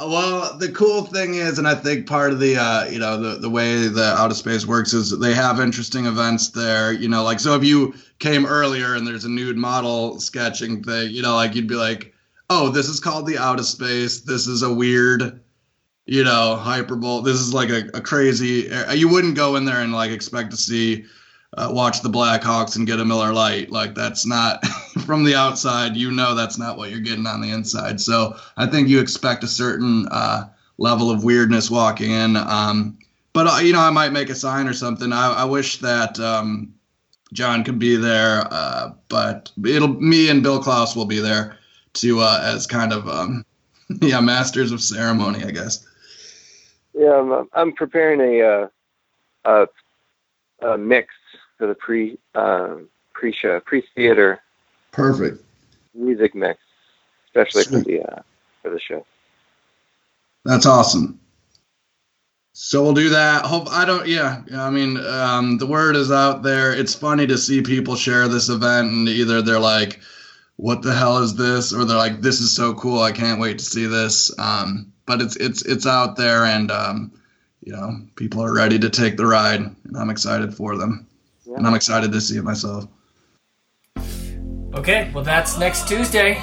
Well, 0.00 0.56
the 0.58 0.70
cool 0.70 1.04
thing 1.04 1.34
is, 1.34 1.58
and 1.58 1.66
I 1.66 1.74
think 1.74 2.06
part 2.06 2.32
of 2.32 2.38
the 2.38 2.56
uh, 2.56 2.84
you 2.86 2.98
know 2.98 3.16
the 3.20 3.40
the 3.40 3.50
way 3.50 3.88
the 3.88 4.14
outer 4.16 4.34
space 4.34 4.64
works 4.64 4.92
is 4.92 5.16
they 5.18 5.34
have 5.34 5.60
interesting 5.60 6.06
events 6.06 6.48
there. 6.50 6.92
You 6.92 7.08
know, 7.08 7.24
like 7.24 7.40
so 7.40 7.54
if 7.56 7.64
you 7.64 7.94
came 8.18 8.46
earlier 8.46 8.94
and 8.94 9.06
there's 9.06 9.24
a 9.24 9.28
nude 9.28 9.56
model 9.56 10.20
sketching 10.20 10.84
thing, 10.84 11.10
you 11.10 11.22
know, 11.22 11.34
like 11.34 11.54
you'd 11.54 11.66
be 11.66 11.74
like, 11.74 12.14
oh, 12.48 12.68
this 12.68 12.88
is 12.88 13.00
called 13.00 13.26
the 13.26 13.38
outer 13.38 13.64
space. 13.64 14.20
This 14.20 14.46
is 14.46 14.62
a 14.62 14.72
weird, 14.72 15.40
you 16.06 16.22
know, 16.22 16.54
hyperbole. 16.56 17.24
This 17.24 17.40
is 17.40 17.52
like 17.52 17.70
a, 17.70 17.88
a 17.94 18.00
crazy. 18.00 18.70
You 18.94 19.08
wouldn't 19.08 19.34
go 19.34 19.56
in 19.56 19.64
there 19.64 19.80
and 19.80 19.92
like 19.92 20.12
expect 20.12 20.52
to 20.52 20.56
see. 20.56 21.06
Uh, 21.56 21.70
watch 21.72 22.02
the 22.02 22.10
Blackhawks 22.10 22.76
and 22.76 22.86
get 22.86 23.00
a 23.00 23.04
Miller 23.04 23.32
Lite. 23.32 23.70
Like 23.70 23.94
that's 23.94 24.26
not 24.26 24.64
from 25.06 25.24
the 25.24 25.34
outside. 25.34 25.96
You 25.96 26.10
know 26.10 26.34
that's 26.34 26.58
not 26.58 26.76
what 26.76 26.90
you're 26.90 27.00
getting 27.00 27.26
on 27.26 27.40
the 27.40 27.50
inside. 27.50 28.00
So 28.00 28.36
I 28.56 28.66
think 28.66 28.88
you 28.88 29.00
expect 29.00 29.44
a 29.44 29.48
certain 29.48 30.06
uh, 30.10 30.48
level 30.76 31.10
of 31.10 31.24
weirdness 31.24 31.70
walking 31.70 32.10
in. 32.10 32.36
Um, 32.36 32.98
but 33.32 33.46
uh, 33.46 33.58
you 33.62 33.72
know, 33.72 33.80
I 33.80 33.90
might 33.90 34.12
make 34.12 34.28
a 34.28 34.34
sign 34.34 34.68
or 34.68 34.74
something. 34.74 35.12
I, 35.12 35.32
I 35.32 35.44
wish 35.44 35.78
that 35.78 36.20
um, 36.20 36.74
John 37.32 37.64
could 37.64 37.78
be 37.78 37.96
there, 37.96 38.46
uh, 38.50 38.92
but 39.08 39.50
it'll 39.64 39.88
me 39.88 40.28
and 40.28 40.42
Bill 40.42 40.62
Klaus 40.62 40.94
will 40.94 41.06
be 41.06 41.18
there 41.18 41.56
to 41.94 42.20
uh, 42.20 42.40
as 42.42 42.66
kind 42.66 42.92
of 42.92 43.08
um, 43.08 43.44
yeah 44.00 44.20
masters 44.20 44.70
of 44.70 44.82
ceremony, 44.82 45.44
I 45.44 45.50
guess. 45.50 45.86
Yeah, 46.94 47.20
I'm, 47.20 47.48
I'm 47.52 47.72
preparing 47.72 48.20
a, 48.20 48.42
uh, 48.42 48.68
a 49.44 49.68
a 50.60 50.76
mix 50.76 51.14
for 51.58 51.66
the 51.66 51.74
pre 51.74 52.18
uh, 52.34 52.76
pre 53.12 53.32
show 53.32 53.60
pre 53.60 53.82
theater 53.94 54.40
Perfect. 54.92 55.44
music 55.94 56.34
mix, 56.34 56.60
especially 57.26 57.64
for 57.64 57.80
the 57.80 58.02
uh, 58.02 58.22
for 58.62 58.70
the 58.70 58.80
show. 58.80 59.04
That's 60.44 60.66
awesome. 60.66 61.20
So 62.52 62.82
we'll 62.82 62.94
do 62.94 63.10
that. 63.10 63.44
Hope 63.44 63.68
I 63.70 63.84
don't. 63.84 64.08
Yeah, 64.08 64.42
yeah, 64.50 64.64
I 64.64 64.70
mean, 64.70 64.96
um, 64.96 65.58
the 65.58 65.66
word 65.66 65.94
is 65.94 66.10
out 66.10 66.42
there. 66.42 66.72
It's 66.72 66.94
funny 66.94 67.26
to 67.26 67.38
see 67.38 67.62
people 67.62 67.94
share 67.94 68.26
this 68.26 68.48
event, 68.48 68.88
and 68.88 69.08
either 69.08 69.42
they're 69.42 69.60
like, 69.60 70.00
"What 70.56 70.82
the 70.82 70.92
hell 70.92 71.18
is 71.18 71.36
this?" 71.36 71.72
or 71.72 71.84
they're 71.84 71.96
like, 71.96 72.20
"This 72.20 72.40
is 72.40 72.52
so 72.52 72.74
cool! 72.74 73.00
I 73.00 73.12
can't 73.12 73.40
wait 73.40 73.58
to 73.58 73.64
see 73.64 73.86
this." 73.86 74.36
Um, 74.38 74.92
but 75.06 75.20
it's 75.20 75.36
it's 75.36 75.62
it's 75.62 75.86
out 75.86 76.16
there, 76.16 76.44
and 76.44 76.70
um, 76.70 77.12
you 77.62 77.72
know, 77.72 78.00
people 78.16 78.42
are 78.42 78.54
ready 78.54 78.78
to 78.78 78.90
take 78.90 79.16
the 79.16 79.26
ride, 79.26 79.60
and 79.60 79.96
I'm 79.96 80.10
excited 80.10 80.54
for 80.54 80.76
them, 80.76 81.06
and 81.56 81.66
I'm 81.66 81.74
excited 81.74 82.12
to 82.12 82.20
see 82.20 82.36
it 82.36 82.44
myself. 82.44 82.86
Okay, 84.74 85.10
well, 85.14 85.24
that's 85.24 85.58
next 85.58 85.88
Tuesday, 85.88 86.34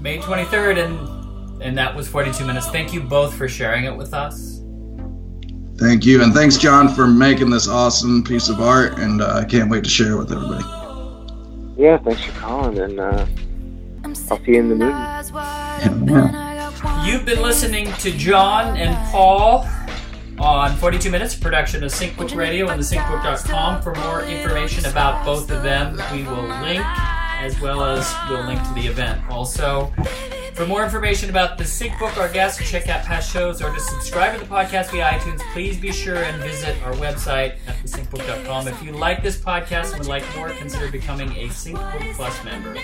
May 0.00 0.18
23rd, 0.18 0.84
and 0.84 1.62
and 1.62 1.78
that 1.78 1.96
was 1.96 2.06
42 2.06 2.44
minutes. 2.44 2.68
Thank 2.68 2.92
you 2.92 3.00
both 3.00 3.34
for 3.34 3.48
sharing 3.48 3.84
it 3.84 3.96
with 3.96 4.12
us. 4.12 4.60
Thank 5.78 6.04
you, 6.04 6.22
and 6.22 6.32
thanks, 6.32 6.56
John, 6.58 6.88
for 6.88 7.06
making 7.06 7.50
this 7.50 7.68
awesome 7.68 8.24
piece 8.24 8.48
of 8.48 8.60
art, 8.60 8.98
and 8.98 9.22
uh, 9.22 9.40
I 9.42 9.44
can't 9.44 9.70
wait 9.70 9.84
to 9.84 9.90
share 9.90 10.12
it 10.12 10.18
with 10.18 10.32
everybody. 10.32 10.64
Yeah, 11.76 11.98
thanks 11.98 12.24
for 12.24 12.32
calling, 12.40 12.78
and 12.78 13.00
uh, 13.00 13.26
I'll 14.04 14.14
see 14.14 14.52
you 14.52 14.60
in 14.60 14.68
the 14.68 14.74
movie. 14.74 14.92
Yeah. 14.92 17.04
You've 17.04 17.24
been 17.24 17.42
listening 17.42 17.92
to 17.94 18.10
John 18.12 18.76
and 18.76 18.94
Paul 19.10 19.66
on 20.38 20.76
42 20.76 21.10
Minutes, 21.10 21.34
production 21.34 21.82
of 21.84 21.90
SyncBook 21.90 22.36
Radio 22.36 22.68
and 22.68 22.80
thesyncbook.com. 22.80 23.82
For 23.82 23.94
more 23.94 24.22
information 24.22 24.84
about 24.86 25.24
both 25.24 25.50
of 25.50 25.62
them, 25.62 26.00
we 26.12 26.22
will 26.24 26.46
link 26.62 26.84
as 27.38 27.60
well 27.60 27.84
as 27.84 28.14
we'll 28.28 28.44
link 28.44 28.62
to 28.62 28.74
the 28.74 28.86
event. 28.86 29.20
Also, 29.30 29.92
for 30.56 30.66
more 30.66 30.82
information 30.82 31.28
about 31.28 31.58
the 31.58 31.64
SyncBook, 31.64 32.16
our 32.16 32.32
guests, 32.32 32.68
check 32.68 32.88
out 32.88 33.04
past 33.04 33.30
shows, 33.30 33.60
or 33.60 33.74
to 33.74 33.78
subscribe 33.78 34.32
to 34.32 34.42
the 34.42 34.50
podcast 34.50 34.90
via 34.90 35.10
iTunes, 35.10 35.40
please 35.52 35.78
be 35.78 35.92
sure 35.92 36.16
and 36.16 36.42
visit 36.42 36.80
our 36.82 36.94
website 36.94 37.58
at 37.66 37.76
thesyncbook.com. 37.84 38.66
If 38.66 38.82
you 38.82 38.92
like 38.92 39.22
this 39.22 39.36
podcast 39.36 39.90
and 39.90 39.98
would 39.98 40.08
like 40.08 40.24
more, 40.34 40.48
consider 40.48 40.90
becoming 40.90 41.28
a 41.32 41.48
SyncBook 41.48 42.14
Plus 42.14 42.42
member. 42.42 42.74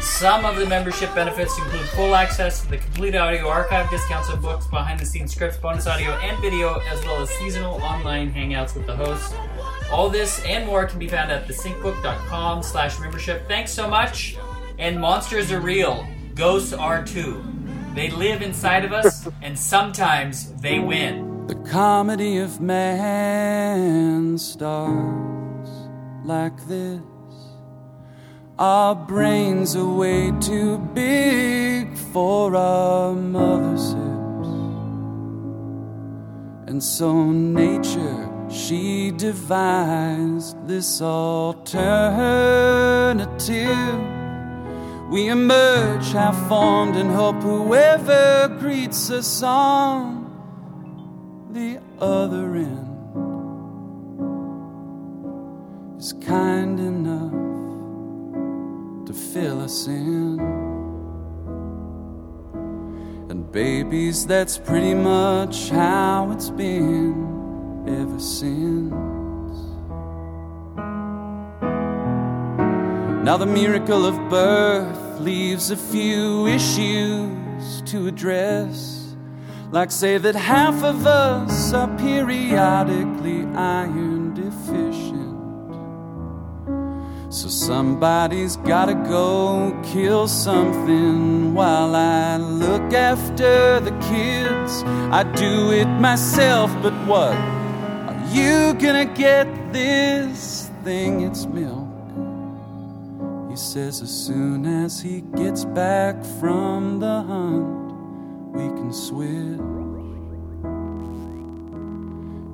Some 0.00 0.44
of 0.44 0.56
the 0.56 0.66
membership 0.66 1.12
benefits 1.12 1.58
include 1.58 1.88
full 1.88 2.14
access 2.14 2.62
to 2.62 2.70
the 2.70 2.78
complete 2.78 3.16
audio 3.16 3.48
archive, 3.48 3.90
discounts 3.90 4.30
on 4.30 4.40
books, 4.40 4.68
behind 4.68 5.00
the 5.00 5.06
scenes 5.06 5.34
scripts, 5.34 5.56
bonus 5.56 5.88
audio 5.88 6.12
and 6.12 6.40
video, 6.40 6.78
as 6.88 7.04
well 7.04 7.20
as 7.20 7.30
seasonal 7.30 7.82
online 7.82 8.32
hangouts 8.32 8.76
with 8.76 8.86
the 8.86 8.94
hosts. 8.94 9.34
All 9.90 10.08
this 10.08 10.40
and 10.44 10.64
more 10.64 10.86
can 10.86 11.00
be 11.00 11.08
found 11.08 11.32
at 11.32 11.48
thesyncbook.com 11.48 12.62
slash 12.62 13.00
membership. 13.00 13.48
Thanks 13.48 13.72
so 13.72 13.88
much. 13.88 14.36
And 14.78 15.00
monsters 15.00 15.50
are 15.50 15.60
real. 15.60 16.06
Ghosts 16.38 16.72
are 16.72 17.04
too. 17.04 17.44
They 17.96 18.10
live 18.10 18.42
inside 18.42 18.84
of 18.84 18.92
us, 18.92 19.26
and 19.42 19.58
sometimes 19.58 20.52
they 20.60 20.78
win. 20.78 21.48
The 21.48 21.56
comedy 21.56 22.38
of 22.38 22.60
man 22.60 24.38
starts 24.38 25.70
like 26.24 26.64
this. 26.68 27.00
Our 28.56 28.94
brains 28.94 29.74
are 29.74 29.92
way 29.92 30.30
too 30.40 30.78
big 30.94 31.98
for 32.12 32.54
our 32.54 33.14
mother's 33.14 33.94
hips. 33.94 34.48
And 36.68 36.80
so 36.80 37.32
nature, 37.32 38.30
she 38.48 39.10
devised 39.10 40.56
this 40.68 41.02
alternative. 41.02 41.58
We 45.10 45.28
emerge 45.28 46.12
half 46.12 46.48
formed 46.48 46.96
and 46.96 47.10
hope 47.10 47.42
whoever 47.42 48.54
greets 48.60 49.10
us 49.10 49.42
on 49.42 50.18
the 51.50 51.80
other 51.98 52.54
end 52.54 52.88
is 55.98 56.12
kind 56.12 56.78
enough 56.78 57.32
to 59.06 59.14
fill 59.14 59.62
us 59.62 59.86
in. 59.86 60.38
And 63.30 63.50
babies, 63.50 64.26
that's 64.26 64.58
pretty 64.58 64.94
much 64.94 65.70
how 65.70 66.30
it's 66.32 66.50
been 66.50 67.86
ever 67.88 68.20
since. 68.20 69.17
Now, 73.28 73.36
the 73.36 73.44
miracle 73.44 74.06
of 74.06 74.16
birth 74.30 75.20
leaves 75.20 75.70
a 75.70 75.76
few 75.76 76.46
issues 76.46 77.82
to 77.82 78.06
address. 78.06 79.14
Like, 79.70 79.90
say 79.90 80.16
that 80.16 80.34
half 80.34 80.82
of 80.82 81.06
us 81.06 81.74
are 81.74 81.94
periodically 81.98 83.44
iron 83.54 84.32
deficient. 84.32 85.36
So, 87.28 87.48
somebody's 87.48 88.56
gotta 88.56 88.94
go 88.94 89.78
kill 89.92 90.26
something 90.26 91.52
while 91.52 91.94
I 91.94 92.38
look 92.38 92.94
after 92.94 93.78
the 93.80 93.92
kids. 94.08 94.82
I 95.12 95.22
do 95.36 95.70
it 95.72 95.88
myself, 96.00 96.74
but 96.80 96.94
what? 97.06 97.36
Are 98.08 98.24
you 98.32 98.72
gonna 98.72 99.04
get 99.04 99.46
this 99.70 100.70
thing? 100.82 101.20
It's 101.20 101.44
milk. 101.44 101.77
Says 103.58 104.02
as 104.02 104.26
soon 104.26 104.64
as 104.66 105.00
he 105.00 105.20
gets 105.34 105.64
back 105.64 106.24
from 106.40 107.00
the 107.00 107.22
hunt, 107.22 107.66
we 108.52 108.68
can 108.68 108.92
switch. 108.92 109.58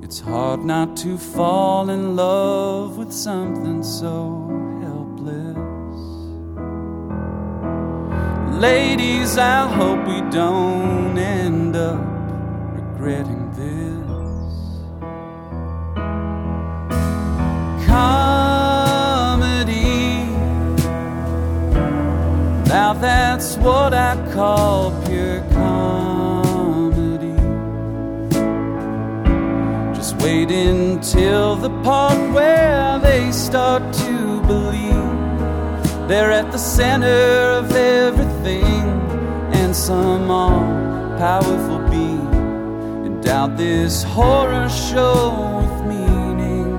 It's 0.03 0.19
hard 0.19 0.65
not 0.65 0.97
to 0.97 1.17
fall 1.17 1.91
in 1.91 2.15
love 2.15 2.97
with 2.97 3.13
something 3.13 3.83
so 3.83 4.49
helpless. 4.81 5.57
Ladies, 8.59 9.37
I 9.37 9.67
hope 9.67 10.07
we 10.07 10.21
don't 10.31 11.17
end 11.19 11.75
up 11.75 12.01
regretting 12.73 13.51
this. 13.53 13.84
That's 23.05 23.55
what 23.57 23.93
I 23.93 24.13
call 24.33 24.89
pure 25.05 25.41
comedy. 25.51 27.37
Just 29.95 30.13
wait 30.23 30.49
until 30.49 31.55
the 31.55 31.69
part 31.83 32.19
where 32.33 32.97
they 33.07 33.31
start 33.31 33.83
to 34.05 34.41
believe 34.51 35.11
they're 36.07 36.31
at 36.31 36.51
the 36.51 36.57
center 36.57 37.25
of 37.59 37.71
everything, 37.75 38.85
and 39.59 39.75
some 39.75 40.31
all 40.31 40.65
powerful 41.25 41.81
being 41.95 42.31
endowed 43.07 43.55
this 43.55 44.03
horror 44.15 44.67
show 44.69 45.19
with 45.57 45.77
meaning. 45.93 46.71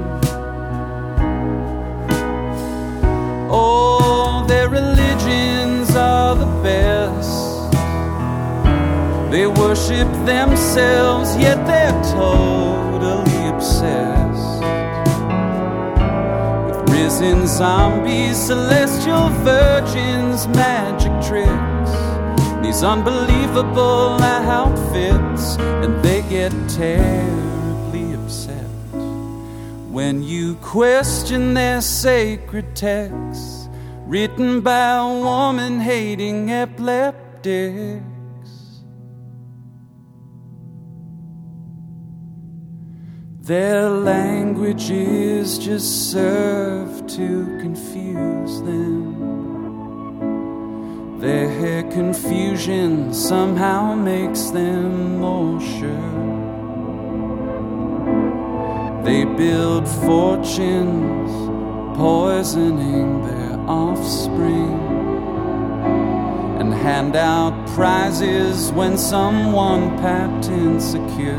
Oh, 3.49 4.45
their 4.49 4.69
religions 4.69 5.56
are 5.97 6.35
the 6.37 6.47
best. 6.63 7.71
They 9.31 9.47
worship 9.47 10.09
themselves, 10.25 11.37
yet 11.37 11.59
they're 11.67 12.03
totally 12.15 13.49
obsessed. 13.49 14.61
With 16.67 16.91
risen 16.91 17.47
zombies, 17.47 18.37
celestial 18.37 19.29
virgins, 19.45 20.47
magic 20.49 21.13
tricks, 21.29 21.93
these 22.63 22.83
unbelievable 22.83 24.23
outfits, 24.23 25.57
and 25.59 26.03
they 26.05 26.23
get 26.23 26.53
terribly 26.69 28.15
upset. 28.15 28.71
When 29.91 30.23
you 30.23 30.57
question 30.57 31.55
their 31.55 31.81
sacred 31.81 32.77
texts 32.77 33.56
written 34.07 34.61
by 34.61 34.99
a 34.99 35.07
woman 35.07 35.81
hating 35.81 36.51
epileptics. 36.53 38.05
Their 43.41 43.89
languages 43.91 45.59
just 45.59 46.11
serve 46.13 47.07
to 47.09 47.59
confuse 47.61 48.61
them. 48.63 49.17
Their 51.19 51.83
confusion 51.91 53.13
somehow 53.13 53.95
makes 53.95 54.51
them 54.51 55.19
more 55.19 55.61
sure. 55.61 56.27
They 59.03 59.25
build 59.25 59.89
fortunes, 59.89 61.31
poisoning 61.97 63.25
their 63.27 63.46
offspring, 63.69 64.79
and 66.61 66.73
hand 66.73 67.17
out 67.17 67.55
prizes 67.69 68.73
when 68.73 68.97
someone 68.97 69.97
patent 69.99 70.83
secure. 70.83 71.37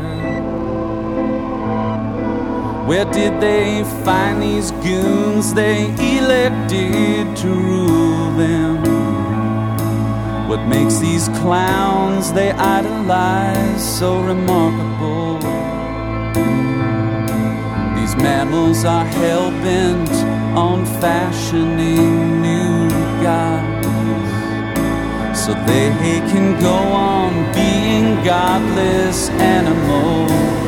Where 2.86 3.04
did 3.04 3.40
they 3.40 3.84
find 4.04 4.42
these 4.42 4.70
goons 4.70 5.52
they 5.52 5.86
elected 6.16 7.36
to 7.36 7.48
rule 7.48 8.30
them? 8.38 8.78
What 10.48 10.66
makes 10.66 10.98
these 10.98 11.28
clowns 11.40 12.32
they 12.32 12.52
idolize 12.52 13.98
so 13.98 14.22
remarkable? 14.22 15.38
These 17.94 18.16
mammals 18.16 18.86
are 18.86 19.04
hell 19.04 19.50
bent 19.50 20.27
on 20.56 20.84
fashioning 21.00 22.42
new 22.42 22.90
gods 23.22 23.88
so 25.38 25.54
they 25.66 25.88
can 26.30 26.60
go 26.60 26.74
on 26.74 27.32
being 27.54 28.22
godless 28.24 29.30
animals. 29.30 30.67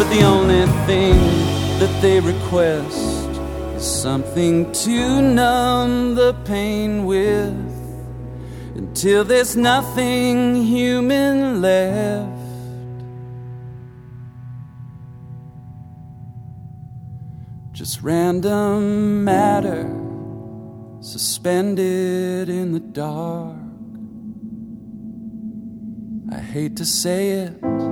But 0.00 0.08
the 0.08 0.22
only 0.22 0.64
thing 0.86 1.18
that 1.78 2.00
they 2.00 2.20
request 2.20 3.28
is 3.76 3.84
something 3.84 4.72
to 4.72 5.20
numb 5.20 6.14
the 6.14 6.32
pain 6.46 7.04
with 7.04 7.52
until 8.76 9.24
there's 9.24 9.58
nothing 9.58 10.64
human 10.64 11.60
left. 11.60 12.32
Just 17.72 18.00
random 18.00 19.22
matter 19.22 19.84
suspended 21.00 22.48
in 22.48 22.72
the 22.72 22.80
dark. 22.80 23.54
I 26.32 26.40
hate 26.40 26.76
to 26.76 26.86
say 26.86 27.32
it, 27.32 27.89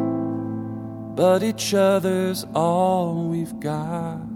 but 1.19 1.43
each 1.43 1.75
other's 1.75 2.47
all 2.55 3.25
we've 3.25 3.59
got. 3.59 4.28